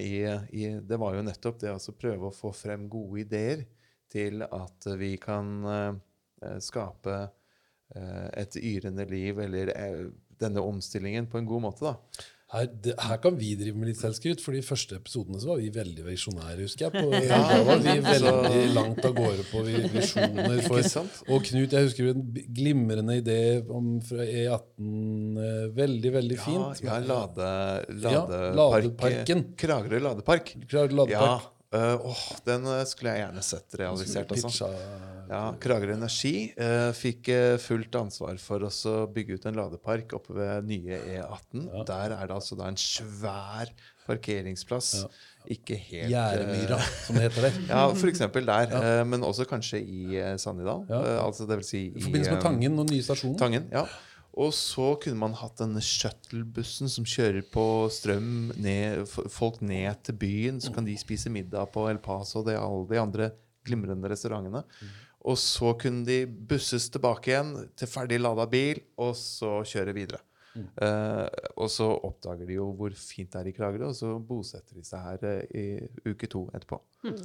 [0.88, 3.66] det var jo nettopp det å prøve å få frem gode ideer
[4.12, 10.06] til at vi kan uh, skape uh, et yrende liv, eller uh,
[10.42, 11.92] denne omstillingen, på en god måte.
[11.92, 12.24] da.
[12.52, 15.62] Her, det, her, kan vi drive med litt selvskryt, for de første episodene så var
[15.62, 16.58] vi veldig visjonære.
[16.66, 16.92] husker jeg.
[16.98, 19.62] På, ja, da var vi veldig langt av gårde på
[19.94, 20.60] visjoner.
[20.66, 22.26] For, og Knut, jeg husker en
[22.58, 23.40] glimrende idé
[23.72, 24.92] om, fra E18.
[25.46, 26.84] Eh, veldig, veldig fint.
[26.84, 27.48] Ja, ja lade,
[27.88, 29.48] ladepark, ja, Ladeparken.
[29.64, 30.54] Kragerø ladepark.
[30.68, 31.48] Kragerø ladepark.
[31.48, 34.32] Ja, Uh, oh, den eh, skulle jeg gjerne sett realisert.
[34.36, 34.68] Altså.
[35.32, 40.36] Ja, Kragerø Energi uh, fikk uh, fullt ansvar for å bygge ut en ladepark oppe
[40.36, 41.64] ved nye E18.
[41.70, 41.86] Ja.
[41.88, 43.72] Der er det altså da en svær
[44.04, 44.92] parkeringsplass.
[45.00, 45.08] Ja.
[45.56, 47.64] Ikke helt Gjæremyra, som det heter der.
[47.72, 48.26] ja, f.eks.
[48.36, 49.06] der.
[49.08, 50.84] men også kanskje i Sannidal.
[50.92, 53.40] altså det vil si I forbindelse med Tangen og nye stasjonen.
[53.40, 53.88] Tangen, ja.
[54.40, 60.16] Og så kunne man hatt denne shuttlebussen som kjører på strøm ned, folk ned til
[60.22, 60.62] byen.
[60.64, 63.32] Så kan de spise middag på El Paso og alle de andre
[63.68, 64.64] glimrende restaurantene.
[65.28, 70.24] Og så kunne de busses tilbake igjen til ferdig lada bil, og så kjøre videre.
[70.52, 70.66] Mm.
[70.82, 71.28] Uh,
[71.64, 74.84] og så oppdager de jo hvor fint det er i Kragerø, og så bosetter de
[74.88, 76.82] seg her uh, i uke to etterpå.
[77.06, 77.22] Mm.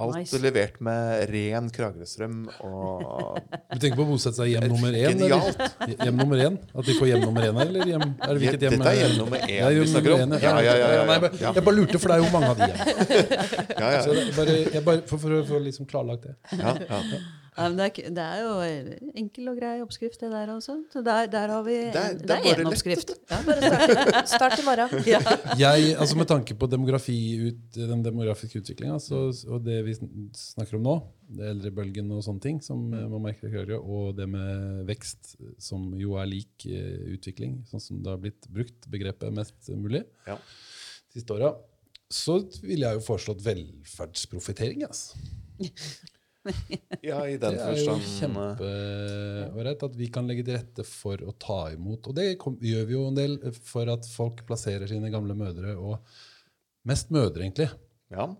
[0.00, 0.40] Alt nice.
[0.42, 2.36] levert med ren Kragerø-strøm.
[3.70, 5.14] Du tenker på å bosette seg hjem nummer én?
[5.14, 5.60] Genialt.
[5.86, 6.04] Eller?
[6.06, 6.56] Hjem nummer én?
[6.74, 8.76] At de får hjem nummer én her, eller hjem, er det hvilket hjem?
[8.76, 10.34] Dette er hjem nummer én ja, vi snakker om.
[10.34, 12.68] Ja, ja, ja, Nei, jeg, jeg, bare lurte, for det er jo mange av de
[12.70, 14.00] igjen.
[14.06, 16.34] Så jeg bare, jeg bare, for, for, for å liksom klarlagt det.
[16.58, 17.20] Ja, ja.
[17.60, 20.78] Ja, det, er, det, er, jo enkel og grei oppskrift, det der også.
[20.92, 23.12] Så der, der har vi der, er, det er én oppskrift.
[23.28, 24.94] Ja, bare start, start i morgen.
[25.08, 25.20] Ja.
[25.60, 27.16] Jeg, altså Med tanke på demografi
[27.50, 29.96] ut, den demografiske utviklinga og det vi
[30.36, 30.96] snakker om nå,
[31.36, 33.08] det eldrebølgen og sånne ting som mm.
[33.12, 38.00] man merker høyere, og det med vekst, som jo er lik uh, utvikling, sånn som
[38.04, 40.38] det har blitt brukt begrepet mest mulig ja.
[41.12, 41.52] siste åra,
[42.10, 44.88] så ville jeg jo foreslått velferdsprofitering.
[44.88, 45.20] Altså.
[47.10, 47.76] ja, i den forstand.
[47.76, 52.08] Det er jo kjempeålreit at vi kan legge til rette for å ta imot.
[52.10, 55.76] Og det kom, gjør vi jo en del for at folk plasserer sine gamle mødre,
[55.76, 55.98] og
[56.88, 57.68] mest mødre, egentlig.
[58.12, 58.30] Ja.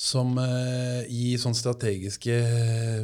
[0.00, 2.36] Som eh, i sånne strategiske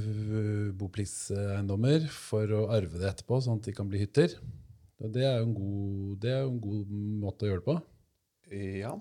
[0.00, 4.36] uh, bopliktseiendommer for å arve det etterpå, sånn at de kan bli hytter.
[5.04, 6.92] Og det er jo en god, det er en god
[7.24, 7.78] måte å gjøre det på.
[8.80, 8.94] Ja.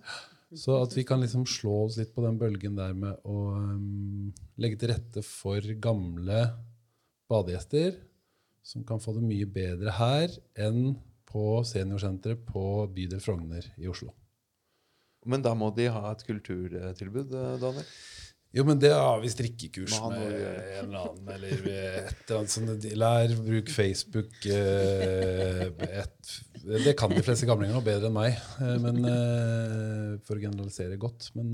[0.55, 4.33] Så at vi kan liksom slå oss litt på den bølgen der med å um,
[4.61, 6.41] legge til rette for gamle
[7.31, 7.97] badegjester
[8.65, 10.95] som kan få det mye bedre her enn
[11.29, 12.63] på seniorsenteret på
[12.95, 14.13] bydel Frogner i Oslo.
[15.25, 17.87] Men da må de ha et kulturtilbud, eh, Daniel?
[18.55, 21.31] Jo, men det har vi strikkekurs med en eller annen.
[21.33, 22.85] Eller et eller annet sånt.
[22.95, 24.37] Lær, bruk Facebook.
[24.47, 30.39] Eh, et, det kan de fleste gamlinger nå bedre enn meg, eh, men, eh, for
[30.39, 31.33] å generalisere godt.
[31.35, 31.51] Men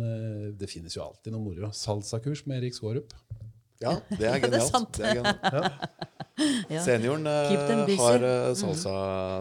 [0.58, 1.72] det finnes jo alltid noe moro.
[1.74, 3.18] Salsakurs med Erik Skårup.
[3.82, 4.94] Ja, det er genialt.
[4.94, 5.58] Det er genialt.
[5.58, 6.21] Ja.
[6.72, 6.82] Ja.
[6.84, 8.92] Senioren uh, har uh, salsa.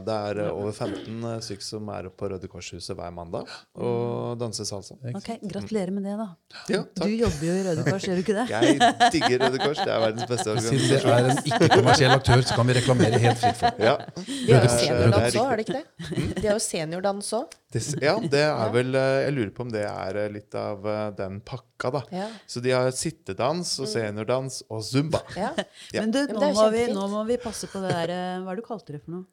[0.07, 3.49] Det er uh, over 15 stykker som er på Røde Kors-huset hver mandag
[3.79, 4.97] og danser salsa.
[5.15, 6.29] Ok, Gratulerer med det, da.
[6.73, 8.47] Ja, du jobber jo i Røde Kors, gjør du ikke det?
[8.55, 9.81] Jeg digger Røde Kors.
[9.81, 10.85] Det er verdens beste organisasjon.
[10.89, 13.97] Siden det er en ikke-kommersiell aktør, så kan vi reklamere helt fritt for ja.
[14.27, 16.33] De har jo seniordans òg, har de ikke det?
[16.41, 17.60] De har jo seniordans òg.
[17.71, 20.87] Det, ja, det er vel eh, Jeg lurer på om det er eh, litt av
[20.91, 22.01] eh, den pakka, da.
[22.11, 22.25] Ja.
[22.51, 25.23] Så de har sittedans og seniordans og zumba.
[25.39, 25.53] Ja.
[25.95, 26.03] Ja.
[26.03, 28.11] Men du, nå, må vi, nå må vi passe på det der
[28.43, 29.29] Hva er det du kalte det for noe?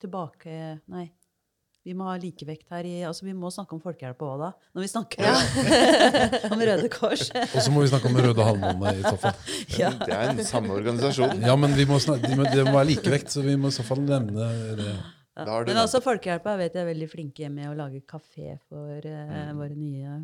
[0.00, 0.56] Tilbake
[0.92, 1.06] Nei.
[1.84, 4.50] Vi må ha likevekt her i Altså, vi må snakke om folkehjelp òg, da.
[4.72, 5.26] Når vi snakker
[6.54, 7.26] om Røde Kors.
[7.44, 9.36] Og så må vi snakke om Røde Halvmåne i så fall.
[9.82, 9.90] Ja.
[10.00, 11.44] Det er en samme organisasjon.
[11.44, 14.00] Ja, men vi må snakke, det må være likevekt, så vi må i så fall
[14.06, 14.48] nevne
[14.80, 14.94] det.
[15.34, 19.52] Du Men også Folkehjelpa vet jeg er veldig flinke med å lage kafé for eh,
[19.58, 20.20] våre nye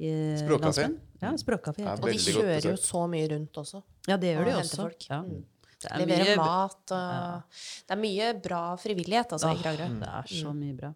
[0.00, 0.86] Språkkafé.
[1.20, 1.82] Ja, språkkafé.
[1.84, 1.92] Ja.
[2.00, 3.82] Og de kjører jo så mye rundt også.
[4.08, 4.86] Ja, det gjør de også.
[5.10, 5.18] Ja.
[5.26, 5.42] Mm.
[5.80, 7.58] Det er Leverer mye- mat og
[7.88, 9.88] Det er mye bra frivillighet altså, i Kragerø.
[10.00, 10.90] Det er så mye bra.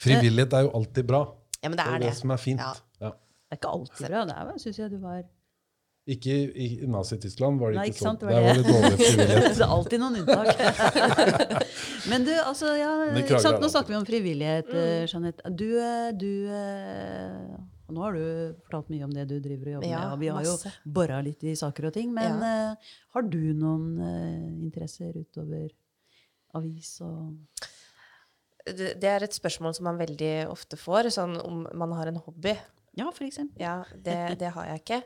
[0.00, 1.20] Frivillighet er jo alltid bra.
[1.60, 2.16] Ja, men det Det er er det det.
[2.22, 2.60] som er fint.
[2.60, 2.72] Ja.
[3.00, 3.10] Ja.
[3.10, 4.24] Det er ikke alltid bra.
[4.24, 5.22] Det er, syns jeg du var
[6.10, 8.18] Ikke i i Nazi-Tyskland var det Nei, ikke sånn.
[8.20, 8.72] Der var det det.
[8.74, 9.50] dårlig frivillighet.
[9.60, 10.48] Det er alltid noen unntak.
[12.10, 13.60] Men du, altså, ja, ikke sant?
[13.62, 15.52] Nå snakker vi om frivillighet, eh, Jeanette.
[15.54, 17.60] Du, eh, du eh,
[17.90, 18.24] og Nå har du
[18.68, 20.70] fortalt mye om det du driver og jobber Ja, med, og vi har masse.
[20.70, 22.12] jo bora litt i saker og ting.
[22.14, 25.72] Men eh, har du noen uh, interesser utover
[26.54, 27.34] avis og
[28.66, 32.20] Det det er et spørsmål som man veldig ofte får, sånn om man har en
[32.22, 32.54] hobby.
[32.98, 33.62] Ja, for eksempel.
[33.62, 34.98] Ja, det, det har jeg ikke.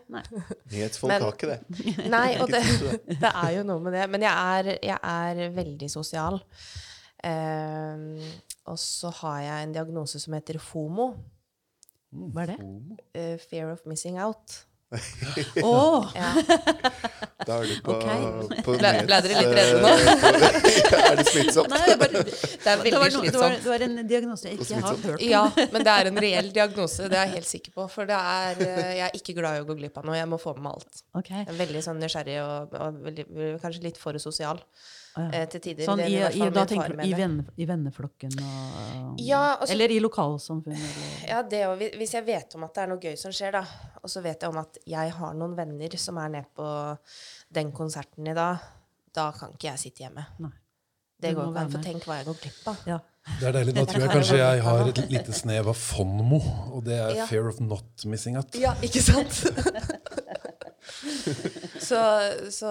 [0.72, 1.58] Nyhetsfolk har ikke det.
[2.14, 2.62] Nei, og det,
[3.22, 4.06] det er jo noe med det.
[4.12, 6.40] Men jeg er, jeg er veldig sosial.
[7.24, 8.08] Ehm,
[8.68, 11.10] og så har jeg en diagnose som heter FOMO.
[12.32, 12.58] Hva er det?
[13.18, 14.62] Uh, fear of missing out.
[15.66, 15.76] Å!
[16.14, 16.30] Ja.
[17.44, 18.62] Da er du på, okay.
[18.64, 19.92] på Ble- ble dere litt redde nå?
[21.10, 21.70] er det smittsomt?
[21.72, 23.58] Nei, jeg bare, Det er veldig det, var, slitsomt.
[23.64, 25.26] det var en diagnose jeg ikke har hørt om.
[25.28, 25.42] Ja,
[25.74, 27.08] men det er en reell diagnose.
[27.12, 27.86] Det er jeg helt sikker på.
[27.92, 30.16] For det er, eh, jeg er ikke glad i å gå glipp av noe.
[30.18, 31.04] Jeg må få med meg alt.
[31.20, 31.42] Okay.
[31.44, 33.26] Jeg er veldig sånn nysgjerrig og, og veldig,
[33.64, 34.62] kanskje litt for sosial.
[35.18, 35.84] Eh, til tider.
[35.86, 39.90] Sånn i, i i, da tenker du i, venne, i venneflokken og Ja, altså- Eller
[39.94, 40.72] i lokalsamfunn?
[40.74, 41.28] Eller.
[41.28, 43.64] Ja, det, og Hvis jeg vet om at det er noe gøy som skjer, da,
[44.02, 46.68] og så vet jeg om at jeg har noen venner som er nede på
[47.54, 48.58] den konserten i dag,
[49.14, 50.26] da kan ikke jeg sitte hjemme.
[50.42, 50.50] Nei.
[51.20, 52.80] Det går ikke an, for tenk hva jeg går glipp av.
[52.90, 52.98] Ja.
[53.40, 53.72] Det er deilig.
[53.78, 56.40] Da tror jeg kanskje jeg har et lite snev av FONMO,
[56.74, 57.26] og det er Ja.
[57.30, 58.52] fear of not missing out.
[58.60, 59.44] Ja, ikke sant?
[61.88, 62.00] så,
[62.52, 62.70] så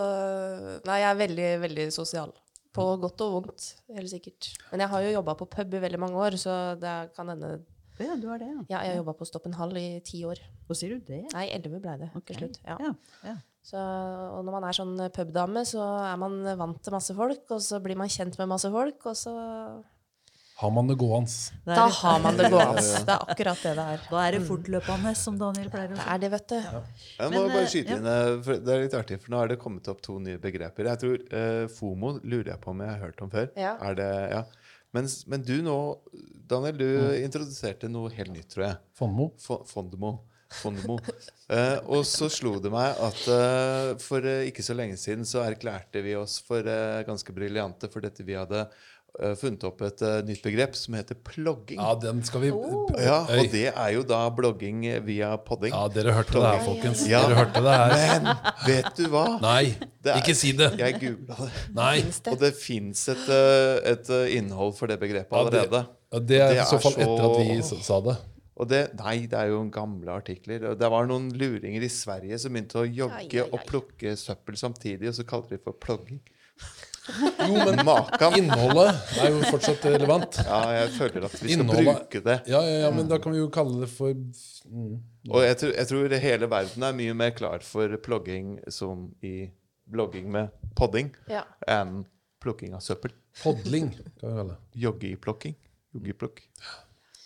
[0.88, 2.34] Nei, jeg er veldig, veldig sosial.
[2.74, 4.50] På godt og vondt, helt sikkert.
[4.72, 7.60] Men jeg har jo jobba på pub i veldig mange år, så det kan hende
[8.02, 8.62] ja, du har det, ja.
[8.72, 10.40] Ja, jeg har jobba på Stopp en Hall i ti år.
[10.66, 11.20] Hvor sier du det?
[11.36, 12.32] Nei, elleve ble det okay.
[12.32, 12.58] til slutt.
[12.66, 12.78] Ja.
[12.82, 12.94] Ja,
[13.30, 13.36] ja.
[13.64, 17.62] Så, og når man er sånn pubdame, så er man vant til masse folk, og
[17.64, 19.36] så blir man kjent med masse folk, og så
[20.62, 21.32] Har man det gående?
[21.66, 22.82] Da har man det gående.
[22.84, 24.04] Det er akkurat det det er.
[24.12, 26.02] Da er det fortløpende, som Daniel pleier å si.
[26.04, 26.58] Det er det, vet du.
[26.60, 27.98] Jeg må Men, bare eh, skyte ja.
[28.00, 30.38] inn, eh, for Det er litt artig, for nå er det kommet opp to nye
[30.44, 30.92] begreper.
[30.94, 33.50] Jeg tror uh, FOMO lurer jeg på om jeg har hørt om før.
[33.60, 33.74] Ja.
[33.90, 34.44] Er det, ja.
[34.94, 35.78] Men, men du nå,
[36.54, 37.16] Daniel, du Mm.
[37.26, 38.78] introduserte noe helt nytt, tror jeg.
[39.00, 39.32] Fondmo.
[39.42, 40.20] Fo- Fondmo.
[40.54, 41.00] Fondemo.
[41.50, 45.42] Eh, og så slo det meg at uh, for uh, ikke så lenge siden så
[45.42, 48.84] erklærte vi oss for eh, ganske briljante for dette vi hadde eh,
[49.38, 51.78] funnet opp et uh, nytt begrep som heter plogging.
[51.78, 55.70] Ja, den skal vi Ja, og det er jo da blogging via podding.
[55.76, 57.04] Ja, dere hørte det her, folkens.
[57.12, 57.22] Ja.
[57.28, 57.94] Dere hørte det her.
[58.26, 58.32] Men
[58.66, 59.26] vet du hva?
[59.44, 59.76] Nei,
[60.06, 60.72] er- ikke si det.
[60.82, 61.52] Jeg googla det.
[61.78, 61.96] Nei.
[62.34, 65.86] Og det fins et, eh, et eh, innhold for det begrepet Ja, det- allerede.
[66.14, 68.18] Ja, det er i så fall etter at vi sa det.
[68.54, 70.76] Og det, nei, det er jo gamle artikler.
[70.78, 73.50] Det var noen luringer i Sverige som begynte å jogge Ai, ai, ai.
[73.50, 76.20] og plukke søppel samtidig, og så kalte de det for plogging.
[77.04, 78.36] Jo, men Makan!
[78.40, 80.38] innholdet er jo fortsatt relevant.
[80.46, 82.36] Ja, jeg føler at vi skal Innholdet- bruke det.
[82.48, 84.94] Ja, ja, ja, men da kan vi jo kalle det for mm.
[85.32, 89.50] Og jeg tror, jeg tror hele verden er mye mer klar for plogging som i
[89.92, 90.50] blogging med
[90.80, 91.44] podding Ja.
[91.68, 92.06] enn
[92.44, 93.12] plukking av søppel.
[93.44, 93.92] podling.
[94.20, 94.58] Kan vi kalle det.
[94.88, 95.56] Joggeplukking.
[95.96, 96.42] Joggeplukk.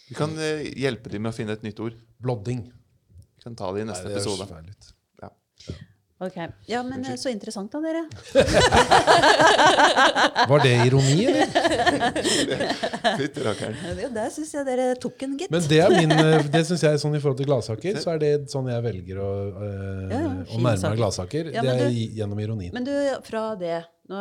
[0.10, 1.94] Vi kan eh, hjelpe dem med å finne et nytt ord.
[2.22, 2.66] Blodding.
[3.38, 4.96] Vi kan ta det i Nei, neste det høres episode.
[6.20, 6.26] Ja.
[6.26, 6.38] Ok.
[6.66, 8.08] Ja, men eh, så interessant da, dere.
[10.50, 11.46] Var det ironi, eller?
[13.08, 15.52] Ja, Der syns jeg dere tok en, gitt.
[15.54, 18.20] Men det er min eh, Det syns jeg sånn i forhold til gladsaker, så er
[18.24, 19.56] det sånn jeg velger å, øh,
[20.10, 20.20] Ja, å
[20.58, 20.90] nærme saker.
[20.90, 21.44] meg gladsaker.
[21.54, 21.92] Ja, det er du-
[22.22, 22.74] gjennom ironien.
[22.74, 22.94] Men du,
[23.28, 23.78] fra det
[24.08, 24.16] Nå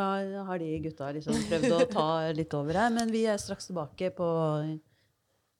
[0.48, 4.08] har de gutta liksom prøvd å ta litt over her, men vi er straks tilbake
[4.16, 4.26] på,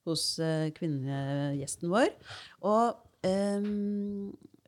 [0.07, 0.25] hos
[0.75, 2.09] kvinnegjesten vår.
[2.67, 2.87] Og
[3.23, 3.63] øh,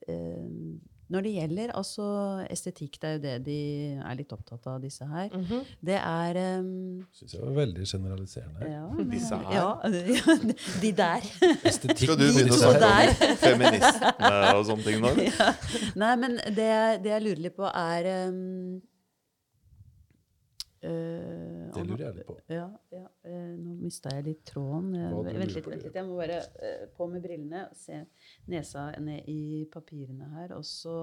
[0.07, 0.79] ehm,
[1.09, 2.07] når det gjelder altså
[2.53, 3.59] estetikk, det er jo det de
[3.97, 5.31] er litt opptatt av, disse her.
[5.33, 5.63] Mhm.
[5.89, 6.69] Det er um,
[7.17, 8.69] Syns jeg var veldig generaliserende.
[8.69, 9.55] ja, Disse her.
[9.57, 9.69] Ja,
[10.83, 11.29] de der.
[11.69, 12.93] Estetikk Skal du begynne å snakke
[13.31, 14.13] om feminisme
[14.59, 15.15] og sånne ting nå?
[15.31, 15.49] ja.
[15.99, 16.71] Nei, men det,
[17.05, 18.79] det jeg lurer litt på, er um,
[20.83, 22.37] øh, Det lurer jeg litt på.
[22.53, 24.93] Ja, ja uh, nå mista jeg litt tråden.
[24.99, 25.99] Jeg, vent litt, vent litt.
[26.01, 28.03] Jeg må bare eh, på med brillene og se
[28.51, 30.55] nesa ned i papirene her.
[30.59, 30.99] Og så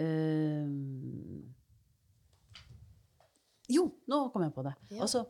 [0.00, 0.72] eh,
[3.74, 4.74] Jo, nå kom jeg på det.
[4.92, 5.04] Ja.
[5.06, 5.24] Altså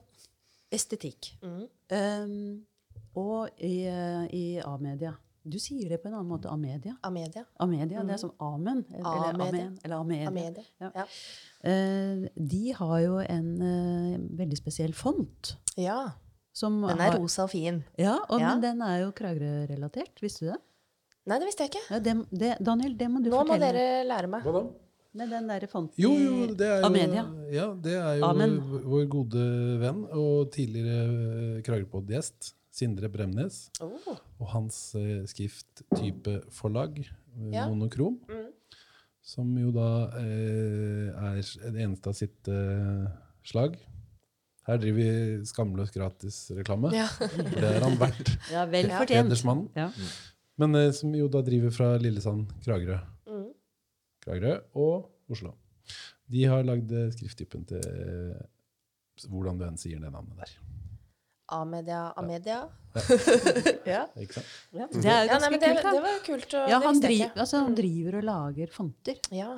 [0.75, 1.35] estetikk.
[1.43, 1.66] Mm.
[1.95, 2.66] Um,
[3.15, 5.15] og i, eh, i A-media.
[5.45, 6.49] Du sier det på en annen måte.
[6.49, 6.95] Amedia.
[7.05, 7.45] Amedia.
[7.61, 7.99] Amedia.
[8.01, 8.85] A-media, Det er som amen.
[8.95, 9.49] Eller, amedia.
[9.66, 9.79] Amen.
[9.85, 10.29] Eller A-media.
[10.29, 10.65] Amedia.
[10.81, 10.91] Ja.
[10.95, 11.05] Ja.
[11.65, 15.57] Uh, de har jo en uh, veldig spesiell font.
[15.77, 16.12] ja.
[16.55, 17.81] Som Den er har, rosa og fin.
[17.99, 18.53] Ja, og, Ja.
[18.55, 20.21] men den er jo Kragerø-relatert.
[20.23, 20.59] Visste du det?
[21.27, 21.81] Nei, det visste jeg ikke.
[21.91, 22.51] Ja, det, det?
[22.62, 24.45] Daniel, det må du Nå må dere lære meg.
[24.47, 24.61] Hva da?
[25.19, 27.25] Med den derre fonten Jo, jo, det er jo, Amedia.
[27.51, 28.55] ja, det er jo Amen.
[28.71, 29.43] vår- vår gode
[29.83, 34.17] venn og tidligere Kragerøpod-gjest, Sindre Bremnes, Oh.
[34.41, 37.69] og hans eh, skrifttypeforlag, eh, Ja.
[37.71, 38.51] Monokrom, Mm.
[39.23, 43.07] som jo da eh, er det eneste av sitt eh,
[43.45, 43.77] slag.
[44.67, 46.91] Her driver vi skamløs gratisreklame.
[46.97, 47.07] Ja.
[47.21, 48.33] Det er han verdt.
[48.55, 49.45] Ja, vel fortjent.
[49.77, 49.91] Ja.
[50.59, 52.99] Men eh, som jo da driver fra Lillesand, Kragerø.
[53.29, 53.51] Mm.
[54.25, 55.55] Kragerø og Oslo.
[56.31, 58.41] De har lagd eh, skrifttypen til eh,
[59.29, 60.55] hvordan du enn sier det navnet der.
[61.53, 62.12] Amedia.
[62.16, 62.61] Amedia.
[63.95, 64.05] ja.
[64.16, 64.47] Ikke sant?
[64.73, 65.93] Ja, det er jo ja, ganske nei, men det, kult, da.
[65.93, 66.55] det var kult.
[66.55, 67.41] å ja, det han, visste jeg driver, ikke.
[67.45, 69.21] altså, han driver og lager fonter.
[69.35, 69.51] Ja,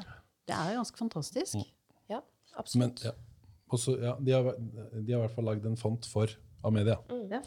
[0.46, 1.54] Det er jo ganske fantastisk.
[2.10, 3.04] ja, Men, absolutt.
[3.04, 3.12] ja.
[3.74, 6.30] Også, ja, de, har, de har i hvert fall lagd en font for
[6.66, 6.96] Amedia.
[7.30, 7.40] Ja.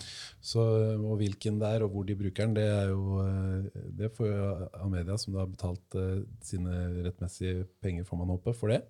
[0.44, 0.64] Så,
[0.99, 4.28] og hvilken det er, og hvor de bruker den, det er jo eh, Det får
[4.28, 4.49] jo
[4.84, 6.76] Amedia, som da har betalt eh, sine
[7.07, 8.82] rettmessige penger, får man håpe, for det,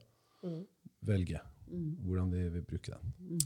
[0.44, 0.62] Mm.
[1.04, 1.40] velge
[1.70, 1.90] Mm.
[2.06, 3.40] hvordan de vil bruke den.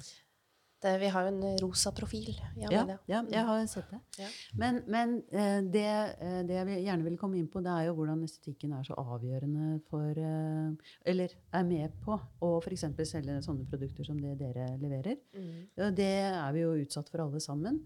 [0.83, 3.99] Det, vi har jo en rosa profil i Ja, ja, jeg har sett det.
[4.19, 4.27] Ja.
[4.59, 5.85] Men, men eh, det,
[6.19, 8.97] eh, det jeg gjerne vil komme inn på, det er jo hvordan estetikken er så
[8.99, 12.83] avgjørende for eh, Eller er med på å f.eks.
[13.07, 15.17] selge sånne produkter som det dere leverer.
[15.33, 15.93] Mm.
[15.95, 17.79] Det er vi jo utsatt for alle sammen.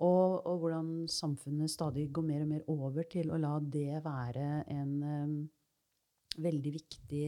[0.00, 4.64] Og, og hvordan samfunnet stadig går mer og mer over til å la det være
[4.72, 5.34] en um,
[6.40, 7.24] veldig viktig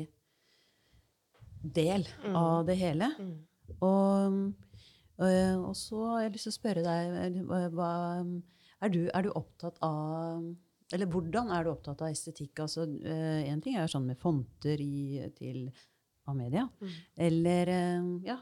[1.62, 2.36] del Mm.
[2.36, 3.10] av det hele.
[3.18, 3.34] Mm.
[3.80, 4.52] Og,
[5.22, 7.92] og, og så har jeg lyst til å spørre deg eh, hva,
[8.82, 10.44] er, du, er du opptatt av
[10.92, 12.64] Eller hvordan er du opptatt av estetikk?
[12.66, 15.68] Altså, en ting er sånn med fonter i, til
[16.28, 16.68] Amedia.
[16.80, 16.96] Mm.
[17.28, 18.38] Eller eh, Ja,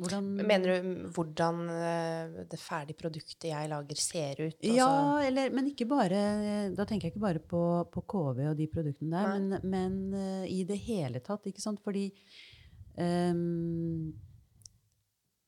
[0.00, 4.56] hvordan Mener du hvordan eh, det ferdige produktet jeg lager, ser ut?
[4.64, 6.22] Ja, Altså, eller, men ikke bare
[6.76, 7.62] Da tenker jeg ikke bare på,
[7.92, 11.46] på KV og de produktene der, men, men eh, i det hele tatt.
[11.50, 11.82] ikke sant?
[11.84, 12.08] Fordi
[12.96, 14.08] um,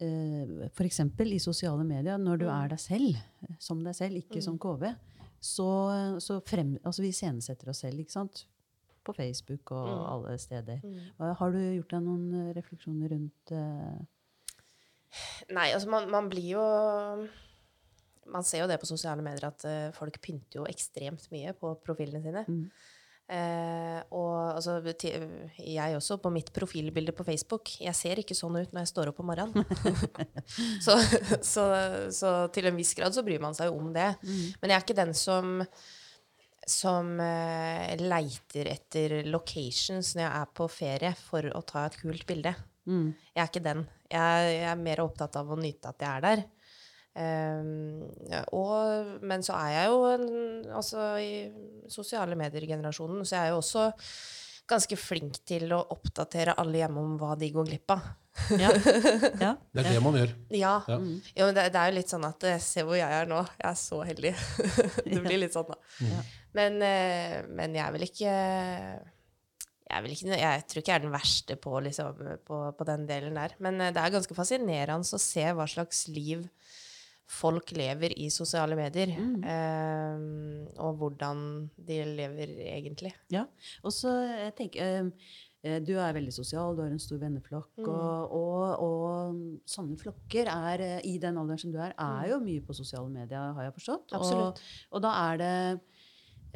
[0.02, 2.54] eh, eksempel i sosiale medier, når du Mm.
[2.64, 3.16] er deg selv,
[3.58, 4.42] som deg selv, ikke Mm.
[4.42, 4.94] som KV,
[5.40, 5.68] så,
[6.20, 8.46] så frem, altså vi iscenesetter oss selv, ikke sant?
[9.04, 10.06] På Facebook og Mm.
[10.12, 10.80] alle steder.
[10.84, 11.34] mm.
[11.38, 14.06] Har du gjort deg noen eh, refleksjoner rundt eh,
[15.52, 17.28] Nei, altså man, man blir jo
[18.32, 22.22] Man ser jo det på sosiale medier at folk pynter jo ekstremt mye på profilene
[22.22, 22.44] sine.
[22.46, 22.70] Mm.
[23.32, 28.74] Eh, og altså, jeg også, på mitt profilbilde på Facebook, jeg ser ikke sånn ut
[28.74, 29.64] når jeg står opp om morgenen.
[30.84, 30.98] så,
[31.40, 31.66] så,
[32.12, 34.10] så til en viss grad så bryr man seg jo om det.
[34.22, 34.46] Mm.
[34.60, 35.60] Men jeg er ikke den som
[36.62, 42.22] som eh, leiter etter locations når jeg er på ferie for å ta et kult
[42.28, 42.52] bilde.
[42.86, 43.08] Mm.
[43.34, 43.82] Jeg er ikke den.
[44.12, 46.44] Jeg, jeg er mer opptatt av å nyte at jeg er der.
[47.18, 50.28] Ehm, ja, og, men så er jeg jo en,
[50.72, 53.90] altså, i sosiale medier-generasjonen, så jeg er jo også
[54.72, 58.10] ganske flink til å oppdatere alle hjemme om hva de går glipp av.
[58.56, 58.70] Ja.
[59.44, 59.52] ja.
[59.74, 60.30] Det er det man gjør.
[60.54, 60.76] Ja.
[60.88, 60.96] Ja.
[60.96, 61.18] Mm.
[61.36, 63.42] Jo, men det, det er jo litt sånn at eh, Se hvor jeg er nå.
[63.58, 64.32] Jeg er så heldig.
[65.04, 65.76] det blir litt sånn, da.
[66.08, 66.22] Ja.
[66.56, 71.00] Men, eh, men jeg er vel ikke jeg, er vel ikke, jeg tror ikke jeg
[71.00, 73.56] er den verste på, liksom, på, på den delen der.
[73.60, 76.46] Men eh, det er ganske fascinerende å se hva slags liv
[77.32, 79.12] folk lever i sosiale medier.
[79.16, 80.26] Eh,
[80.82, 81.38] og hvordan
[81.76, 83.14] de lever egentlig.
[83.32, 83.46] Ja,
[83.82, 85.08] og så jeg tenker eh,
[85.64, 87.70] eh, Du er veldig sosial, du har en stor venneflokk.
[87.80, 87.88] Mm.
[87.88, 92.40] Og, og, og sånne flokker er, eh, i den alderen som du er, er jo
[92.44, 94.12] mye på sosiale medier, har jeg forstått.
[94.12, 94.18] Mm.
[94.20, 94.62] Absolutt.
[94.62, 95.54] Og, og da er det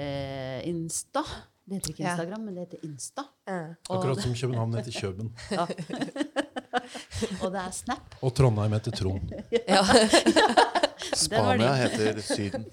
[0.04, 1.24] eh, Insta.
[1.66, 2.12] Det heter ikke Ja.
[2.14, 3.26] Instagram, men det heter Insta.
[3.48, 3.62] Ja.
[3.90, 5.32] Akkurat som København heter Kjøben.
[7.42, 8.16] og det er Snap.
[8.22, 9.34] Og Trondheim heter Trond.
[9.66, 9.82] Ja.
[11.06, 12.64] Den var Spania heter Syden.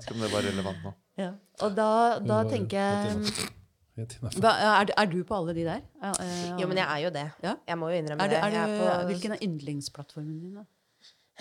[0.00, 0.92] Skal det være relevant nå?
[1.20, 1.32] Ja.
[1.62, 1.88] Og da,
[2.22, 3.50] da var tenker jeg
[3.98, 5.82] er, du- er du på alle de der?
[6.00, 7.26] Ja, eh, Jo, men jeg er jo det.
[7.44, 7.54] Ja.
[7.68, 8.52] Jeg må jo innrømme er du, det.
[8.54, 10.54] Jeg, på, Hvilken er yndlingsplattformen din?
[10.54, 10.64] da?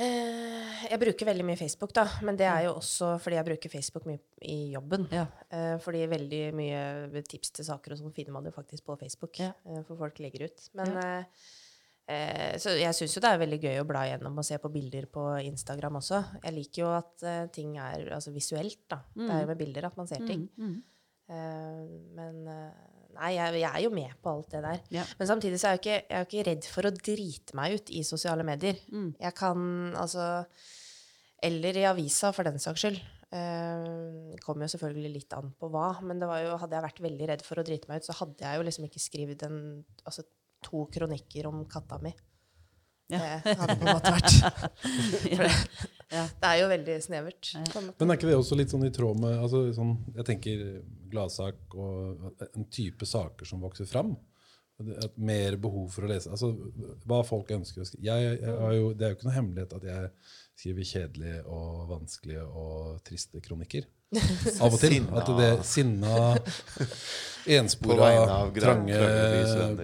[0.02, 2.06] Eh, jeg bruker veldig mye Facebook, da.
[2.28, 5.08] Men det er jo også fordi jeg bruker Facebook mye i jobben.
[5.16, 5.26] Ja.
[5.52, 9.40] Eh, fordi veldig mye tips til saker og sånn finner man jo faktisk på Facebook.
[9.40, 9.52] Ja.
[9.88, 10.70] for folk legger ut.
[10.76, 11.10] Men ja.
[12.60, 15.06] Så jeg syns jo det er veldig gøy å bla gjennom og se på bilder
[15.11, 16.23] på Instagram også.
[16.41, 19.03] Jeg liker jo at eh, ting er altså visuelt, da.
[19.15, 20.48] Det er jo med bilder at man ser ting.
[20.60, 20.80] Mm,
[21.32, 21.84] Eh,
[22.18, 24.84] men eh, Nei, jeg, jeg er jo med på alt det der.
[24.95, 25.02] Ja.
[25.19, 27.91] Men samtidig så er jeg ikke, jeg er ikke redd for å drite meg ut
[27.91, 28.78] i sosiale medier.
[28.88, 29.10] Mm.
[29.19, 29.65] Jeg kan
[29.99, 30.28] altså
[31.44, 33.02] Eller i avisa, for den saks skyld.
[33.32, 37.03] Uh, kommer jo selvfølgelig litt an på hva, men det var jo, hadde jeg vært
[37.03, 39.61] veldig redd for å drite meg ut, så hadde jeg jo liksom ikke skrevet en,
[40.03, 40.26] altså,
[40.66, 42.14] to kronikker om katta mi.
[43.12, 43.42] Ja.
[43.44, 44.36] Det hadde på en måte vært
[45.36, 47.52] For det, det er jo veldig snevert.
[48.00, 50.66] Men er ikke det også litt sånn i tråd med altså, sånn, Jeg tenker
[51.12, 54.14] gladsak og en type saker som vokser fram.
[54.82, 56.32] Et mer behov for å lese.
[56.32, 56.54] Altså,
[57.08, 58.08] hva folk ønsker å skrive.
[58.08, 60.12] Jeg, jeg har det er jo ikke noe hemmelighet at jeg
[60.62, 63.88] skriver kjedelige og vanskelige og triste kronikker.
[64.62, 64.98] Av og til.
[65.00, 65.22] Sinna.
[65.22, 66.16] At det sinna,
[67.42, 68.08] På enspora,
[68.54, 68.98] trange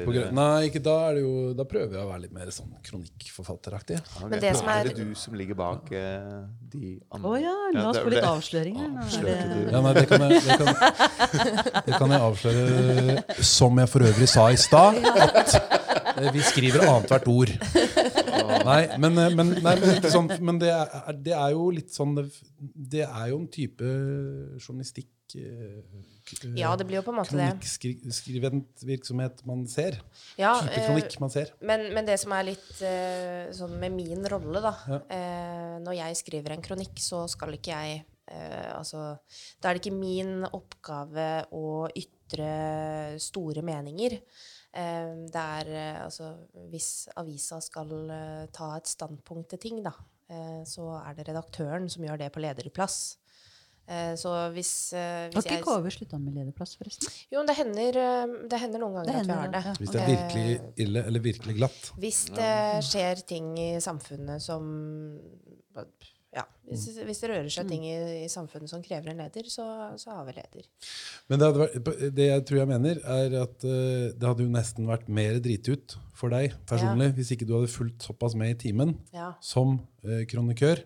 [0.04, 0.96] på grunn- Nei, ikke da.
[1.08, 3.98] Er det jo, da prøver jeg å være litt mer sånn kronikkforfatteraktig.
[4.04, 4.28] Okay.
[4.34, 6.44] Men det som er- er det du som ligger bak eh,
[6.76, 7.32] de andre?
[7.32, 8.86] Å ja, la oss er få litt avsløringer.
[8.92, 9.72] Er Avslørte det- du?
[9.72, 14.30] Ja, nei, det kan, jeg, det, kan, det kan jeg avsløre, som jeg for øvrig
[14.36, 15.58] sa i stad, at
[16.20, 17.56] eh, vi skriver annethvert ord.
[18.28, 22.16] Nei, men, eh, men, nei, men, sånn, men det, er, det er jo litt sånn
[22.18, 23.92] Det, er jo en type
[24.64, 25.80] journalistikk eh,
[26.60, 27.48] Ja, det blir jo på en måte det.
[27.62, 30.02] Kronikkskrivent virksomhet man ser.
[30.40, 31.54] Ja, Type eh, kronikk man ser.
[31.62, 32.84] Men, men det som er litt
[33.58, 35.02] sånn med min rolle, da Ja.
[35.78, 38.06] Når jeg skriver en kronikk, så skal ikke jeg
[38.76, 39.00] Altså
[39.62, 42.50] Da er det ikke min oppgave å ytre
[43.24, 44.18] store meninger.
[44.74, 46.34] Eh, det er eh, altså
[46.72, 49.94] Hvis avisa skal eh, ta et standpunkt til ting, da,
[50.30, 53.18] eh, så er det redaktøren som gjør det på lederplass.
[53.88, 57.08] Eh, så hvis, eh, Har hvis ikke KV slutta med lederplass, forresten?
[57.32, 58.00] Jo, det hender,
[58.52, 59.64] det hender noen ganger Det at vi har det.
[59.70, 59.76] ja.
[59.80, 61.92] Hvis det er virkelig ille eller virkelig glatt.
[61.98, 62.54] Hvis det
[62.90, 64.68] skjer ting i samfunnet som
[66.36, 67.94] Ja, hvis, hvis det rører seg ting i,
[68.26, 69.64] i samfunnet som krever en leder, så,
[69.98, 70.66] så har vi leder.
[71.32, 71.78] Men det, vært,
[72.18, 75.96] det jeg tror jeg mener, er at uh, det hadde jo nesten vært mer dritut
[76.18, 79.32] for deg personlig hvis ikke du hadde fulgt såpass med i timen Ja.
[79.42, 80.84] som uh, kronikør.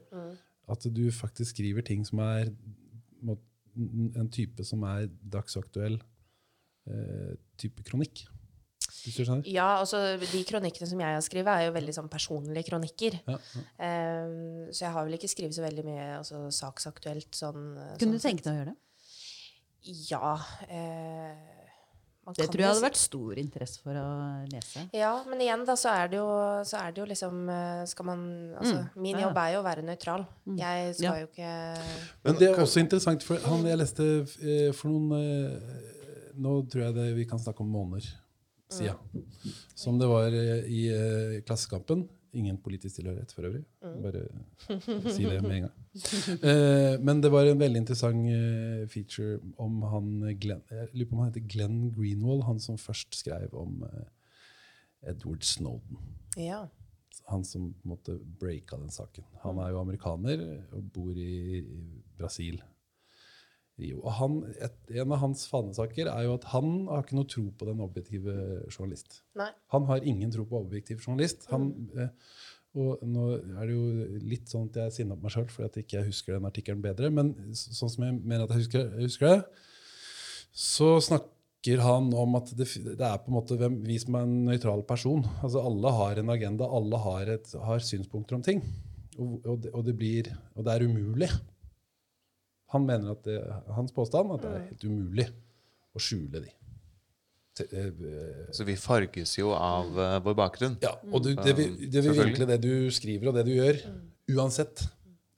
[0.72, 2.54] At du faktisk skriver ting som er
[3.26, 3.40] må-
[4.22, 5.98] en type som er dagsaktuell
[6.88, 8.28] uh, type kronikk.
[9.02, 9.48] Hvis du skjønner?
[9.50, 13.18] Ja, altså De kronikkene som jeg har skrevet, er jo veldig sånn personlige kronikker.
[13.28, 13.64] Ja, ja.
[14.26, 17.64] Um, så jeg har vel ikke skrevet så veldig mye altså, saksaktuelt sånn.
[17.98, 18.80] Kunne sånn du tenke deg å gjøre det?
[20.12, 20.36] Ja.
[20.70, 21.58] eh,
[22.22, 24.06] man Det kan tror jeg hadde vært stor interesse for å
[24.52, 24.84] lese.
[24.94, 26.28] Ja, men igjen da, så er det jo,
[26.70, 28.22] så er det jo liksom eh, Skal man
[28.62, 29.28] Altså, min Ja, ja.
[29.28, 30.28] jobb er jo å være nøytral.
[30.60, 31.16] Jeg skal Ja.
[31.24, 31.54] jo ikke
[32.28, 34.06] Men det er også interessant, for han jeg leste
[34.46, 35.88] eh, for noen eh,
[36.42, 38.06] Nå tror jeg det, vi kan snakke om måneder
[38.74, 39.28] siden.
[39.76, 42.08] Som det var eh, i uh, Klassekampen.
[42.34, 43.64] Ingen politisk tilhørighet for øvrig.
[43.82, 44.22] Bare
[45.12, 45.78] si det med en gang.
[46.40, 51.18] Uh, men det var en veldig interessant uh, feature om han Glenn, Jeg lurer på
[51.18, 53.84] om han heter Glenn Greenwald, han som først skrev om
[55.02, 55.98] Edward Snowden
[56.38, 56.68] Ja.
[57.28, 59.26] han som på en måte breaka den saken.
[59.44, 61.82] Han er jo amerikaner og bor i, i
[62.18, 62.62] Brasil.
[63.80, 64.02] Rio.
[64.04, 67.46] Og han, et, en av hans fanesaker er jo at han har ikke noe tro
[67.58, 68.36] på den objektive
[68.70, 69.22] journalist.
[69.40, 69.52] Nei.
[69.76, 71.48] Han har ingen tro på objektiv journalist.
[71.54, 72.12] Han, eh,
[72.82, 75.68] og nå er det jo litt sånn at jeg er sinna på meg sjøl fordi
[75.68, 78.94] at ikke husker den artikkelen bedre, men så, sånn som jeg mener at jeg husker,
[78.96, 79.66] jeg husker det,
[80.56, 84.28] så snakker han om at det, det er på en måte hvem, vi som er
[84.28, 85.26] en nøytral person.
[85.44, 88.64] Altså Alle har en agenda, alle har, et, har synspunkter om ting.
[89.20, 91.30] Og, og, det, og, det blir, og det er umulig.
[92.72, 93.38] Han mener at det,
[93.76, 95.28] hans påstand at det er helt umulig
[95.92, 96.52] å skjule de.
[97.60, 100.78] Eh, eh, Så vi farges jo av eh, vår bakgrunn.
[100.82, 103.82] ja, og du, det, vil, det vil vinkle det du skriver og det du gjør,
[104.32, 104.86] uansett,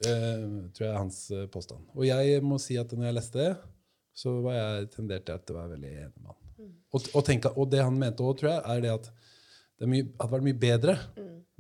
[0.05, 1.19] uh, tror jeg er hans
[1.49, 1.88] påstand.
[1.95, 3.51] Og jeg må si at når jeg leste det,
[4.14, 6.39] så var jeg tendert til at det var veldig enig med han.
[6.93, 9.10] Og, og, tenke, og det han mente òg, tror jeg, er det at
[9.84, 10.97] det mye, hadde vært mye bedre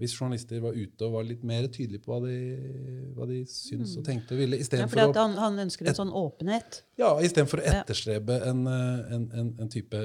[0.01, 2.37] hvis journalister var ute og var litt mer tydelige på hva de,
[3.13, 6.13] hva de syns og tenkte og ville, Ja, for å han, han ønsker en sånn
[6.17, 6.79] åpenhet.
[6.99, 10.01] ja, istedenfor å etterstrebe en, eh, en, en, en type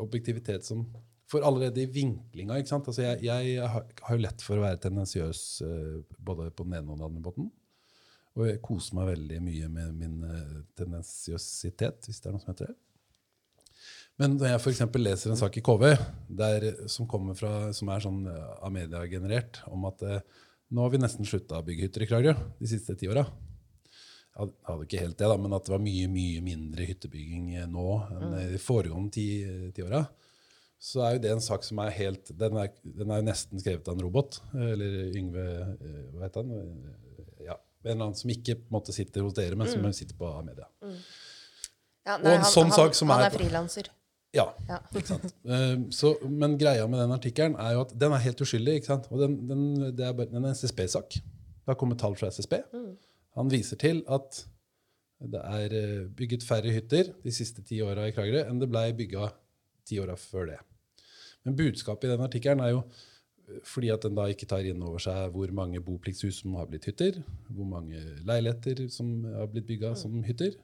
[0.00, 0.84] objektivitet som
[1.30, 2.88] For allerede i vinklinga ikke sant?
[2.90, 6.74] Altså jeg, jeg har har jo lett for å være tendensiøs eh, både på den
[6.80, 7.50] ene og den andre måten.
[8.34, 12.50] Og jeg koser meg veldig mye med min eh, tendensiøsitet, hvis det er noe som
[12.52, 12.76] heter det.
[14.20, 14.80] Men når jeg f.eks.
[15.00, 15.84] leser en sak i KV
[16.40, 20.18] der, som, kommer fra, som er sånn eh, av media generert, om at eh,
[20.70, 23.24] nå har vi nesten slutta å bygge hytter i Kragerø de siste ti åra.
[24.36, 27.66] Jeg hadde- ikke helt det, da, men at det var mye mye mindre hyttebygging eh,
[27.70, 27.86] nå
[28.18, 29.24] enn i de foregående ti,
[29.76, 30.04] ti åra.
[30.80, 33.60] så er jo det en sak som er helt Den er, den er jo nesten
[33.60, 34.38] skrevet av en robot.
[34.54, 36.92] Eller Yngve eh, Hva heter han?
[37.44, 40.68] Ja, en eller annen som ikke måte sitter hos dere, men som sitter på media.
[42.06, 43.88] Ja, Og en sånn sak som han er- er frilanser.
[44.36, 44.78] Ja, Ja.
[45.44, 48.76] Eh, så, men greia med den artikkelen er jo at den er helt uskyldig.
[48.78, 49.08] ikke sant?
[49.10, 49.64] Og den, den,
[49.96, 51.18] det er bare, den er en SSB-sak.
[51.18, 52.54] Det har kommet tall fra SSB.
[53.38, 54.44] Han viser til at
[55.20, 58.86] det er eh, bygget færre hytter de siste ti åra i Kragerø enn det blei
[58.96, 59.28] bygga
[59.88, 60.60] ti åra før det.
[61.44, 64.80] Men budskapet i den artikkelen er jo eh, fordi at den da ikke tar inn
[64.86, 67.20] over seg hvor mange bopliktshus som har blitt hytter,
[67.50, 70.56] hvor mange leiligheter som har blitt bygga som hytter,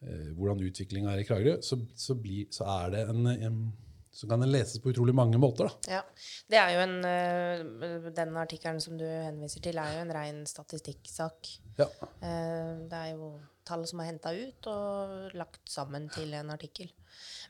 [0.00, 3.58] hvordan utviklinga er i Kragerø, så, så, blir, så er det en, en
[4.14, 5.66] så kan den leses på utrolig mange måter.
[5.66, 5.96] da.
[5.96, 6.02] Ja.
[6.46, 10.46] Det er jo en, øh, Den artikkelen som du henviser til, er jo en ren
[10.46, 11.48] statistikksak.
[11.78, 11.88] Ja.
[12.22, 16.92] Eh, Det er jo tall som er henta ut og lagt sammen til en artikkel.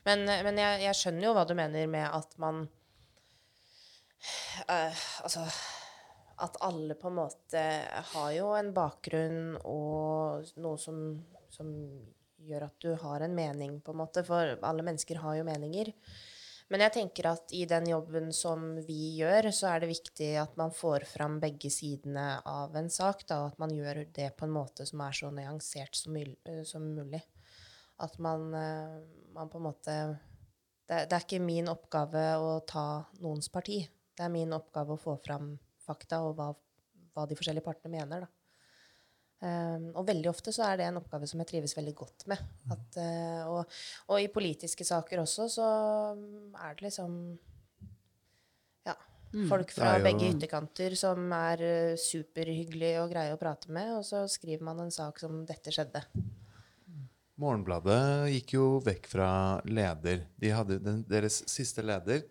[0.05, 2.67] Men, eh, men jeg, jeg skjønner jo hva du mener med at man
[4.69, 5.45] eh, Altså
[6.41, 7.61] at alle på en måte
[8.11, 10.97] har jo en bakgrunn og noe som,
[11.53, 11.69] som
[12.45, 14.23] gjør at du har en mening, på en måte.
[14.27, 15.91] For alle mennesker har jo meninger.
[16.73, 20.55] Men jeg tenker at i den jobben som vi gjør, så er det viktig at
[20.57, 24.47] man får fram begge sidene av en sak, da, og at man gjør det på
[24.47, 26.17] en måte som er så nyansert som,
[26.65, 27.21] som mulig.
[28.01, 28.95] At man, eh,
[29.35, 29.97] man på en måte
[30.85, 32.87] det, det er ikke min oppgave å ta
[33.21, 33.79] noens parti.
[34.15, 35.53] Det er min oppgave å få fram
[35.85, 36.49] fakta og hva,
[37.13, 38.25] hva de forskjellige partene mener.
[38.25, 38.44] Da.
[39.43, 42.39] Um, og veldig ofte så er det en oppgave som jeg trives veldig godt med.
[42.71, 43.73] At, uh, og,
[44.13, 45.65] og i politiske saker også så
[46.63, 47.17] er det liksom
[48.87, 48.95] ja,
[49.51, 54.07] folk fra jo- begge ytterkanter som er uh, superhyggelige og greie å prate med, og
[54.07, 56.05] så skriver man en sak som 'dette skjedde'.
[57.35, 59.29] Morgenbladet gikk jo vekk fra
[59.67, 60.23] leder.
[60.39, 62.23] De hadde, den, deres siste leder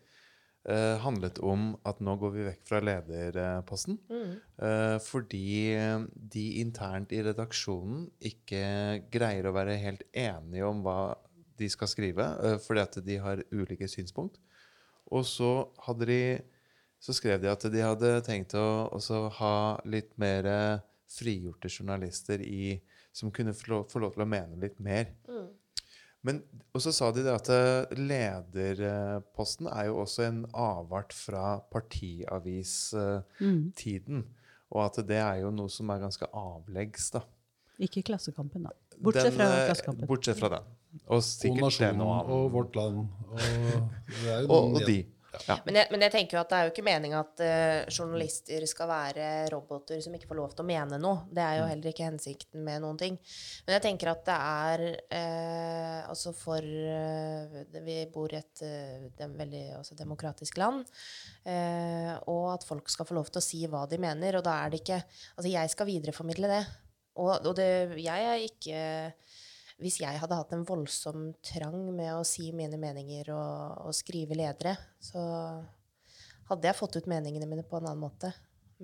[0.69, 3.99] eh, handlet om at nå går vi vekk fra lederposten.
[4.59, 5.75] Eh, fordi
[6.35, 8.65] de internt i redaksjonen ikke
[9.13, 11.15] greier å være helt enige om hva
[11.59, 14.41] de skal skrive, eh, fordi at de har ulike synspunkt.
[15.13, 15.69] Og så
[16.01, 16.41] de
[17.05, 18.89] så skrev de at de hadde tenkt å
[19.39, 20.47] ha litt mer
[21.13, 22.81] frigjorte journalister i,
[23.13, 25.13] som kunne få lov, få lov til å mene litt mer.
[26.25, 26.39] Men,
[26.73, 34.23] og så sa de det at eh, lederposten er jo også en avart fra partiavistiden.
[34.75, 37.21] Og at det er jo noe som er ganske avleggs, da.
[37.85, 38.71] Ikke Klassekampen, da.
[39.03, 40.07] Bortsett Den, fra eh, Klassekampen.
[40.09, 40.65] Bortsett fra den.
[41.09, 42.05] Og Og sikkert det Nasjonen nå.
[42.37, 42.99] og Vårt Land.
[43.35, 43.39] Og,
[44.23, 44.99] det er jo Og, noen og de.
[45.49, 45.57] Ja.
[45.67, 48.67] Men jeg, men jeg tenker jo at det er jo ikke meninga at uh, journalister
[48.71, 51.25] skal være roboter som ikke får lov til å mene noe.
[51.35, 53.19] Det er jo heller ikke hensikten med noen ting.
[53.67, 54.85] Men jeg tenker at det er
[55.19, 58.65] uh, altså for uh, Vi bor i et
[59.19, 60.85] dem- veldig altså demokratisk land.
[62.31, 64.39] Og at folk skal få lov til å si hva de mener.
[64.39, 66.63] Og da er det ikke Altså, jeg skal videreformidle det.
[67.21, 67.67] Og, og det,
[68.03, 68.79] jeg er ikke
[69.85, 74.37] hvis jeg hadde hatt en voldsom trang med å si mine meninger og, og skrive
[74.39, 75.21] ledere, så
[76.49, 78.31] hadde jeg fått ut meningene mine på en annen måte.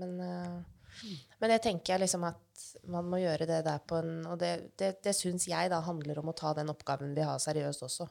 [0.00, 1.06] Men, uh,
[1.40, 4.90] men jeg tenker liksom at man må gjøre det der på en Og det, det,
[5.04, 8.08] det syns jeg da handler om å ta den oppgaven vi har, seriøst også.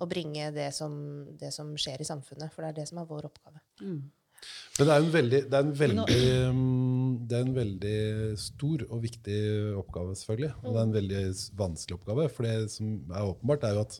[0.00, 0.94] Og bringe det som,
[1.38, 2.52] det som skjer i samfunnet.
[2.54, 3.60] For det er det som er vår oppgave.
[4.78, 6.20] Men det er jo en veldig, det er en veldig,
[6.56, 6.60] mm,
[7.28, 7.98] det er en veldig
[8.40, 9.40] stor og viktig
[9.80, 10.52] oppgave, selvfølgelig.
[10.62, 11.24] Og det er en veldig
[11.58, 12.28] vanskelig oppgave.
[12.32, 13.98] For det som er åpenbart, er jo at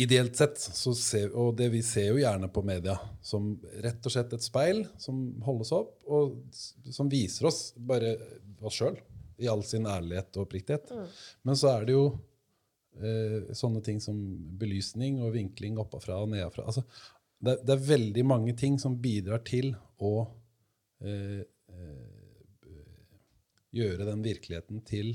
[0.00, 3.52] ideelt sett, så ser, og det vi ser jo gjerne på media, som
[3.84, 6.38] rett og slett et speil som holdes opp, og
[6.88, 8.14] som viser oss bare
[8.64, 8.96] oss sjøl
[9.40, 10.92] i all sin ærlighet og oppriktighet.
[11.44, 12.04] Men så er det jo
[13.00, 14.18] eh, sånne ting som
[14.60, 16.66] belysning og vinkling oppafra og nedafra.
[16.68, 16.84] Altså,
[17.40, 20.28] det, det er veldig mange ting som bidrar til å
[21.00, 22.70] eh, eh,
[23.72, 25.12] gjøre den virkeligheten til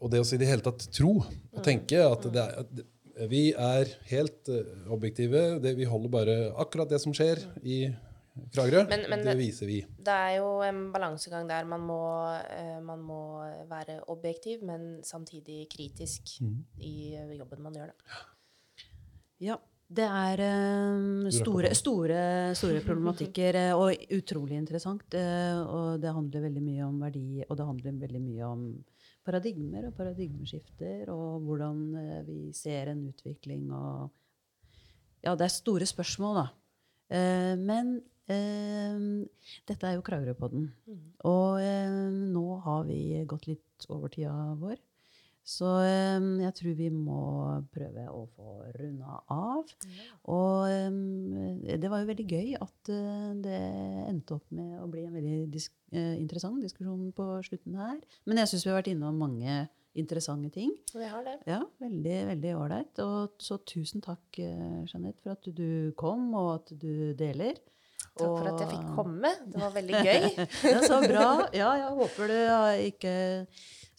[0.00, 3.40] Og det å si det hele tatt tro og tenke at, det er, at vi
[3.52, 5.58] er helt eh, objektive.
[5.62, 7.78] Det, vi holder bare akkurat det som skjer i
[8.54, 8.84] Kragerø.
[8.90, 9.80] Men- men det det- viser vi.
[9.98, 12.00] Det er jo en balansegang der man må,
[12.50, 13.20] eh, man må
[13.70, 16.40] være objektiv, men samtidig kritisk
[16.80, 17.86] i eh, jobben man gjør.
[17.92, 17.94] Da.
[19.40, 19.56] Ja.
[19.86, 22.18] Det er eh, store, store,
[22.56, 25.04] store problematikker eh, og utrolig interessant.
[25.14, 28.64] eh, og det handler veldig mye om verdi, og det handler veldig mye om
[29.24, 31.84] paradigmer og paradigmeskifter, og hvordan
[32.26, 34.10] vi ser en utvikling og
[35.24, 36.48] Ja, det er store spørsmål, da.
[37.14, 37.94] Eh, men
[38.28, 39.24] eh,
[39.68, 40.66] dette er jo Kragerøpodden.
[41.24, 42.00] Og eh,
[42.34, 44.76] nå har vi gått litt over tida vår.
[45.44, 47.20] Så eh, jeg tror vi må
[47.74, 49.74] prøve å få runda av.
[50.32, 53.60] Og eh, det var jo veldig gøy at eh, det
[54.08, 58.00] endte opp med å bli en veldig disk eh, interessant diskusjon på slutten her.
[58.24, 59.64] Men jeg syns vi har vært innom mange
[59.94, 60.72] interessante ting.
[60.94, 61.36] Vi har det.
[61.46, 63.04] Ja, veldig, veldig ålreit.
[63.04, 67.60] Og så tusen takk, eh, Jeanette, for at du kom, og at du deler.
[68.14, 69.30] Takk for at jeg fikk komme.
[69.50, 70.26] Det var veldig gøy.
[70.64, 71.28] Det er så bra.
[71.56, 73.14] Ja, jeg håper du har ikke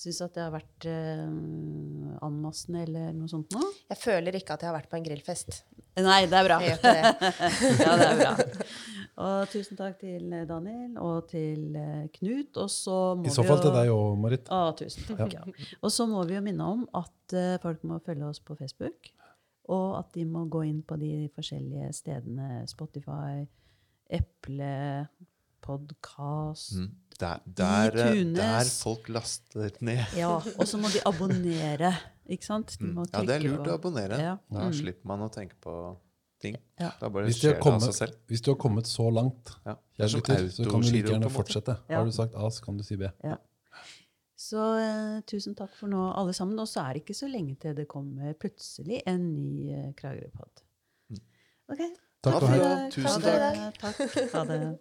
[0.02, 3.62] syns at det har vært eh, anmassende eller noe sånt nå.
[3.92, 5.62] Jeg føler ikke at jeg har vært på en grillfest.
[6.04, 6.58] Nei, det er bra.
[6.60, 7.04] Jeg gjør ikke det.
[7.86, 8.32] ja, det er bra.
[9.26, 12.58] Og tusen takk til Daniel og til eh, Knut.
[12.60, 14.52] Og så må I så vi fall jo- til deg òg, Marit.
[14.52, 15.38] Å, tusen takk.
[15.38, 15.46] Ja.
[15.80, 19.12] Og så må vi jo minne om at eh, folk må følge oss på Facebook.
[19.72, 22.66] Og at de må gå inn på de forskjellige stedene.
[22.70, 23.46] Spotify,
[24.14, 25.08] Eple,
[25.66, 26.92] podkast Mm.
[27.20, 30.02] Der, der, eh, der folk laster ned.
[30.20, 31.94] Ja, og så må de abonnere.
[32.28, 32.78] Ikke sant?
[32.80, 33.12] De må Mm.
[33.14, 34.18] Ja, det er lurt på- å abonnere.
[34.20, 34.36] Ja.
[34.52, 34.74] Da Mm.
[34.74, 35.98] slipper man å tenke på
[36.42, 36.58] ting.
[36.80, 36.90] Ja.
[37.00, 38.14] Da bare Hvis skjer det av seg selv.
[38.28, 39.76] hvis du har kommet så langt, Ja.
[40.08, 41.78] Så kan du like gjerne fortsette.
[41.90, 41.98] Ja.
[42.00, 43.08] Har du sagt A, så kan du si B.
[44.38, 46.60] Så uh, tusen takk for nå, alle sammen.
[46.60, 50.62] Og så er det ikke så lenge til det kommer plutselig en ny uh, Kragerø-pod.
[51.72, 51.90] Okay.
[52.22, 52.92] Takk takk for i dag.
[52.92, 53.24] Tusen takk.
[53.24, 53.74] Ha det.
[53.80, 54.34] Takk.
[54.34, 54.80] Ha det.